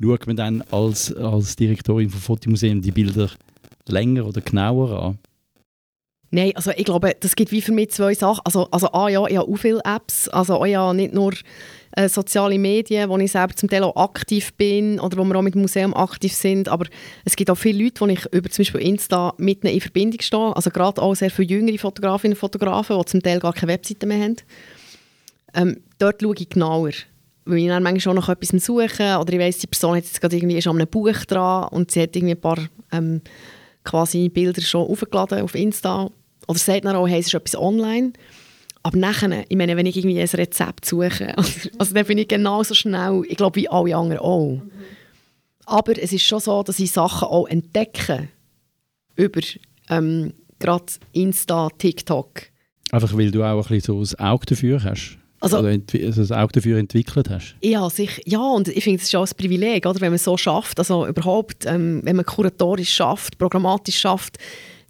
schaut 0.00 0.26
man 0.26 0.36
dann 0.36 0.62
als, 0.70 1.12
als 1.14 1.56
Direktorin 1.56 2.08
vom 2.08 2.20
Fotomuseum 2.20 2.80
die 2.80 2.92
Bilder 2.92 3.28
länger 3.86 4.26
oder 4.26 4.40
genauer 4.40 5.02
an? 5.02 5.18
Nein, 6.34 6.52
also 6.54 6.70
ich 6.74 6.84
glaube, 6.84 7.14
das 7.20 7.36
gibt 7.36 7.52
wie 7.52 7.60
für 7.60 7.72
mich 7.72 7.90
zwei 7.90 8.14
Sachen. 8.14 8.40
Also, 8.44 8.66
also 8.70 8.90
ah 8.92 9.06
ja, 9.10 9.26
ich 9.26 9.36
habe 9.36 9.46
auch 9.46 9.56
viele 9.56 9.82
Apps. 9.84 10.30
Also 10.30 10.62
ah 10.62 10.66
ja, 10.66 10.94
nicht 10.94 11.12
nur 11.12 11.34
äh, 11.94 12.08
soziale 12.08 12.58
Medien, 12.58 13.10
wo 13.10 13.18
ich 13.18 13.32
selber 13.32 13.54
zum 13.54 13.68
Teil 13.68 13.82
auch 13.82 13.96
aktiv 13.96 14.54
bin 14.54 14.98
oder 14.98 15.18
wo 15.18 15.24
wir 15.24 15.36
auch 15.36 15.42
mit 15.42 15.54
dem 15.54 15.60
Museum 15.60 15.92
aktiv 15.92 16.32
sind. 16.32 16.70
Aber 16.70 16.86
es 17.26 17.36
gibt 17.36 17.50
auch 17.50 17.56
viele 17.56 17.84
Leute, 17.84 18.06
die 18.06 18.12
ich 18.14 18.32
über 18.32 18.48
zum 18.48 18.62
Beispiel 18.62 18.80
Insta 18.80 19.34
mit 19.36 19.62
in 19.62 19.80
Verbindung 19.82 20.22
stehe. 20.22 20.56
Also 20.56 20.70
gerade 20.70 21.02
auch 21.02 21.14
sehr 21.14 21.30
viele 21.30 21.48
jüngere 21.48 21.76
Fotografinnen 21.76 22.32
und 22.32 22.40
Fotografen, 22.40 22.98
die 22.98 23.04
zum 23.04 23.22
Teil 23.22 23.38
gar 23.38 23.52
keine 23.52 23.72
Webseite 23.72 24.06
mehr 24.06 24.22
haben. 24.22 24.36
Ähm, 25.52 25.82
dort 25.98 26.22
schaue 26.22 26.34
ich 26.38 26.48
genauer. 26.48 26.92
Weil 27.44 27.58
ich 27.58 27.68
dann 27.68 27.82
manchmal 27.82 28.16
auch 28.16 28.20
noch 28.22 28.28
etwas 28.30 28.64
suche 28.64 29.18
oder 29.18 29.32
ich 29.34 29.38
weiss, 29.38 29.58
die 29.58 29.66
Person 29.66 29.96
hat 29.96 30.04
jetzt 30.04 30.18
gerade 30.18 30.36
irgendwie 30.36 30.56
ist 30.56 30.66
an 30.66 30.76
einem 30.76 30.88
Buch 30.88 31.26
dran 31.26 31.68
und 31.68 31.90
sie 31.90 32.00
hat 32.00 32.16
irgendwie 32.16 32.36
ein 32.36 32.40
paar 32.40 32.58
ähm, 32.90 33.20
quasi 33.84 34.30
Bilder 34.30 34.62
schon 34.62 34.86
aufgeladen 34.86 35.42
auf 35.42 35.54
Insta 35.54 36.08
oder 36.48 36.58
sagt 36.58 36.84
dann 36.84 36.96
auch, 36.96 37.08
hey, 37.08 37.20
es 37.20 37.26
ist 37.26 37.34
etwas 37.34 37.56
online. 37.56 38.12
Aber 38.82 38.98
nachher, 38.98 39.44
ich 39.48 39.56
meine, 39.56 39.76
wenn 39.76 39.86
ich 39.86 39.96
irgendwie 39.96 40.20
ein 40.20 40.26
Rezept 40.26 40.84
suche, 40.84 41.36
also, 41.38 41.68
also 41.78 41.94
dann 41.94 42.06
bin 42.06 42.18
ich 42.18 42.28
genauso 42.28 42.74
schnell, 42.74 43.22
ich 43.28 43.36
glaube, 43.36 43.56
wie 43.56 43.68
alle 43.68 43.96
anderen 43.96 44.20
auch. 44.20 44.56
Mhm. 44.56 44.70
Aber 45.66 45.96
es 45.96 46.12
ist 46.12 46.24
schon 46.24 46.40
so, 46.40 46.62
dass 46.62 46.78
ich 46.78 46.90
Sachen 46.90 47.28
auch 47.28 47.46
entdecke 47.46 48.28
über 49.14 49.40
ähm, 49.90 50.32
gerade 50.58 50.84
Insta, 51.12 51.68
TikTok. 51.78 52.42
Einfach 52.90 53.16
weil 53.16 53.30
du 53.30 53.42
auch 53.42 53.62
ein 53.62 53.68
bisschen 53.68 53.80
so 53.80 54.00
das 54.00 54.18
Auge 54.18 54.46
dafür 54.46 54.82
hast? 54.82 55.18
Also, 55.40 55.58
oder 55.58 55.70
also 55.70 56.20
das 56.22 56.30
Auge 56.30 56.52
dafür 56.52 56.78
entwickelt 56.78 57.28
hast? 57.28 57.56
Ja, 57.62 57.88
sich, 57.90 58.20
ja 58.26 58.40
und 58.40 58.68
ich 58.68 58.84
finde, 58.84 58.98
es 58.98 59.04
ist 59.04 59.16
auch 59.16 59.26
ein 59.26 59.36
Privileg, 59.36 59.86
oder, 59.86 60.00
wenn 60.00 60.12
man 60.12 60.18
so 60.18 60.36
schafft, 60.36 60.78
also 60.78 61.06
überhaupt, 61.06 61.66
ähm, 61.66 62.00
wenn 62.04 62.16
man 62.16 62.24
kuratorisch 62.24 62.92
schafft, 62.92 63.38
programmatisch 63.38 63.98
schafft, 63.98 64.38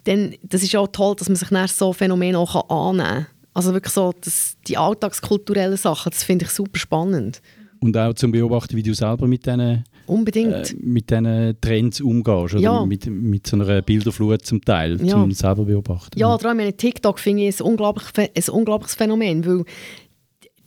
dann 0.04 0.34
das 0.42 0.62
ist 0.62 0.74
auch 0.76 0.88
toll, 0.88 1.16
dass 1.16 1.28
man 1.28 1.36
sich 1.36 1.50
nach 1.50 1.68
so 1.68 1.92
Phänomenen 1.92 2.36
auch 2.36 2.68
annehmen 2.68 3.06
kann. 3.06 3.26
Also 3.54 3.74
wirklich 3.74 3.92
so, 3.92 4.12
das, 4.18 4.56
die 4.66 4.78
alltagskulturellen 4.78 5.76
Sachen, 5.76 6.10
das 6.10 6.24
finde 6.24 6.46
ich 6.46 6.50
super 6.50 6.78
spannend. 6.78 7.42
Und 7.80 7.96
auch 7.98 8.14
zum 8.14 8.32
Beobachten, 8.32 8.76
wie 8.76 8.82
du 8.82 8.94
selber 8.94 9.26
mit 9.26 9.44
diesen 9.44 9.84
Unbedingt. 10.06 10.72
Äh, 10.72 10.76
mit 10.80 11.10
diesen 11.10 11.56
Trends 11.60 12.00
umgehst, 12.00 12.54
oder 12.54 12.60
ja. 12.60 12.86
mit, 12.86 13.06
mit 13.06 13.46
so 13.46 13.56
einer 13.56 13.82
Bilderflut 13.82 14.44
zum 14.44 14.60
Teil, 14.62 15.00
ja. 15.04 15.12
zum 15.12 15.32
selber 15.32 15.64
beobachten. 15.64 16.18
Ja, 16.18 16.36
darum 16.36 16.56
meine 16.56 16.76
TikTok 16.76 17.18
finde 17.18 17.44
ich 17.44 17.60
ein, 17.60 17.66
unglaublich, 17.66 18.06
ein 18.16 18.52
unglaubliches 18.52 18.94
Phänomen, 18.94 19.44
weil 19.46 19.64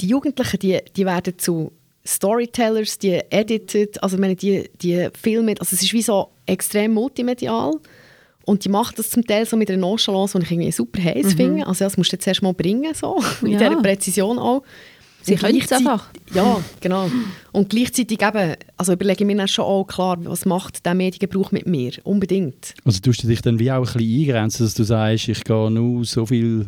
die 0.01 0.07
Jugendlichen, 0.07 0.59
die, 0.59 0.79
die 0.95 1.05
werden 1.05 1.37
zu 1.37 1.71
Storytellers, 2.05 2.99
die 2.99 3.19
editen, 3.29 3.87
also 4.01 4.17
meine, 4.17 4.35
die, 4.35 4.69
die 4.81 5.09
filmen, 5.19 5.57
also 5.59 5.75
es 5.75 5.83
ist 5.83 5.93
wie 5.93 6.01
so 6.01 6.29
extrem 6.45 6.93
multimedial 6.93 7.73
und 8.45 8.63
die 8.63 8.69
macht 8.69 8.99
das 8.99 9.09
zum 9.09 9.25
Teil 9.25 9.45
so 9.45 9.57
mit 9.57 9.69
einer 9.69 9.79
Nonchalance, 9.79 10.37
die 10.37 10.45
ich 10.45 10.51
irgendwie 10.51 10.71
super 10.71 11.01
heiß 11.01 11.33
mhm. 11.33 11.37
finde. 11.37 11.67
Also 11.67 11.85
das 11.85 11.97
musst 11.97 12.11
du 12.11 12.15
jetzt 12.15 12.27
erst 12.27 12.41
mal 12.41 12.53
bringen, 12.53 12.93
so, 12.93 13.21
mit 13.41 13.53
ja. 13.53 13.69
dieser 13.69 13.81
Präzision 13.81 14.39
auch. 14.39 14.63
Sie 15.25 15.35
können 15.35 15.59
es 15.59 15.71
einfach. 15.71 16.07
Ja, 16.35 16.63
genau. 16.81 17.09
Und 17.51 17.69
gleichzeitig 17.69 18.21
eben, 18.21 18.55
also 18.77 18.93
überlege 18.93 19.23
ich 19.23 19.27
mir 19.27 19.35
dann 19.35 19.47
schon 19.47 19.65
auch 19.65 19.85
klar, 19.85 20.19
was 20.23 20.45
macht 20.45 20.85
der 20.85 20.93
Mediengebrauch 20.93 21.51
mit 21.51 21.65
mir? 21.65 21.93
Unbedingt. 22.03 22.75
Also 22.83 22.99
tust 22.99 23.23
du 23.23 23.27
dich 23.27 23.41
dann 23.41 23.57
wie 23.57 23.71
auch 23.71 23.77
ein 23.77 23.93
bisschen 23.97 24.21
eingrenzen, 24.21 24.67
dass 24.67 24.75
du 24.75 24.83
sagst, 24.83 25.27
ich 25.27 25.43
gehe 25.43 25.71
nur 25.71 26.05
so 26.05 26.27
viele 26.27 26.67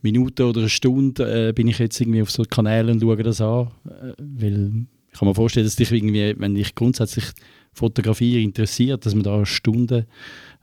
Minuten 0.00 0.42
oder 0.42 0.60
eine 0.60 0.68
Stunde 0.70 1.48
äh, 1.48 1.52
bin 1.52 1.68
ich 1.68 1.78
jetzt 1.78 2.00
irgendwie 2.00 2.22
auf 2.22 2.30
so 2.30 2.44
Kanälen 2.44 2.92
und 2.92 3.00
schaue 3.02 3.22
das 3.22 3.42
an. 3.42 3.68
Äh, 3.84 4.12
weil 4.18 4.86
ich 5.12 5.18
kann 5.18 5.28
mir 5.28 5.34
vorstellen, 5.34 5.66
dass 5.66 5.76
dich 5.76 5.92
irgendwie, 5.92 6.34
wenn 6.38 6.54
dich 6.54 6.74
grundsätzlich 6.74 7.26
Fotografie 7.74 8.42
interessiert, 8.42 9.04
dass 9.04 9.14
man 9.14 9.24
da 9.24 9.44
Stunden 9.44 10.06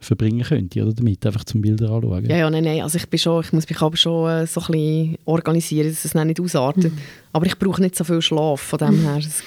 verbringen 0.04 0.44
könnte, 0.44 0.82
oder 0.82 0.94
damit, 0.94 1.26
einfach 1.26 1.44
zum 1.44 1.62
Bilder 1.62 1.90
anschauen. 1.92 2.26
Ja, 2.26 2.38
ja, 2.38 2.50
nein, 2.50 2.64
nein, 2.64 2.82
also 2.82 2.98
ich, 2.98 3.08
bin 3.08 3.20
schon, 3.20 3.44
ich 3.44 3.54
muss 3.54 3.68
mich 3.68 3.82
aber 3.82 3.98
schon 3.98 4.30
äh, 4.30 4.48
so 4.48 4.62
ein 4.62 4.68
bisschen 4.68 5.18
organisieren, 5.26 5.90
dass 5.90 6.06
es 6.06 6.14
nicht 6.14 6.40
ausartet. 6.40 6.94
Mhm. 6.94 6.98
Aber 7.32 7.46
ich 7.46 7.58
brauche 7.58 7.82
nicht 7.82 7.96
so 7.96 8.04
viel 8.04 8.22
Schlaf, 8.22 8.62
von 8.62 8.80
dem 8.80 9.00
her, 9.02 9.16
das 9.16 9.44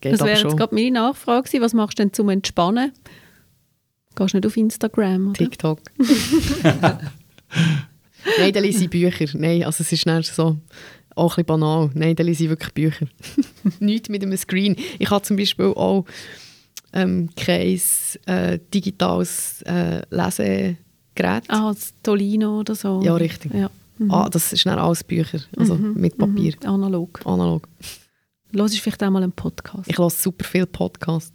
geht 0.00 0.12
Das 0.12 0.20
wäre 0.20 0.38
jetzt 0.38 0.56
gerade 0.56 0.74
meine 0.74 0.90
Nachfrage 0.90 1.44
gewesen, 1.44 1.62
was 1.62 1.74
machst 1.74 1.98
du 1.98 2.02
denn 2.02 2.12
zum 2.12 2.28
Entspannen? 2.28 2.92
Gehst 4.16 4.34
du 4.34 4.38
nicht 4.38 4.46
auf 4.46 4.56
Instagram, 4.56 5.28
oder? 5.28 5.34
TikTok. 5.34 5.80
nein, 8.38 8.52
da 8.52 8.60
lese 8.60 8.84
ich 8.84 8.90
Bücher. 8.90 9.26
Nein, 9.34 9.64
also 9.64 9.82
es 9.82 9.92
ist 9.92 10.06
nicht 10.06 10.34
so 10.34 10.56
auch 11.14 11.32
ein 11.32 11.44
bisschen 11.44 11.46
banal. 11.46 11.90
Nein, 11.94 12.16
da 12.16 12.22
lese 12.22 12.44
ich 12.44 12.50
wirklich 12.50 12.72
Bücher. 12.72 13.06
Nichts 13.80 14.08
mit 14.08 14.22
einem 14.22 14.36
Screen. 14.36 14.76
Ich 14.98 15.10
habe 15.10 15.22
zum 15.22 15.36
Beispiel 15.36 15.66
auch 15.66 16.04
ähm, 16.92 17.28
kein 17.36 17.80
äh, 18.26 18.58
digitales 18.74 19.62
äh, 19.62 20.02
Lesegerät. 20.10 21.44
Ah, 21.48 21.72
das 21.72 21.92
Tolino 22.02 22.60
oder 22.60 22.74
so. 22.74 23.00
Ja, 23.02 23.14
richtig. 23.14 23.52
Ja. 23.54 23.70
Mhm. 23.98 24.10
Ah, 24.10 24.28
das 24.30 24.52
ist 24.52 24.64
dann 24.66 24.78
alles 24.78 25.04
Bücher, 25.04 25.40
also 25.56 25.74
Mhm, 25.74 25.94
mit 26.00 26.16
Papier, 26.16 26.54
Mhm. 26.62 26.68
Analog. 26.68 27.20
analog. 27.24 27.68
Los 28.52 28.72
ist 28.72 28.80
vielleicht 28.80 29.02
auch 29.04 29.10
mal 29.10 29.22
einen 29.22 29.32
Podcast. 29.32 29.88
Ich 29.88 29.96
höre 29.98 30.10
super 30.10 30.44
viel 30.44 30.66
Podcasts. 30.66 31.32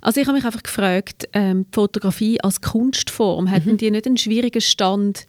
Also 0.00 0.20
ich 0.20 0.26
habe 0.26 0.36
mich 0.36 0.44
einfach 0.44 0.62
gefragt, 0.62 1.28
ähm, 1.32 1.64
die 1.64 1.74
Fotografie 1.74 2.40
als 2.40 2.60
Kunstform, 2.60 3.50
hatten 3.50 3.76
die 3.76 3.90
nicht 3.90 4.06
einen 4.06 4.16
schwierigen 4.16 4.60
Stand 4.60 5.26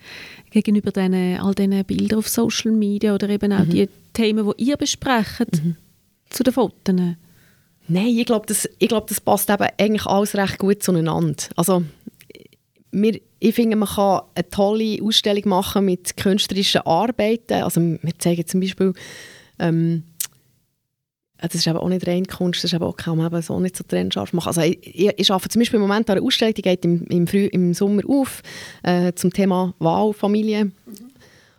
gegenüber 0.52 0.92
den, 0.92 1.40
all 1.40 1.56
diesen 1.56 1.84
Bildern 1.86 2.20
auf 2.20 2.28
Social 2.28 2.72
Media 2.72 3.14
oder 3.16 3.30
eben 3.30 3.52
auch 3.54 3.66
die 3.66 3.90
Themen, 4.14 4.52
die 4.58 4.64
ihr 4.66 4.78
besprecht, 4.78 5.62
zu 6.30 6.44
den 6.44 6.54
Fotos? 6.54 6.96
Nein, 7.92 8.18
ich 8.18 8.26
glaube, 8.26 8.46
das, 8.46 8.70
ich 8.78 8.88
glaub, 8.88 9.08
das 9.08 9.20
passt 9.20 9.50
eben 9.50 9.68
eigentlich 9.80 10.06
alles 10.06 10.36
recht 10.36 10.60
gut 10.60 10.84
zueinander. 10.84 11.44
Also, 11.56 11.84
wir, 12.92 13.20
ich 13.40 13.56
finde, 13.56 13.76
man 13.76 13.90
kann 13.90 14.22
eine 14.36 14.50
tolle 14.50 15.00
Ausstellung 15.02 15.50
machen 15.50 15.86
mit 15.86 16.16
künstlerischen 16.16 16.82
Arbeiten. 16.82 17.64
Also, 17.64 17.82
wir 17.82 18.20
zeigen 18.20 18.46
zum 18.46 18.60
Beispiel, 18.60 18.94
ähm, 19.58 20.04
das 21.42 21.56
ist 21.56 21.68
eben 21.68 21.78
auch 21.78 21.88
nicht 21.90 22.06
rein 22.08 22.26
Kunst, 22.26 22.64
das 22.64 22.72
ist 22.72 22.76
eben 22.76 22.84
auch, 22.84 22.96
kann 22.96 23.18
man 23.18 23.28
eben 23.28 23.42
so 23.42 23.60
nicht 23.60 23.78
so 23.78 23.84
trennscharf 23.88 24.34
machen. 24.34 24.48
Also, 24.50 24.62
ich, 24.62 24.80
ich, 24.84 25.12
ich 25.18 25.32
arbeite 25.32 25.50
zum 25.50 25.60
Beispiel 25.62 25.78
im 25.78 25.84
Moment 25.88 26.10
an 26.10 26.18
einer 26.18 26.26
Ausstellung, 26.26 26.54
die 26.54 26.62
geht 26.62 26.84
im, 26.86 27.06
im, 27.08 27.28
Früh, 27.28 27.46
im 27.46 27.74
Sommer 27.74 28.02
auf, 28.08 28.42
äh, 28.84 29.14
zum 29.14 29.32
Thema 29.32 29.74
Wahlfamilie. 29.80 30.72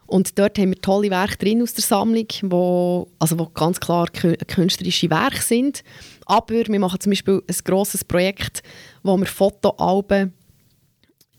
Und 0.07 0.39
dort 0.41 0.59
haben 0.59 0.71
wir 0.71 0.81
tolle 0.81 1.09
Werke 1.09 1.37
drin 1.39 1.63
aus 1.63 1.73
der 1.73 1.85
Sammlung, 1.85 2.27
wo, 2.43 3.07
also 3.21 3.39
wo 3.39 3.47
ganz 3.47 3.79
klar 3.79 4.09
kü- 4.09 4.37
künstlerische 4.47 5.09
Werke 5.09 5.41
sind. 5.41 5.85
Aber 6.27 6.53
wir 6.67 6.81
machen 6.81 6.99
zum 6.99 7.11
Beispiel 7.11 7.41
ein 7.49 7.57
grosses 7.65 8.05
Projekt, 8.05 8.65
wo 9.05 9.17
wir 9.17 9.27
Fotoalben 9.27 10.33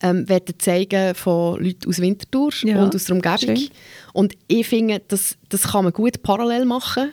ähm, 0.02 0.26
zeigen 0.58 1.14
von 1.16 1.62
Leuten 1.62 1.88
aus 1.90 2.00
Winterthur 2.00 2.52
Ja, 2.64 2.82
und 2.84 2.96
aus 2.96 3.04
der 3.04 3.16
Umgebung. 3.16 3.58
schön. 3.58 3.70
Und 4.14 4.36
ich 4.48 4.66
finde, 4.68 5.02
das, 5.06 5.38
das 5.50 5.64
kann 5.64 5.84
man 5.84 5.92
gut 5.94 6.24
parallel 6.24 6.64
machen 6.66 7.12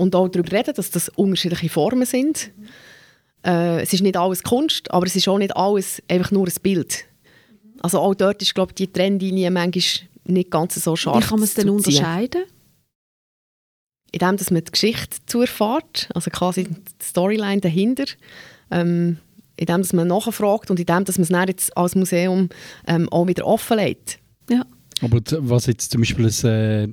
und 0.00 0.16
auch 0.16 0.28
darüber 0.28 0.50
reden, 0.50 0.74
dass 0.74 0.90
das 0.90 1.10
unterschiedliche 1.10 1.68
Formen 1.68 2.06
sind. 2.06 2.50
Äh, 3.44 3.82
es 3.82 3.92
ist 3.92 4.02
nicht 4.02 4.16
alles 4.16 4.42
Kunst, 4.42 4.90
aber 4.90 5.06
es 5.06 5.14
ist 5.14 5.28
auch 5.28 5.38
nicht 5.38 5.54
alles 5.54 6.02
einfach 6.08 6.30
nur 6.30 6.46
ein 6.46 6.54
Bild. 6.62 7.04
Also 7.80 7.98
auch 7.98 8.14
dort 8.14 8.40
ist, 8.40 8.54
glaube 8.54 8.72
ich, 8.72 8.76
die 8.76 8.92
Trennlinie 8.92 9.50
manchmal 9.50 10.08
nicht 10.24 10.50
ganz 10.50 10.74
so 10.74 10.96
scharf 10.96 11.22
Wie 11.22 11.28
kann 11.28 11.38
man 11.38 11.44
es 11.44 11.54
denn 11.54 11.68
unterscheiden? 11.68 12.44
Indem 14.12 14.36
dass 14.36 14.50
man 14.50 14.64
die 14.64 14.72
Geschichte 14.72 15.18
zu 15.26 15.42
erfährt, 15.42 16.08
also 16.14 16.30
quasi 16.30 16.64
die 16.64 17.04
Storyline 17.04 17.60
dahinter, 17.60 18.04
ähm, 18.70 19.18
indem 19.56 19.82
dass 19.82 19.92
man 19.92 20.08
nachfragt 20.08 20.70
und 20.70 20.80
indem 20.80 21.04
dass 21.04 21.18
man 21.18 21.22
es 21.22 21.28
dann 21.28 21.48
jetzt 21.48 21.76
als 21.76 21.94
Museum 21.94 22.48
ähm, 22.86 23.08
auch 23.10 23.26
wieder 23.26 23.46
offenlegt. 23.46 24.18
Ja. 24.48 24.64
Aber 25.02 25.20
was 25.38 25.66
jetzt 25.66 25.92
zum 25.92 26.00
Beispiel 26.00 26.26
ein, 26.26 26.44
äh, 26.44 26.88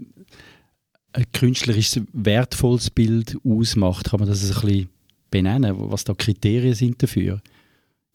ein 1.18 1.26
künstlerisch 1.34 2.00
wertvolles 2.14 2.92
Bild 2.92 3.38
ausmacht, 3.44 4.12
kann 4.12 4.20
man 4.20 4.30
das 4.30 4.44
ein 4.44 4.62
bisschen 4.62 4.90
benennen, 5.32 5.74
was 5.78 6.04
da 6.04 6.14
Kriterien 6.14 6.76
sind 6.76 7.02
dafür? 7.02 7.42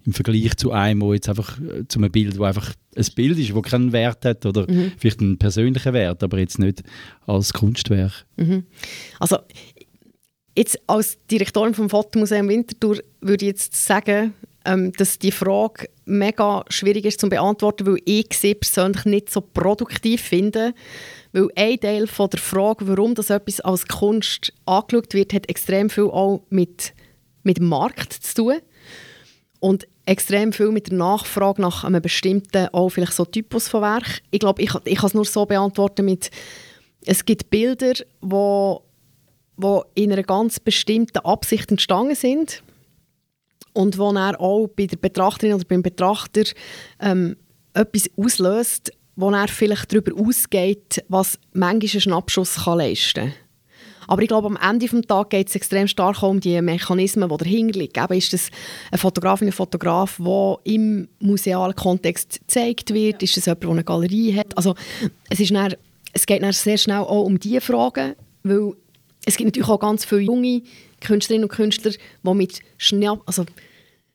Im 0.04 0.12
Vergleich 0.12 0.56
zu 0.56 0.70
einem, 0.72 1.00
wo 1.00 1.12
jetzt 1.12 1.28
einfach 1.28 1.58
äh, 1.60 1.86
zu 1.88 1.98
einem 1.98 2.10
Bild, 2.12 2.38
wo 2.38 2.44
einfach 2.44 2.72
ein 2.96 3.06
Bild 3.16 3.38
ist, 3.38 3.54
wo 3.54 3.60
keinen 3.62 3.92
Wert 3.92 4.24
hat 4.24 4.46
oder 4.46 4.70
Mhm. 4.70 4.92
vielleicht 4.98 5.20
einen 5.20 5.36
persönlichen 5.38 5.92
Wert, 5.92 6.22
aber 6.22 6.38
jetzt 6.38 6.58
nicht 6.58 6.82
als 7.26 7.52
Kunstwerk. 7.52 8.24
Mhm. 8.36 8.64
Also 9.18 9.38
jetzt 10.56 10.78
als 10.86 11.18
Direktorin 11.30 11.74
vom 11.74 11.90
Fotomuseum 11.90 12.48
Winterthur 12.48 12.98
würde 13.20 13.44
ich 13.44 13.50
jetzt 13.50 13.74
sagen, 13.74 14.34
ähm, 14.64 14.92
dass 14.92 15.18
die 15.18 15.32
Frage 15.32 15.88
mega 16.04 16.64
schwierig 16.68 17.04
ist 17.04 17.20
zu 17.20 17.28
beantworten, 17.28 17.86
weil 17.86 17.98
ich 18.04 18.28
sie 18.32 18.54
persönlich 18.54 19.04
nicht 19.04 19.30
so 19.30 19.40
produktiv 19.40 20.20
finde. 20.20 20.72
Weil 21.32 21.48
ein 21.56 21.80
Teil 21.80 22.06
von 22.06 22.28
der 22.30 22.40
Frage, 22.40 22.86
warum 22.86 23.14
das 23.14 23.30
etwas 23.30 23.60
als 23.60 23.86
Kunst 23.86 24.52
angeschaut 24.66 25.14
wird, 25.14 25.32
hat 25.32 25.48
extrem 25.48 25.88
viel 25.88 26.04
auch 26.04 26.42
mit, 26.50 26.92
mit 27.42 27.56
dem 27.56 27.68
Markt 27.68 28.12
zu 28.12 28.34
tun. 28.34 28.58
Und 29.60 29.86
extrem 30.04 30.52
viel 30.52 30.70
mit 30.70 30.88
der 30.88 30.98
Nachfrage 30.98 31.62
nach 31.62 31.84
einem 31.84 32.02
bestimmten, 32.02 32.68
auch 32.72 32.90
vielleicht 32.90 33.12
so 33.12 33.24
Typus 33.24 33.68
von 33.68 33.82
Werk. 33.82 34.20
Ich 34.30 34.40
glaube, 34.40 34.60
ich, 34.60 34.74
ich 34.84 34.98
kann 34.98 35.06
es 35.06 35.14
nur 35.14 35.24
so 35.24 35.46
beantworten 35.46 36.04
mit, 36.04 36.30
es 37.04 37.24
gibt 37.24 37.50
Bilder, 37.50 37.94
wo, 38.20 38.82
wo 39.56 39.84
in 39.94 40.12
einer 40.12 40.22
ganz 40.22 40.60
bestimmten 40.60 41.18
Absicht 41.18 41.70
entstanden 41.70 42.14
sind 42.14 42.62
und 43.72 43.98
wo 43.98 44.12
dann 44.12 44.36
auch 44.36 44.66
bei 44.68 44.86
der 44.86 44.96
Betrachterin 44.96 45.54
oder 45.54 45.64
beim 45.64 45.82
Betrachter 45.82 46.44
ähm, 47.00 47.36
etwas 47.74 48.10
auslöst, 48.16 48.92
wo 49.16 49.30
er 49.30 49.48
vielleicht 49.48 49.92
darüber 49.92 50.20
ausgeht, 50.20 51.04
was 51.08 51.38
manchmal 51.52 51.94
ein 51.94 52.00
Schnappschuss 52.00 52.64
kann 52.64 52.78
leisten 52.78 53.24
kann. 53.26 53.34
Aber 54.08 54.20
ich 54.20 54.28
glaube, 54.28 54.48
am 54.48 54.56
Ende 54.56 54.86
des 54.86 55.00
Tages 55.06 55.28
geht 55.30 55.48
es 55.48 55.54
extrem 55.54 55.86
stark 55.86 56.22
um 56.22 56.40
die 56.40 56.60
Mechanismen, 56.60 57.28
die 57.28 57.36
dahinter 57.36 57.78
liegen. 57.78 58.02
Eben 58.02 58.18
ist 58.18 58.32
das 58.32 58.50
eine 58.90 58.98
Fotografin, 58.98 59.48
ein 59.48 59.52
Fotograf, 59.52 60.16
der 60.18 60.58
im 60.64 61.08
musealen 61.20 61.74
Kontext 61.74 62.40
gezeigt 62.40 62.92
wird? 62.92 63.22
Ist 63.22 63.36
das 63.36 63.46
jemand, 63.46 63.62
der 63.62 63.70
eine 63.70 63.84
Galerie 63.84 64.36
hat? 64.36 64.56
Also, 64.56 64.74
es, 65.30 65.40
ist 65.40 65.52
dann, 65.52 65.76
es 66.12 66.26
geht 66.26 66.42
dann 66.42 66.52
sehr 66.52 66.78
schnell 66.78 66.98
auch 66.98 67.24
um 67.24 67.38
diese 67.38 67.60
Fragen, 67.60 68.16
weil 68.42 68.72
es 69.24 69.36
gibt 69.36 69.46
natürlich 69.46 69.68
auch 69.68 69.78
ganz 69.78 70.04
viele 70.04 70.22
junge 70.22 70.62
Künstlerinnen 71.00 71.48
und 71.48 71.54
Künstler, 71.54 71.92
die 71.92 72.34
mit 72.34 72.58
schnell, 72.78 73.18
also, 73.24 73.44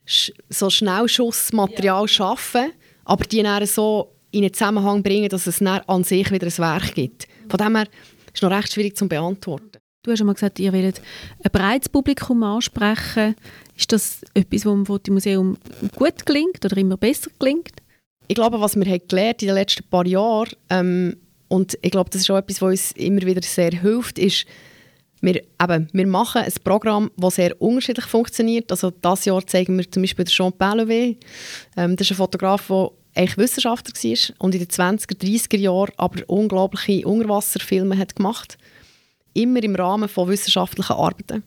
sch- 0.06 0.34
so 0.50 0.70
Schnellschussmaterial 0.70 2.06
arbeiten, 2.20 2.74
aber 3.06 3.24
die 3.24 3.42
dann 3.42 3.66
so 3.66 4.14
in 4.32 4.44
einen 4.44 4.54
Zusammenhang 4.54 5.04
bringen, 5.04 5.30
dass 5.30 5.48
es 5.48 5.60
dann 5.60 5.82
an 5.88 6.04
sich 6.04 6.32
wieder 6.32 6.48
ein 6.48 6.58
Werk 6.58 6.96
gibt. 6.96 7.28
Von 7.50 7.58
dem 7.58 7.76
her 7.76 7.86
ist 8.28 8.36
es 8.36 8.42
noch 8.42 8.52
recht 8.52 8.74
schwierig 8.74 8.96
zu 8.98 9.08
beantworten. 9.08 9.80
Du 10.04 10.12
hast 10.12 10.22
einmal 10.22 10.36
gesagt, 10.36 10.60
ihr 10.60 10.72
wollt 10.72 11.02
ein 11.44 11.52
breites 11.52 11.90
Publikum 11.90 12.42
ansprechen. 12.44 13.36
Ist 13.76 13.92
das 13.92 14.22
etwas, 14.34 14.66
was 14.66 14.74
dem 14.74 14.86
Fotomuseum 14.86 15.58
gut 15.96 16.26
gelingt 16.26 16.64
oder 16.64 16.78
immer 16.78 16.98
besser 16.98 17.30
gelingt? 17.40 17.74
Ich 18.28 18.36
glaube, 18.36 18.60
was 18.60 18.76
wir 18.76 18.86
haben 18.86 19.08
gelernt 19.08 19.42
in 19.42 19.48
den 19.48 19.56
letzten 19.56 19.84
paar 19.84 20.06
Jahren, 20.06 20.50
ähm, 20.70 21.18
und 21.50 21.78
ich 21.82 21.92
glaube, 21.92 22.10
das 22.10 22.22
ist 22.22 22.32
auch 22.32 22.38
etwas, 22.38 22.62
was 22.62 22.70
uns 22.70 22.92
immer 22.94 23.22
wieder 23.22 23.42
sehr 23.42 23.72
hilft, 23.72 24.20
ist, 24.20 24.46
wir, 25.22 25.42
eben, 25.62 25.88
wir 25.92 26.08
machen 26.08 26.44
ein 26.44 26.54
Programm, 26.64 27.12
das 27.18 27.36
sehr 27.36 27.60
unterschiedlich 27.62 28.06
funktioniert. 28.06 28.72
Also 28.72 28.92
dieses 28.92 29.26
Jahr 29.26 29.46
zeigen 29.48 29.78
wir 29.78 29.90
zum 29.90 30.04
Beispiel 30.04 30.26
den 30.26 30.32
Jean 30.32 30.52
Pellevé. 30.54 31.18
Ähm, 31.76 31.96
das 31.96 32.08
ist 32.08 32.12
ein 32.12 32.18
Fotograf, 32.18 32.68
der 32.68 32.92
eigentlich 33.18 33.38
Wissenschaftler 33.38 33.94
war 33.94 34.36
und 34.40 34.56
in 34.56 34.62
den 34.62 34.70
20er, 34.70 35.18
30er 35.18 35.58
Jahren 35.58 35.92
aber 35.98 36.22
unglaubliche 36.28 37.08
Unterwasserfilme 37.08 37.98
hat 37.98 38.16
gemacht 38.16 38.58
Immer 39.34 39.62
im 39.62 39.76
Rahmen 39.76 40.10
von 40.10 40.30
wissenschaftlichen 40.30 40.94
Arbeiten. 40.94 41.44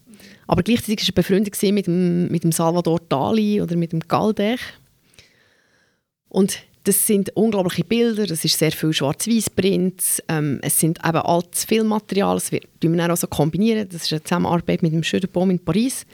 Aber 0.46 0.62
gleichzeitig 0.62 1.00
war 1.00 1.08
er 1.08 1.14
befreundet 1.14 1.62
mit 1.72 1.86
dem, 1.88 2.28
mit 2.28 2.44
dem 2.44 2.52
Salvador 2.52 3.00
Dali 3.08 3.60
oder 3.60 3.74
mit 3.74 3.90
dem 3.90 3.98
Galdech. 3.98 4.60
Und 6.28 6.60
das 6.84 7.06
sind 7.06 7.30
unglaubliche 7.36 7.84
Bilder, 7.84 8.30
es 8.30 8.44
ist 8.44 8.58
sehr 8.58 8.72
viel 8.72 8.92
Schwarz-Weiß-Print, 8.92 10.22
ähm, 10.28 10.60
es 10.62 10.78
sind 10.78 10.98
eben 11.04 11.18
altes 11.18 11.64
Filmmaterial, 11.64 12.36
das 12.36 12.52
wird 12.52 12.66
wir 12.80 12.96
dann 12.96 13.10
auch 13.10 13.16
so 13.16 13.26
kombinieren, 13.26 13.88
das 13.88 14.04
ist 14.04 14.12
eine 14.12 14.22
Zusammenarbeit 14.22 14.82
mit 14.82 14.92
dem 14.92 15.02
Schöderbaum 15.02 15.50
in 15.50 15.58
Paris. 15.58 16.06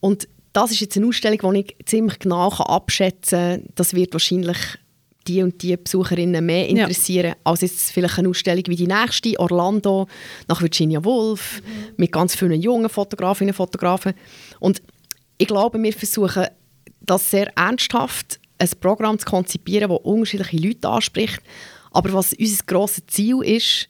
Und 0.00 0.28
das 0.54 0.70
ist 0.70 0.80
jetzt 0.80 0.96
eine 0.96 1.06
Ausstellung, 1.06 1.52
die 1.54 1.60
ich 1.60 1.76
ziemlich 1.84 2.18
genau 2.18 2.48
kann 2.48 2.66
abschätzen 2.66 3.38
kann, 3.60 3.68
das 3.74 3.92
wird 3.92 4.14
wahrscheinlich 4.14 4.56
die 5.26 5.42
und 5.42 5.62
die 5.62 5.76
Besucherinnen 5.76 6.44
mehr 6.44 6.64
Ja. 6.64 6.82
interessieren, 6.82 7.34
als 7.44 7.62
jetzt 7.62 7.92
vielleicht 7.92 8.18
eine 8.18 8.28
Ausstellung 8.28 8.64
wie 8.68 8.76
die 8.76 8.86
nächste, 8.86 9.38
Orlando, 9.38 10.06
nach 10.48 10.60
Virginia 10.62 11.04
Woolf, 11.04 11.62
mit 11.96 12.12
ganz 12.12 12.34
vielen 12.36 12.60
jungen 12.60 12.88
Fotografinnen 12.88 13.50
und 13.52 13.56
Fotografen. 13.56 14.12
Und 14.60 14.82
ich 15.38 15.48
glaube, 15.48 15.82
wir 15.82 15.92
versuchen 15.92 16.46
das 17.00 17.30
sehr 17.30 17.50
ernsthaft, 17.56 18.38
ein 18.58 18.70
Programm 18.80 19.18
zu 19.18 19.26
konzipieren, 19.26 19.88
das 19.90 19.98
unterschiedliche 20.02 20.56
Leute 20.56 20.88
anspricht. 20.88 21.40
Aber 21.90 22.12
was 22.12 22.32
unser 22.34 22.64
grosses 22.66 23.06
Ziel 23.06 23.42
ist, 23.42 23.88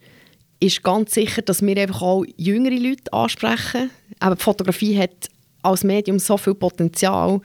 ist 0.61 0.83
ganz 0.83 1.13
sicher, 1.13 1.43
dass 1.43 1.63
wir 1.63 1.77
einfach 1.77 2.01
auch 2.01 2.25
jüngere 2.37 2.79
Leute 2.79 3.13
ansprechen. 3.13 3.91
Aber 4.21 4.37
die 4.37 4.43
Fotografie 4.43 4.99
hat 4.99 5.29
als 5.65 5.85
Medium 5.85 6.19
so 6.19 6.37
viel 6.37 6.55
Potenzial, 6.55 7.41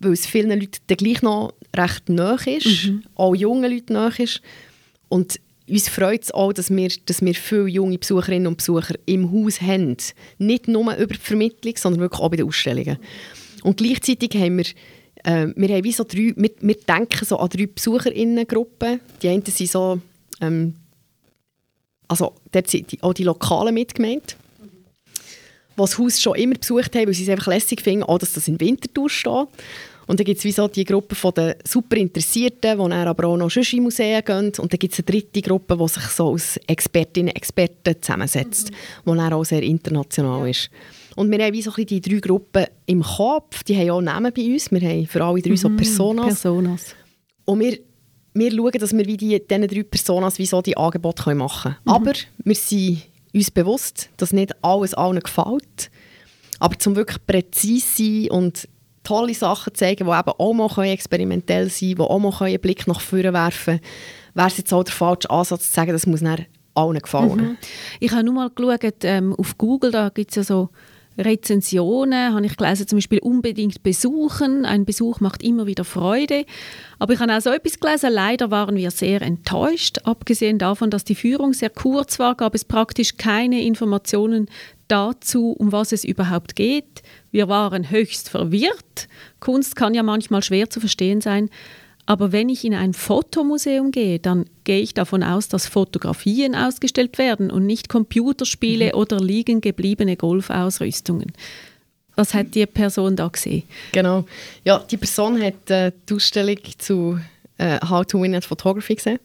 weil 0.00 0.12
es 0.12 0.26
vielen 0.26 0.50
Leuten 0.50 0.78
dann 0.86 0.96
gleich 0.96 1.22
noch 1.22 1.54
recht 1.76 2.08
nahe 2.08 2.56
ist, 2.56 2.90
auch 3.14 3.34
jungen 3.34 3.70
Leuten 3.70 3.94
nahe 3.94 4.12
ist. 4.18 4.40
Und 5.08 5.40
uns 5.68 5.88
freut 5.88 6.22
es 6.24 6.30
auch, 6.30 6.52
dass 6.52 6.70
wir, 6.70 6.90
dass 7.06 7.20
wir 7.20 7.34
viele 7.34 7.66
junge 7.66 7.98
Besucherinnen 7.98 8.46
und 8.46 8.56
Besucher 8.56 8.94
im 9.06 9.30
Haus 9.32 9.60
haben. 9.60 9.96
Nicht 10.38 10.68
nur 10.68 10.94
über 10.96 11.14
die 11.14 11.20
Vermittlung, 11.20 11.74
sondern 11.76 12.00
wirklich 12.00 12.20
auch 12.20 12.30
bei 12.30 12.36
den 12.36 12.46
Ausstellungen. 12.46 12.98
Und 13.62 13.76
gleichzeitig 13.76 14.30
haben 14.34 14.58
wir 14.58 14.66
äh, 15.24 15.48
wir 15.56 15.68
haben 15.68 15.84
wie 15.84 15.92
so 15.92 16.04
drei, 16.04 16.32
wir, 16.36 16.50
wir 16.60 16.74
denken 16.74 17.24
so 17.24 17.38
an 17.38 17.48
drei 17.48 17.66
BesucherInnengruppen. 17.66 19.00
Die 19.22 19.28
einen 19.28 19.44
sind 19.44 19.70
so, 19.70 20.00
ähm, 20.40 20.74
also 22.06 22.34
dort 22.52 22.68
sind 22.68 22.92
die, 22.92 23.02
auch 23.02 23.14
die 23.14 23.24
Lokalen 23.24 23.74
mitgemeint, 23.74 24.36
die 25.78 25.82
das 25.82 25.98
Haus 25.98 26.20
schon 26.20 26.34
immer 26.36 26.54
besucht 26.54 26.94
haben, 26.94 27.06
weil 27.06 27.14
sie 27.14 27.22
es 27.24 27.28
einfach 27.28 27.46
lässig 27.46 27.80
finden, 27.80 28.02
auch 28.04 28.18
dass 28.18 28.32
das 28.32 28.48
in 28.48 28.60
Winterthur 28.60 29.08
steht. 29.08 29.48
Und 30.08 30.18
dann 30.18 30.24
gibt 30.24 30.38
es 30.38 30.44
wie 30.44 30.52
so 30.52 30.66
die 30.68 30.84
Gruppe 30.84 31.14
von 31.14 31.34
den 31.34 31.54
super 31.66 31.96
Interessierten, 31.96 32.78
die 32.78 32.88
dann 32.88 32.92
aber 32.92 33.28
auch 33.28 33.36
noch 33.36 33.50
sonst 33.50 33.74
in 33.74 33.82
Museen 33.82 34.24
gehen. 34.24 34.52
Und 34.58 34.72
dann 34.72 34.78
gibt 34.78 34.94
es 34.94 35.00
eine 35.00 35.04
dritte 35.04 35.42
Gruppe, 35.42 35.76
die 35.76 35.88
sich 35.88 36.04
so 36.04 36.28
aus 36.28 36.56
Expertinnen 36.66 37.28
und 37.28 37.36
Experten 37.36 37.94
zusammensetzt, 38.00 38.70
mhm. 38.70 39.12
die 39.12 39.16
dann 39.18 39.32
auch 39.34 39.44
sehr 39.44 39.62
international 39.62 40.48
ist. 40.48 40.70
Und 41.14 41.30
wir 41.30 41.44
haben 41.44 41.52
wie 41.52 41.60
so 41.60 41.72
ein 41.76 41.84
die 41.84 42.00
drei 42.00 42.20
Gruppen 42.20 42.64
im 42.86 43.02
Kopf, 43.02 43.62
die 43.64 43.76
haben 43.76 43.90
auch 43.90 44.00
Namen 44.00 44.32
bei 44.34 44.46
uns. 44.46 44.70
Wir 44.70 44.80
haben 44.80 45.06
für 45.06 45.22
alle 45.22 45.42
drei 45.42 45.56
so 45.56 45.68
Mhm, 45.68 45.76
Personas. 45.76 46.26
Personas. 46.26 46.94
Und 47.44 47.60
wir, 47.60 47.78
wir 48.32 48.50
schauen, 48.50 48.72
dass 48.78 48.96
wir 48.96 49.06
wie 49.06 49.16
die, 49.16 49.46
diesen 49.46 49.68
drei 49.68 49.82
Personas 49.82 50.38
wie 50.38 50.46
so 50.46 50.62
die 50.62 50.76
Angebote 50.76 51.34
machen 51.34 51.74
können. 51.84 51.96
Aber 51.96 52.12
wir 52.44 52.54
sind 52.54 53.02
uns 53.34 53.50
bewusst, 53.50 54.10
dass 54.16 54.32
nicht 54.32 54.52
alles 54.62 54.94
allen 54.94 55.20
gefällt. 55.20 55.90
Aber 56.60 56.78
zum 56.78 56.96
wirklich 56.96 57.24
präzise 57.26 57.86
sein 57.86 58.30
und 58.30 58.68
tolle 59.04 59.34
Sachen 59.34 59.74
zeigen, 59.74 60.06
die 60.06 60.10
eben 60.10 60.28
auch 60.28 60.52
mal 60.54 60.86
experimentell 60.86 61.70
sein 61.70 61.94
können, 61.94 61.96
die 61.96 62.02
auch 62.02 62.18
mal 62.18 62.42
einen 62.42 62.60
Blick 62.60 62.86
nach 62.86 63.00
vorne 63.00 63.32
werfen 63.32 63.80
können, 63.80 63.80
wäre 64.34 64.48
es 64.48 64.58
jetzt 64.58 64.72
auch 64.72 64.84
der 64.84 64.94
falsche 64.94 65.30
Ansatz 65.30 65.66
zu 65.68 65.72
sagen, 65.72 65.92
das 65.92 66.06
muss 66.06 66.20
dann 66.20 66.46
allen 66.74 66.98
gefallen. 66.98 67.58
Ich 68.00 68.12
habe 68.12 68.24
nur 68.24 68.34
mal 68.34 68.50
geschaut, 68.50 69.04
ähm, 69.04 69.34
auf 69.34 69.56
Google, 69.56 69.90
da 69.90 70.10
gibt 70.10 70.30
es 70.30 70.36
ja 70.36 70.42
so 70.42 70.70
Rezensionen, 71.18 72.32
habe 72.32 72.46
ich 72.46 72.56
gelesen, 72.56 72.86
zum 72.86 72.98
Beispiel 72.98 73.18
unbedingt 73.18 73.82
besuchen. 73.82 74.64
Ein 74.64 74.84
Besuch 74.84 75.20
macht 75.20 75.42
immer 75.42 75.66
wieder 75.66 75.84
Freude. 75.84 76.44
Aber 76.98 77.12
ich 77.12 77.20
habe 77.20 77.36
auch 77.36 77.40
so 77.40 77.50
etwas 77.50 77.80
gelesen, 77.80 78.12
leider 78.12 78.50
waren 78.50 78.76
wir 78.76 78.90
sehr 78.90 79.22
enttäuscht. 79.22 79.98
Abgesehen 80.04 80.58
davon, 80.58 80.90
dass 80.90 81.04
die 81.04 81.14
Führung 81.14 81.52
sehr 81.52 81.70
kurz 81.70 82.18
war, 82.18 82.36
gab 82.36 82.54
es 82.54 82.64
praktisch 82.64 83.16
keine 83.16 83.62
Informationen 83.62 84.48
dazu, 84.86 85.52
um 85.52 85.72
was 85.72 85.92
es 85.92 86.04
überhaupt 86.04 86.56
geht. 86.56 87.02
Wir 87.30 87.48
waren 87.48 87.90
höchst 87.90 88.28
verwirrt. 88.28 89.08
Kunst 89.40 89.76
kann 89.76 89.94
ja 89.94 90.02
manchmal 90.02 90.42
schwer 90.42 90.70
zu 90.70 90.80
verstehen 90.80 91.20
sein. 91.20 91.50
Aber 92.08 92.32
wenn 92.32 92.48
ich 92.48 92.64
in 92.64 92.72
ein 92.72 92.94
Fotomuseum 92.94 93.90
gehe, 93.90 94.18
dann 94.18 94.46
gehe 94.64 94.80
ich 94.80 94.94
davon 94.94 95.22
aus, 95.22 95.48
dass 95.48 95.66
Fotografien 95.66 96.54
ausgestellt 96.54 97.18
werden 97.18 97.50
und 97.50 97.66
nicht 97.66 97.90
Computerspiele 97.90 98.94
oder 98.94 99.20
liegen 99.20 99.60
gebliebene 99.60 100.16
Golfausrüstungen. 100.16 101.32
Was 102.16 102.32
hat 102.32 102.54
die 102.54 102.64
Person 102.64 103.14
da 103.14 103.28
gesehen? 103.28 103.64
Genau. 103.92 104.24
Ja, 104.64 104.78
die 104.78 104.96
Person 104.96 105.38
hat 105.42 105.68
äh, 105.70 105.92
die 106.08 106.14
Ausstellung 106.14 106.56
zu 106.78 107.20
äh, 107.58 107.78
How 107.86 108.06
to 108.06 108.22
Win 108.22 108.34
at 108.34 108.46
Photography 108.46 108.94
gesehen. 108.94 109.18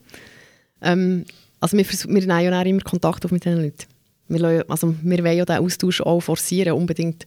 Ähm, 0.82 1.24
also 1.60 1.78
wir, 1.78 1.86
wir 1.88 2.20
nehmen 2.26 2.44
ja 2.44 2.50
dann 2.50 2.66
immer 2.66 2.82
Kontakt 2.82 3.24
auf 3.24 3.30
mit 3.30 3.46
diesen 3.46 3.62
Leuten. 3.62 3.86
Wir, 4.28 4.40
lassen- 4.40 4.70
also 4.70 4.94
wir 5.02 5.24
wollen 5.24 5.38
ja 5.38 5.44
diesen 5.46 5.64
Austausch 5.64 6.02
auch 6.02 6.20
forcieren, 6.20 6.74
unbedingt. 6.74 7.26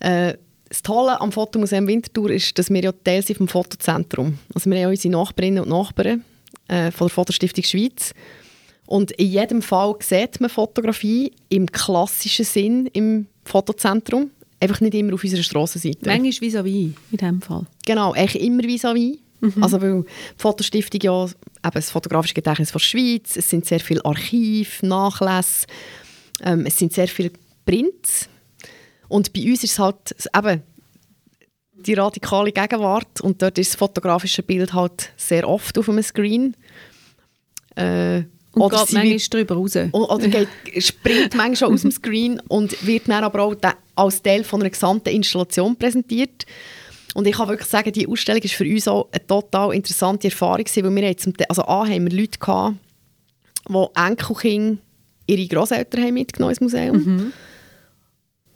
Äh, 0.00 0.34
das 0.68 0.82
Tolle 0.82 1.20
am 1.20 1.32
Fotomuseum 1.32 1.86
Winterthur 1.86 2.30
ist, 2.30 2.58
dass 2.58 2.70
wir 2.70 2.82
ja 2.82 2.92
Teil 2.92 3.22
sind 3.22 3.36
vom 3.36 3.48
Fotozentrum. 3.48 4.38
Also 4.54 4.68
wir 4.68 4.76
haben 4.76 4.82
ja 4.82 4.88
unsere 4.88 5.12
Nachbarinnen 5.12 5.62
und 5.62 5.68
Nachbarn 5.68 6.24
äh, 6.68 6.90
von 6.90 7.06
der 7.06 7.14
Fotostiftung 7.14 7.64
Schweiz. 7.64 8.12
Und 8.86 9.12
in 9.12 9.28
jedem 9.28 9.62
Fall 9.62 9.96
sieht 10.00 10.40
man 10.40 10.50
Fotografie 10.50 11.32
im 11.48 11.70
klassischen 11.70 12.44
Sinn 12.44 12.86
im 12.92 13.26
Fotozentrum. 13.44 14.30
Einfach 14.60 14.80
nicht 14.80 14.94
immer 14.94 15.14
auf 15.14 15.22
unserer 15.22 15.42
Strassenseite. 15.42 15.98
Manchmal 16.04 16.30
vis-à-vis 16.30 16.92
in 17.10 17.18
diesem 17.18 17.42
Fall. 17.42 17.66
Genau, 17.84 18.12
eigentlich 18.12 18.42
immer 18.42 18.62
vis-à-vis. 18.62 19.18
Also 19.60 19.80
weil 19.80 20.02
die 20.02 20.08
Fotostiftung 20.38 21.00
ja 21.02 21.24
eben 21.24 21.34
das 21.74 21.90
fotografische 21.90 22.34
Gedächtnis 22.34 22.72
der 22.72 22.78
Schweiz, 22.78 23.36
es 23.36 23.50
sind 23.50 23.66
sehr 23.66 23.80
viele 23.80 24.04
Archive, 24.04 24.86
Nachlässe, 24.86 25.66
ähm, 26.42 26.64
es 26.66 26.78
sind 26.78 26.92
sehr 26.92 27.08
viele 27.08 27.30
Prints. 27.64 28.28
Und 29.08 29.32
bei 29.32 29.42
uns 29.50 29.64
ist 29.64 29.72
es 29.72 29.78
halt 29.78 30.14
eben 30.34 30.62
die 31.78 31.94
radikale 31.94 32.52
Gegenwart 32.52 33.20
und 33.20 33.40
dort 33.42 33.58
ist 33.58 33.72
das 33.72 33.78
fotografische 33.78 34.42
Bild 34.42 34.72
halt 34.72 35.12
sehr 35.16 35.48
oft 35.48 35.78
auf 35.78 35.88
einem 35.88 36.02
Screen. 36.02 36.56
Äh, 37.76 38.22
Und 38.52 38.70
geht 38.70 38.88
sie 38.88 38.94
manchmal 38.94 39.18
drüber 39.44 39.54
raus. 39.56 39.76
Oder 39.92 40.28
geht, 40.28 40.48
springt 40.82 41.34
manchmal 41.34 41.56
schon 41.56 41.74
aus 41.74 41.82
dem 41.82 41.90
Screen 41.90 42.40
und 42.48 42.86
wird 42.86 43.08
dann 43.08 43.22
aber 43.22 43.42
auch 43.42 43.54
als 43.94 44.22
Teil 44.22 44.42
von 44.44 44.60
einer 44.60 44.70
gesamten 44.70 45.10
Installation 45.10 45.76
präsentiert. 45.76 46.46
Und 47.14 47.26
ich 47.26 47.36
kann 47.36 47.48
wirklich 47.48 47.68
sagen, 47.68 47.92
die 47.92 48.08
Ausstellung 48.08 48.42
war 48.42 48.50
für 48.50 48.64
uns 48.64 48.88
auch 48.88 49.08
eine 49.12 49.26
total 49.26 49.74
interessante 49.74 50.28
Erfahrung, 50.28 50.64
gewesen, 50.64 50.84
weil 50.84 50.94
wir 50.96 51.08
haben 51.08 51.18
zum 51.18 51.36
Teil, 51.36 51.46
also 51.48 51.62
A, 51.62 51.86
haben 51.86 52.10
wir 52.10 52.18
Leute 52.18 52.38
gehabt, 52.38 52.76
die 53.68 53.86
Enkelkinder 53.94 54.78
ihre 55.26 55.46
Großeltern 55.46 56.02
haben 56.04 56.14
mitgenommen 56.14 56.50
ins 56.50 56.60
Museum. 56.60 57.32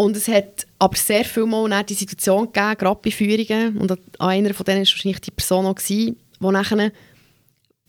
Und 0.00 0.16
es 0.16 0.28
hat 0.28 0.66
aber 0.78 0.96
sehr 0.96 1.26
viel 1.26 1.44
Mal 1.44 1.84
die 1.84 1.92
Situation 1.92 2.50
gegeben, 2.50 2.74
gerade 2.78 3.00
bei 3.04 3.10
Führungen, 3.10 3.76
und 3.76 3.92
an 3.92 3.98
einer 4.18 4.54
von 4.54 4.64
denen 4.64 4.78
war 4.78 4.86
wahrscheinlich 4.86 5.20
die 5.20 5.30
Person 5.30 5.66
auch, 5.66 5.74
gewesen, 5.74 6.16
die 6.40 6.46
nachher 6.46 6.90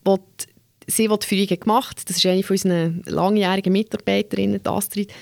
wo 0.03 0.18
die, 0.18 0.45
sie, 0.91 1.07
die 1.07 1.20
die 1.20 1.26
Führungen 1.26 1.59
gemacht 1.62 1.99
hat, 2.01 2.09
das 2.09 2.18
ist 2.18 2.26
eine 2.26 2.43
von 2.43 2.55
unseren 2.55 3.01
langjährigen 3.05 3.72
Mitarbeiterinnen, 3.72 4.62
die 4.62 4.70
Astrid, 4.70 5.14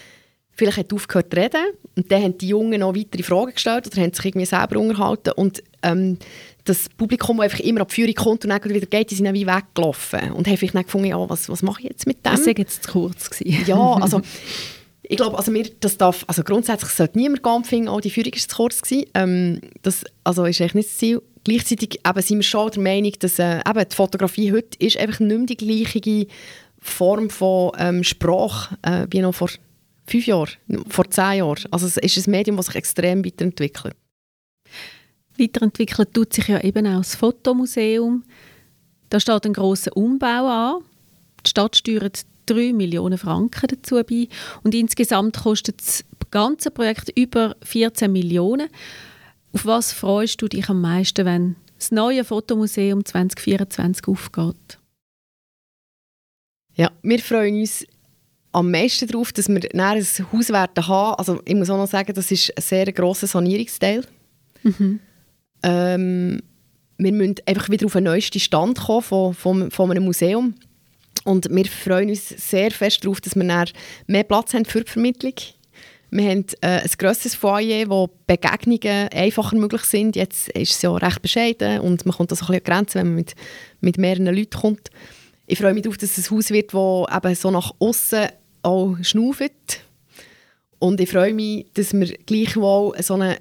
vielleicht 0.51 0.77
hat 0.79 0.91
aufgehört 0.91 1.31
zu 1.31 1.39
reden 1.39 1.65
und 1.95 2.11
dann 2.11 2.23
haben 2.23 2.37
die 2.39 2.47
Jungen 2.47 2.79
noch 2.79 2.95
weitere 2.95 3.21
Fragen 3.21 3.53
gestellt 3.53 3.85
oder 3.85 4.01
haben 4.01 4.11
sich 4.13 4.25
irgendwie 4.25 4.47
selber 4.47 4.79
unterhalten 4.79 5.33
und 5.35 5.61
ähm, 5.83 6.17
das 6.63 6.89
Publikum, 6.89 7.37
das 7.37 7.43
einfach 7.43 7.59
immer 7.59 7.81
ab 7.81 7.89
die 7.89 8.01
Führung 8.01 8.15
kommt 8.15 8.45
und 8.45 8.49
dann 8.49 8.63
wieder 8.63 8.87
geht, 8.87 9.11
die 9.11 9.15
sind 9.15 9.25
dann 9.25 9.35
wie 9.35 9.45
weggelaufen 9.45 10.31
und 10.31 10.47
haben 10.47 10.57
vielleicht 10.57 10.73
dann 10.73 10.85
gefunden, 10.85 11.09
ja, 11.09 11.29
was, 11.29 11.49
was 11.49 11.61
mache 11.61 11.83
ich 11.83 11.89
jetzt 11.89 12.07
mit 12.07 12.25
dem? 12.25 12.31
Das 12.31 12.47
war 12.47 12.57
jetzt 12.57 12.83
zu 12.83 12.91
kurz. 12.91 13.29
Gewesen. 13.29 13.63
Ja, 13.67 13.93
also 13.93 14.21
ich 15.11 15.17
glaube, 15.17 15.39
also 15.39 15.51
mir, 15.51 15.67
das 15.79 15.97
darf, 15.97 16.23
also 16.27 16.43
grundsätzlich 16.43 16.91
sollte 16.91 17.17
niemand 17.17 17.41
gehen 17.41 17.63
finden, 17.63 17.89
oh, 17.89 17.99
die 17.99 18.11
Führung 18.11 18.31
war 18.31 18.39
zu 18.39 18.55
kurz. 18.55 18.81
Ähm, 19.15 19.59
das 19.81 20.03
also 20.23 20.45
ist 20.45 20.61
eigentlich 20.61 20.75
nicht 20.75 20.89
das 20.89 20.97
Ziel. 20.97 21.21
Gleichzeitig 21.43 21.99
eben, 22.07 22.21
sind 22.21 22.37
wir 22.37 22.43
schon 22.43 22.69
der 22.69 22.83
Meinung, 22.83 23.13
dass 23.17 23.39
äh, 23.39 23.57
eben 23.67 23.89
die 23.89 23.95
Fotografie 23.95 24.53
heute 24.53 24.77
ist 24.77 24.97
einfach 24.97 25.19
nicht 25.19 25.35
mehr 25.35 25.45
die 25.47 25.57
gleiche 25.57 26.27
Form 26.79 27.31
von 27.31 27.71
ähm, 27.79 28.03
Sprache 28.03 28.77
äh, 28.83 29.07
wie 29.09 29.21
noch 29.21 29.33
vor 29.33 29.49
fünf 30.05 30.27
Jahren, 30.27 30.51
vor 30.87 31.09
zehn 31.09 31.39
Jahren. 31.39 31.65
Also 31.71 31.87
es 31.87 31.97
ist 31.97 32.27
ein 32.27 32.31
Medium, 32.31 32.57
das 32.57 32.67
sich 32.67 32.75
extrem 32.75 33.25
weiterentwickelt. 33.25 33.95
Weiterentwickelt 35.39 36.13
tut 36.13 36.33
sich 36.33 36.49
ja 36.49 36.61
eben 36.61 36.85
auch 36.85 36.99
das 36.99 37.15
Fotomuseum. 37.15 38.23
Da 39.09 39.19
steht 39.19 39.43
ein 39.47 39.53
grosser 39.53 39.97
Umbau 39.97 40.47
an. 40.77 40.83
Die 41.43 41.49
Stadt 41.49 41.77
steuert 41.77 42.25
3 42.49 42.73
Millionen 42.73 43.17
Franken 43.17 43.67
dazu 43.67 44.01
bei. 44.03 44.27
Und 44.63 44.75
insgesamt 44.75 45.37
kostet 45.37 45.81
das 45.81 46.03
ganze 46.31 46.71
Projekt 46.71 47.11
über 47.17 47.55
14 47.63 48.11
Millionen. 48.11 48.69
Auf 49.53 49.65
was 49.65 49.93
freust 49.93 50.41
du 50.41 50.47
dich 50.47 50.69
am 50.69 50.81
meisten, 50.81 51.25
wenn 51.25 51.55
das 51.77 51.91
neue 51.91 52.23
Fotomuseum 52.23 53.03
2024 53.05 54.07
aufgeht? 54.07 54.79
Ja, 56.75 56.91
wir 57.01 57.19
freuen 57.19 57.59
uns 57.59 57.85
am 58.51 58.71
meisten 58.71 59.07
darauf, 59.07 59.31
dass 59.31 59.47
wir 59.47 59.61
ein 59.73 60.01
Haus 60.31 60.49
werden 60.49 60.87
haben. 60.87 61.15
Also 61.15 61.41
ich 61.45 61.55
muss 61.55 61.69
auch 61.69 61.77
noch 61.77 61.87
sagen, 61.87 62.13
das 62.13 62.31
ist 62.31 62.55
ein 62.55 62.61
sehr 62.61 62.91
grosser 62.91 63.27
Sanierungsteil. 63.27 64.05
Ähm, 65.61 66.41
wir 66.97 67.11
müssen 67.13 67.35
einfach 67.45 67.69
wieder 67.69 67.85
auf 67.85 67.95
einen 67.95 68.05
neuesten 68.05 68.39
Stand 68.39 68.79
kommen 68.79 69.01
von, 69.01 69.33
von, 69.33 69.71
von 69.71 69.91
einem 69.91 70.05
Museum. 70.05 70.53
Und 71.29 71.47
wir 71.51 71.65
freuen 71.65 72.09
uns 72.09 72.29
sehr 72.29 72.71
fest 72.71 73.05
darauf, 73.05 73.21
dass 73.21 73.35
wir 73.35 73.65
mehr 74.07 74.23
Platz 74.23 74.55
haben 74.55 74.65
für 74.65 74.83
die 74.83 74.91
Vermittlung. 74.91 75.35
Wir 76.09 76.27
haben 76.27 76.45
äh, 76.61 76.81
ein 76.81 76.89
grosses 76.97 77.35
Foyer, 77.35 77.87
wo 77.87 78.09
Begegnungen 78.25 79.09
einfacher 79.09 79.55
möglich 79.55 79.83
sind. 79.83 80.15
Jetzt 80.15 80.49
ist 80.49 80.71
es 80.71 80.81
ja 80.81 80.91
recht 80.91 81.21
bescheiden 81.21 81.81
und 81.81 82.03
man 82.07 82.15
kommt 82.15 82.31
das 82.31 82.41
ein 82.41 82.47
bisschen 82.47 82.61
an 82.61 82.63
Grenzen, 82.63 82.95
wenn 82.95 83.07
man 83.09 83.15
mit, 83.17 83.35
mit 83.79 83.99
mehreren 83.99 84.35
Leuten 84.35 84.59
kommt. 84.59 84.89
Ich 85.45 85.59
freue 85.59 85.75
mich 85.75 85.83
darauf, 85.83 85.99
dass 85.99 86.17
es 86.17 86.31
ein 86.31 86.35
Haus 86.35 86.49
wird, 86.49 86.73
das 86.73 87.15
eben 87.15 87.35
so 87.35 87.51
nach 87.51 87.75
außen 87.77 88.29
auch 88.63 88.97
schnauft. 89.03 89.83
Und 90.79 90.99
ich 90.99 91.11
freue 91.11 91.35
mich, 91.35 91.67
dass 91.75 91.93
wir 91.93 92.07
gleichwohl 92.25 92.99
so 93.03 93.13
eine 93.13 93.37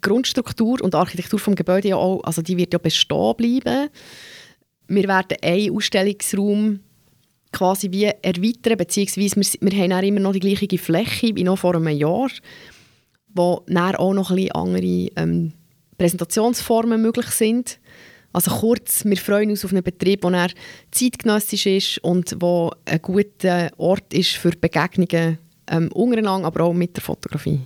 Grundstruktur 0.00 0.82
und 0.82 0.96
Architektur 0.96 1.38
vom 1.38 1.54
Gebäude 1.54 1.90
ja 1.90 1.96
auch, 1.96 2.24
also 2.24 2.42
die 2.42 2.56
wird 2.56 2.72
ja 2.72 2.80
bestehen 2.80 3.36
bleiben. 3.36 3.90
Wir 4.88 5.04
werden 5.06 5.36
einen 5.40 5.76
Ausstellungsraum 5.76 6.80
quasi 7.52 7.90
wie 7.90 8.04
erweitern, 8.04 8.78
beziehungsweise 8.78 9.36
wir, 9.36 9.70
wir 9.70 9.82
haben 9.82 9.90
dann 9.90 10.04
immer 10.04 10.20
noch 10.20 10.32
die 10.32 10.40
gleiche 10.40 10.78
Fläche 10.78 11.34
wie 11.36 11.44
noch 11.44 11.58
vor 11.58 11.74
einem 11.74 11.88
Jahr, 11.88 12.30
wo 13.34 13.62
dann 13.66 13.94
auch 13.96 14.14
noch 14.14 14.30
ein 14.30 14.36
bisschen 14.36 14.52
andere 14.52 15.10
ähm, 15.16 15.52
Präsentationsformen 15.98 17.00
möglich 17.00 17.26
sind. 17.26 17.78
Also 18.32 18.50
kurz, 18.50 19.04
wir 19.04 19.16
freuen 19.18 19.50
uns 19.50 19.64
auf 19.64 19.72
einen 19.72 19.82
Betrieb, 19.82 20.22
der 20.22 20.50
zeitgenössisch 20.90 21.66
ist 21.66 21.98
und 21.98 22.36
wo 22.40 22.72
ein 22.86 23.02
guter 23.02 23.70
Ort 23.76 24.14
ist 24.14 24.30
für 24.30 24.52
Begegnungen 24.52 25.38
ähm, 25.68 25.92
untereinander, 25.92 26.46
aber 26.46 26.64
auch 26.64 26.72
mit 26.72 26.96
der 26.96 27.02
Fotografie. 27.02 27.60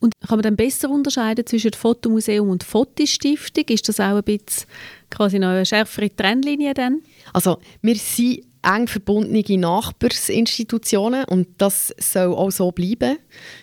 Und 0.00 0.12
kann 0.20 0.38
man 0.38 0.42
dann 0.42 0.56
besser 0.56 0.90
unterscheiden 0.90 1.44
zwischen 1.46 1.72
Fotomuseum 1.72 2.50
und 2.50 2.62
Fotostiftung? 2.62 3.64
Ist 3.68 3.88
das 3.88 3.98
auch 3.98 4.16
ein 4.16 4.22
bisschen 4.22 4.68
quasi 5.10 5.38
noch 5.38 5.48
eine 5.48 5.66
schärfere 5.66 6.14
Trennlinie 6.14 6.74
dann? 6.74 7.02
Also 7.32 7.58
wir 7.82 7.96
sind 7.96 8.44
eng 8.62 8.88
verbundene 8.88 9.58
Nachbarsinstitutionen 9.58 11.24
und 11.24 11.48
das 11.58 11.94
soll 11.98 12.34
auch 12.34 12.50
so 12.50 12.70
bleiben. 12.72 13.18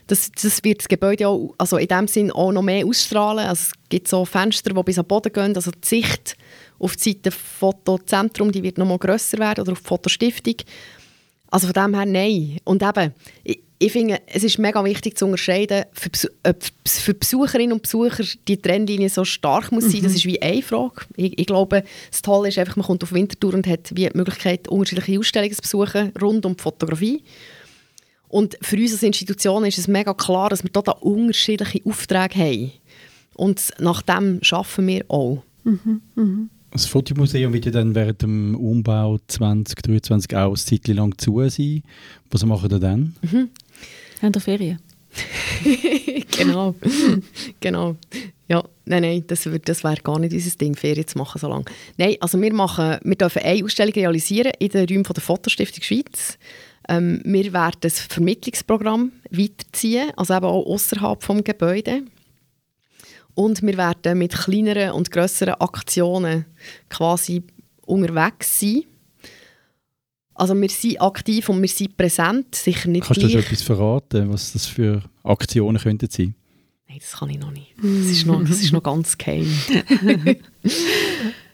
Das, 0.07 0.31
das 0.31 0.63
wird 0.63 0.79
das 0.79 0.87
Gebäude 0.87 1.27
auch, 1.27 1.53
also 1.57 1.77
in 1.77 1.87
dem 1.87 2.07
Sinn 2.07 2.31
auch 2.31 2.51
noch 2.51 2.61
mehr 2.61 2.85
ausstrahlen. 2.85 3.45
Also 3.45 3.69
es 3.69 3.89
gibt 3.89 4.07
so 4.07 4.25
Fenster, 4.25 4.73
die 4.73 4.83
bis 4.83 4.99
am 4.99 5.05
Boden 5.05 5.33
gehen, 5.33 5.55
also 5.55 5.71
die 5.71 5.87
Sicht 5.87 6.37
auf 6.79 6.95
die 6.95 7.11
Seite 7.11 7.31
Fotozentrum, 7.31 8.51
die 8.51 8.63
wird 8.63 8.77
noch 8.77 8.87
mal 8.87 8.97
grösser 8.97 9.37
werden 9.39 9.61
oder 9.61 9.73
auf 9.73 9.81
die 9.81 9.87
Fotostiftung. 9.87 10.55
Also 11.55 11.67
von 11.67 11.83
dem 11.85 11.95
her 11.95 12.05
nein. 12.05 12.57
Und 12.65 12.83
eben, 12.83 13.13
ich, 13.45 13.61
ich 13.79 13.91
finde, 13.93 14.19
es 14.27 14.43
ist 14.43 14.59
mega 14.59 14.83
wichtig 14.83 15.17
zu 15.17 15.23
unterscheiden, 15.23 15.85
für, 15.93 16.09
ob 16.45 16.57
für 16.85 17.13
Besucherinnen 17.13 17.71
und 17.71 17.81
Besucher 17.81 18.25
die 18.45 18.57
Trennlinie 18.57 19.07
so 19.07 19.23
stark 19.23 19.71
muss 19.71 19.85
sein. 19.85 20.01
Mhm. 20.01 20.03
Das 20.03 20.15
ist 20.15 20.25
wie 20.25 20.41
eine 20.41 20.61
Frage. 20.61 21.05
Ich, 21.15 21.39
ich, 21.39 21.45
glaube, 21.45 21.85
das 22.11 22.21
Tolle 22.21 22.49
ist 22.49 22.57
einfach, 22.57 22.75
man 22.75 22.85
kommt 22.85 23.03
auf 23.03 23.13
Wintertour 23.13 23.53
und 23.53 23.67
hat 23.67 23.95
wie 23.95 24.09
die 24.09 24.17
Möglichkeit, 24.17 24.67
unterschiedliche 24.67 25.17
Ausstellungen 25.17 25.55
zu 25.55 25.61
besuchen 25.61 26.11
rund 26.21 26.45
um 26.45 26.57
die 26.57 26.61
Fotografie. 26.61 27.23
Und 28.27 28.57
für 28.61 28.75
uns 28.75 28.91
als 28.91 29.03
Institution 29.03 29.63
ist 29.63 29.77
es 29.77 29.87
mega 29.87 30.13
klar, 30.13 30.49
dass 30.49 30.61
wir 30.61 30.73
total 30.73 30.97
unterschiedliche 30.99 31.79
Aufträge 31.85 32.35
haben. 32.35 32.71
Und 33.33 33.71
nach 33.79 34.01
dem 34.01 34.41
arbeiten 34.51 34.87
wir 34.87 35.05
auch. 35.07 35.41
Mhm. 35.63 36.01
Mhm. 36.15 36.49
Das 36.75 36.87
Fotomuseum 36.87 37.53
wird 37.53 37.67
ja 37.67 37.71
dann 37.71 37.95
während 37.95 38.21
dem 38.21 38.53
Umbau 38.53 39.17
2023 39.27 40.35
auch 40.35 40.47
eine 40.47 40.55
Zeit 40.55 40.85
lang 40.89 41.17
zu 41.17 41.47
sein. 41.47 41.83
Was 42.31 42.43
machen 42.43 42.69
ihr 42.69 42.79
dann? 42.79 43.15
Mhm. 43.21 43.49
Haben 44.21 44.33
ihr 44.35 44.41
Ferien? 44.41 44.79
genau. 46.37 46.75
genau. 47.61 47.95
Ja, 48.49 48.61
nein, 48.83 49.03
nein, 49.03 49.23
das, 49.25 49.47
das 49.63 49.83
wäre 49.85 50.01
gar 50.03 50.19
nicht 50.19 50.33
unser 50.33 50.57
Ding, 50.57 50.75
Ferien 50.75 51.07
zu 51.07 51.17
machen 51.17 51.39
so 51.39 51.47
lange. 51.47 51.63
Nein, 51.95 52.17
also 52.19 52.41
wir, 52.41 52.53
machen, 52.53 52.97
wir 53.05 53.15
dürfen 53.15 53.41
eine 53.41 53.63
Ausstellung 53.63 53.93
realisieren 53.93 54.51
in 54.59 54.67
den 54.67 54.85
Räumen 54.85 55.03
der 55.03 55.23
Fotostiftung 55.23 55.81
Schweiz. 55.81 56.37
Ähm, 56.89 57.21
wir 57.23 57.53
werden 57.53 57.77
das 57.79 58.01
Vermittlungsprogramm 58.01 59.13
weiterziehen, 59.31 60.11
also 60.17 60.35
eben 60.35 60.45
auch 60.45 60.65
außerhalb 60.65 61.25
des 61.25 61.43
Gebäudes. 61.45 62.01
Und 63.35 63.61
wir 63.61 63.77
werden 63.77 64.17
mit 64.17 64.33
kleineren 64.33 64.91
und 64.91 65.11
grösseren 65.11 65.55
Aktionen 65.55 66.45
quasi 66.89 67.43
unterwegs 67.85 68.59
sein. 68.59 68.83
Also 70.33 70.53
wir 70.59 70.69
sind 70.69 71.01
aktiv 71.01 71.47
und 71.49 71.61
wir 71.61 71.69
sind 71.69 71.95
präsent, 71.95 72.55
sicher 72.55 72.89
nicht 72.89 73.05
Kannst 73.05 73.19
gleich. 73.21 73.33
du 73.33 73.41
schon 73.41 73.45
etwas 73.45 73.61
verraten, 73.61 74.33
was 74.33 74.51
das 74.51 74.65
für 74.65 75.01
Aktionen 75.23 75.77
könnten 75.77 76.09
sein? 76.09 76.35
Nein, 76.87 76.97
das 76.99 77.13
kann 77.19 77.29
ich 77.29 77.39
noch 77.39 77.51
nicht. 77.51 77.73
Das 77.77 78.11
ist 78.11 78.25
noch, 78.25 78.41
das 78.41 78.61
ist 78.61 78.71
noch 78.73 78.83
ganz 78.83 79.17
geheim. 79.17 79.47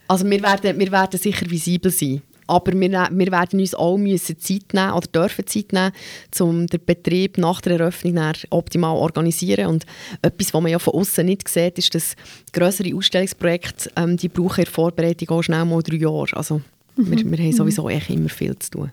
also 0.07 0.29
wir 0.29 0.41
werden, 0.41 0.79
wir 0.79 0.91
werden 0.91 1.19
sicher 1.19 1.49
visibel 1.49 1.91
sein. 1.91 2.21
Aber 2.51 2.73
wir, 2.73 2.89
ne-, 2.89 3.09
wir 3.11 3.31
werden 3.31 3.61
uns 3.61 3.73
auch 3.73 3.97
müssen 3.97 4.37
Zeit 4.37 4.73
nehmen 4.73 4.91
oder 4.91 5.07
dürfen 5.07 5.47
Zeit 5.47 5.71
nehmen, 5.71 5.93
um 6.39 6.67
den 6.67 6.83
Betrieb 6.85 7.37
nach 7.37 7.61
der 7.61 7.79
Eröffnung 7.79 8.19
optimal 8.49 8.97
zu 8.97 9.01
organisieren. 9.01 9.67
Und 9.67 9.85
etwas, 10.21 10.53
was 10.53 10.61
man 10.61 10.71
ja 10.71 10.77
von 10.77 10.95
außen 10.95 11.25
nicht 11.25 11.47
sieht, 11.47 11.77
ist, 11.77 11.95
dass 11.95 12.15
größere 12.51 12.93
Ausstellungsprojekte, 12.93 13.91
ähm, 13.95 14.17
die 14.17 14.27
brauchen 14.27 14.59
in 14.59 14.65
der 14.65 14.73
Vorbereitung 14.73 15.29
auch 15.29 15.41
schnell 15.41 15.63
mal 15.63 15.81
drei 15.81 15.95
Jahre. 15.95 16.27
Also 16.33 16.61
mhm. 16.97 17.11
wir, 17.11 17.31
wir 17.31 17.37
haben 17.37 17.53
sowieso 17.53 17.87
echt 17.89 18.09
immer 18.09 18.29
viel 18.29 18.57
zu 18.59 18.71
tun. 18.71 18.91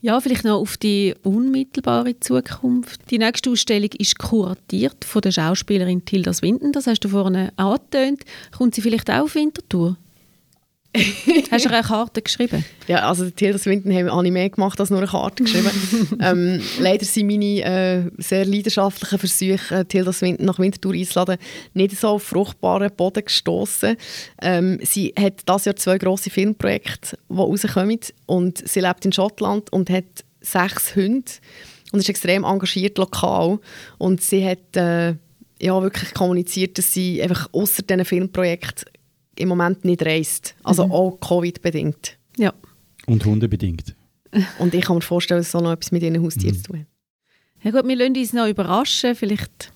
Ja, 0.00 0.20
vielleicht 0.20 0.44
noch 0.44 0.60
auf 0.60 0.76
die 0.76 1.14
unmittelbare 1.24 2.20
Zukunft. 2.20 3.10
Die 3.10 3.18
nächste 3.18 3.50
Ausstellung 3.50 3.90
ist 3.98 4.18
kuratiert 4.18 5.04
von 5.04 5.22
der 5.22 5.32
Schauspielerin 5.32 6.04
Tilda 6.04 6.32
Swinton. 6.32 6.70
Das 6.70 6.86
hast 6.86 7.00
du 7.00 7.08
vorhin 7.08 7.50
angetönt. 7.56 8.22
Kommt 8.56 8.76
sie 8.76 8.82
vielleicht 8.82 9.10
auch 9.10 9.24
auf 9.24 9.34
Winterthur? 9.34 9.96
Hast 11.50 11.64
du 11.64 11.70
eine 11.70 11.82
Karte 11.82 12.22
geschrieben? 12.22 12.64
Ja, 12.86 13.08
also 13.08 13.28
Tilda 13.30 13.58
Swinton 13.58 13.92
habe 13.94 14.26
ich 14.26 14.32
mehr 14.32 14.50
gemacht 14.50 14.78
als 14.80 14.90
nur 14.90 15.00
eine 15.00 15.08
Karte 15.08 15.44
geschrieben. 15.44 15.70
ähm, 16.20 16.60
leider 16.78 17.04
sind 17.04 17.26
meine 17.26 17.62
äh, 17.62 18.10
sehr 18.18 18.44
leidenschaftlichen 18.44 19.18
Versuche, 19.18 19.74
äh, 19.74 19.84
Tilda 19.84 20.12
Swinton 20.12 20.46
nach 20.46 20.58
Winterthur 20.58 20.94
einzuladen, 20.94 21.38
nicht 21.74 21.98
so 21.98 22.08
auf 22.08 22.22
fruchtbaren 22.22 22.90
Boden 22.96 23.24
gestoßen. 23.24 23.96
Ähm, 24.42 24.78
sie 24.82 25.12
hat 25.18 25.42
das 25.46 25.64
Jahr 25.64 25.76
zwei 25.76 25.98
grosse 25.98 26.30
Filmprojekte, 26.30 27.18
die 27.28 27.34
rauskommen 27.34 28.00
und 28.26 28.66
sie 28.66 28.80
lebt 28.80 29.04
in 29.04 29.12
Schottland 29.12 29.72
und 29.72 29.90
hat 29.90 30.04
sechs 30.40 30.94
Hunde 30.96 31.30
und 31.92 32.00
ist 32.00 32.08
extrem 32.08 32.44
engagiert 32.44 32.98
lokal 32.98 33.58
und 33.98 34.22
sie 34.22 34.46
hat 34.46 34.76
äh, 34.76 35.14
ja, 35.60 35.82
wirklich 35.82 36.12
kommuniziert, 36.14 36.78
dass 36.78 36.92
sie 36.92 37.22
einfach 37.22 37.48
außer 37.52 37.82
diesen 37.82 38.04
Filmprojekten 38.04 38.95
im 39.36 39.48
Moment 39.48 39.84
nicht 39.84 40.04
reist. 40.04 40.54
Also 40.62 40.86
mhm. 40.86 40.92
auch 40.92 41.18
Covid-bedingt. 41.20 42.18
Ja. 42.36 42.52
Und 43.06 43.24
hundebedingt. 43.24 43.94
Und 44.58 44.74
ich 44.74 44.84
kann 44.84 44.96
mir 44.96 45.02
vorstellen, 45.02 45.40
dass 45.40 45.48
es 45.48 45.54
auch 45.54 45.62
noch 45.62 45.72
etwas 45.72 45.92
mit 45.92 46.02
ihren 46.02 46.22
Haustieren 46.22 46.56
mhm. 46.56 46.62
zu 46.62 46.72
tun 46.72 46.86
Ja 47.62 47.70
gut, 47.70 47.86
wir 47.86 47.96
lassen 47.96 48.16
uns 48.16 48.32
noch 48.32 48.48
überraschen. 48.48 49.14
Vielleicht 49.14 49.72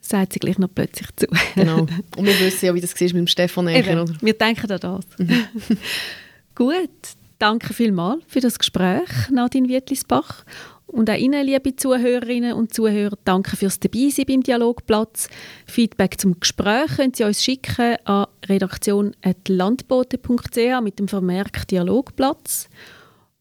sagt 0.00 0.32
sie 0.32 0.38
gleich 0.38 0.58
noch 0.58 0.68
plötzlich 0.74 1.08
zu. 1.16 1.26
genau. 1.54 1.80
Und 2.16 2.26
wir 2.26 2.38
wissen 2.40 2.66
ja, 2.66 2.74
wie 2.74 2.80
das 2.80 2.94
war 2.94 3.06
mit 3.06 3.14
dem 3.14 3.26
Stefan 3.26 3.68
Echer, 3.68 4.02
oder? 4.02 4.14
Wir 4.20 4.34
denken 4.34 4.70
an 4.70 4.80
das. 4.80 5.04
Mhm. 5.18 5.46
gut, 6.54 6.90
danke 7.38 7.72
vielmals 7.72 8.22
für 8.26 8.40
das 8.40 8.58
Gespräch, 8.58 9.08
Nadine 9.30 9.68
Wietlisbach. 9.68 10.44
Und 10.92 11.08
auch 11.08 11.16
Ihnen, 11.16 11.46
liebe 11.46 11.74
Zuhörerinnen 11.74 12.52
und 12.52 12.74
Zuhörer, 12.74 13.16
danke 13.24 13.56
fürs 13.56 13.80
Dabeisein 13.80 14.26
beim 14.26 14.42
Dialogplatz. 14.42 15.30
Feedback 15.66 16.20
zum 16.20 16.38
Gespräch 16.38 16.96
können 16.96 17.14
Sie 17.14 17.24
uns 17.24 17.42
schicken 17.42 17.96
an 18.04 18.26
redaktion.landbote.ch 18.46 20.82
mit 20.82 20.98
dem 20.98 21.08
Vermerk 21.08 21.66
Dialogplatz. 21.68 22.68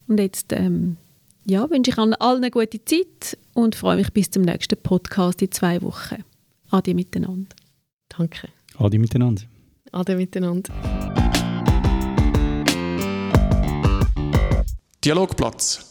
Und 0.07 0.21
jetzt 0.21 0.53
ähm, 0.53 0.95
ja, 1.45 1.69
wünsche 1.69 1.91
ich 1.91 1.97
allen 1.97 2.15
eine 2.21 2.51
gute 2.51 2.85
Zeit 2.85 3.37
und 3.53 3.75
freue 3.75 3.97
mich 3.97 4.13
bis 4.13 4.31
zum 4.31 4.43
nächsten 4.43 4.81
Podcast 4.81 5.41
in 5.41 5.51
zwei 5.51 5.81
Wochen. 5.81 6.23
Ade 6.69 6.93
miteinander. 6.93 7.53
Danke. 8.07 8.47
Ade 8.77 8.97
miteinander. 8.97 9.43
Ade 9.91 10.15
miteinander. 10.15 10.73
Dialogplatz 15.03 15.90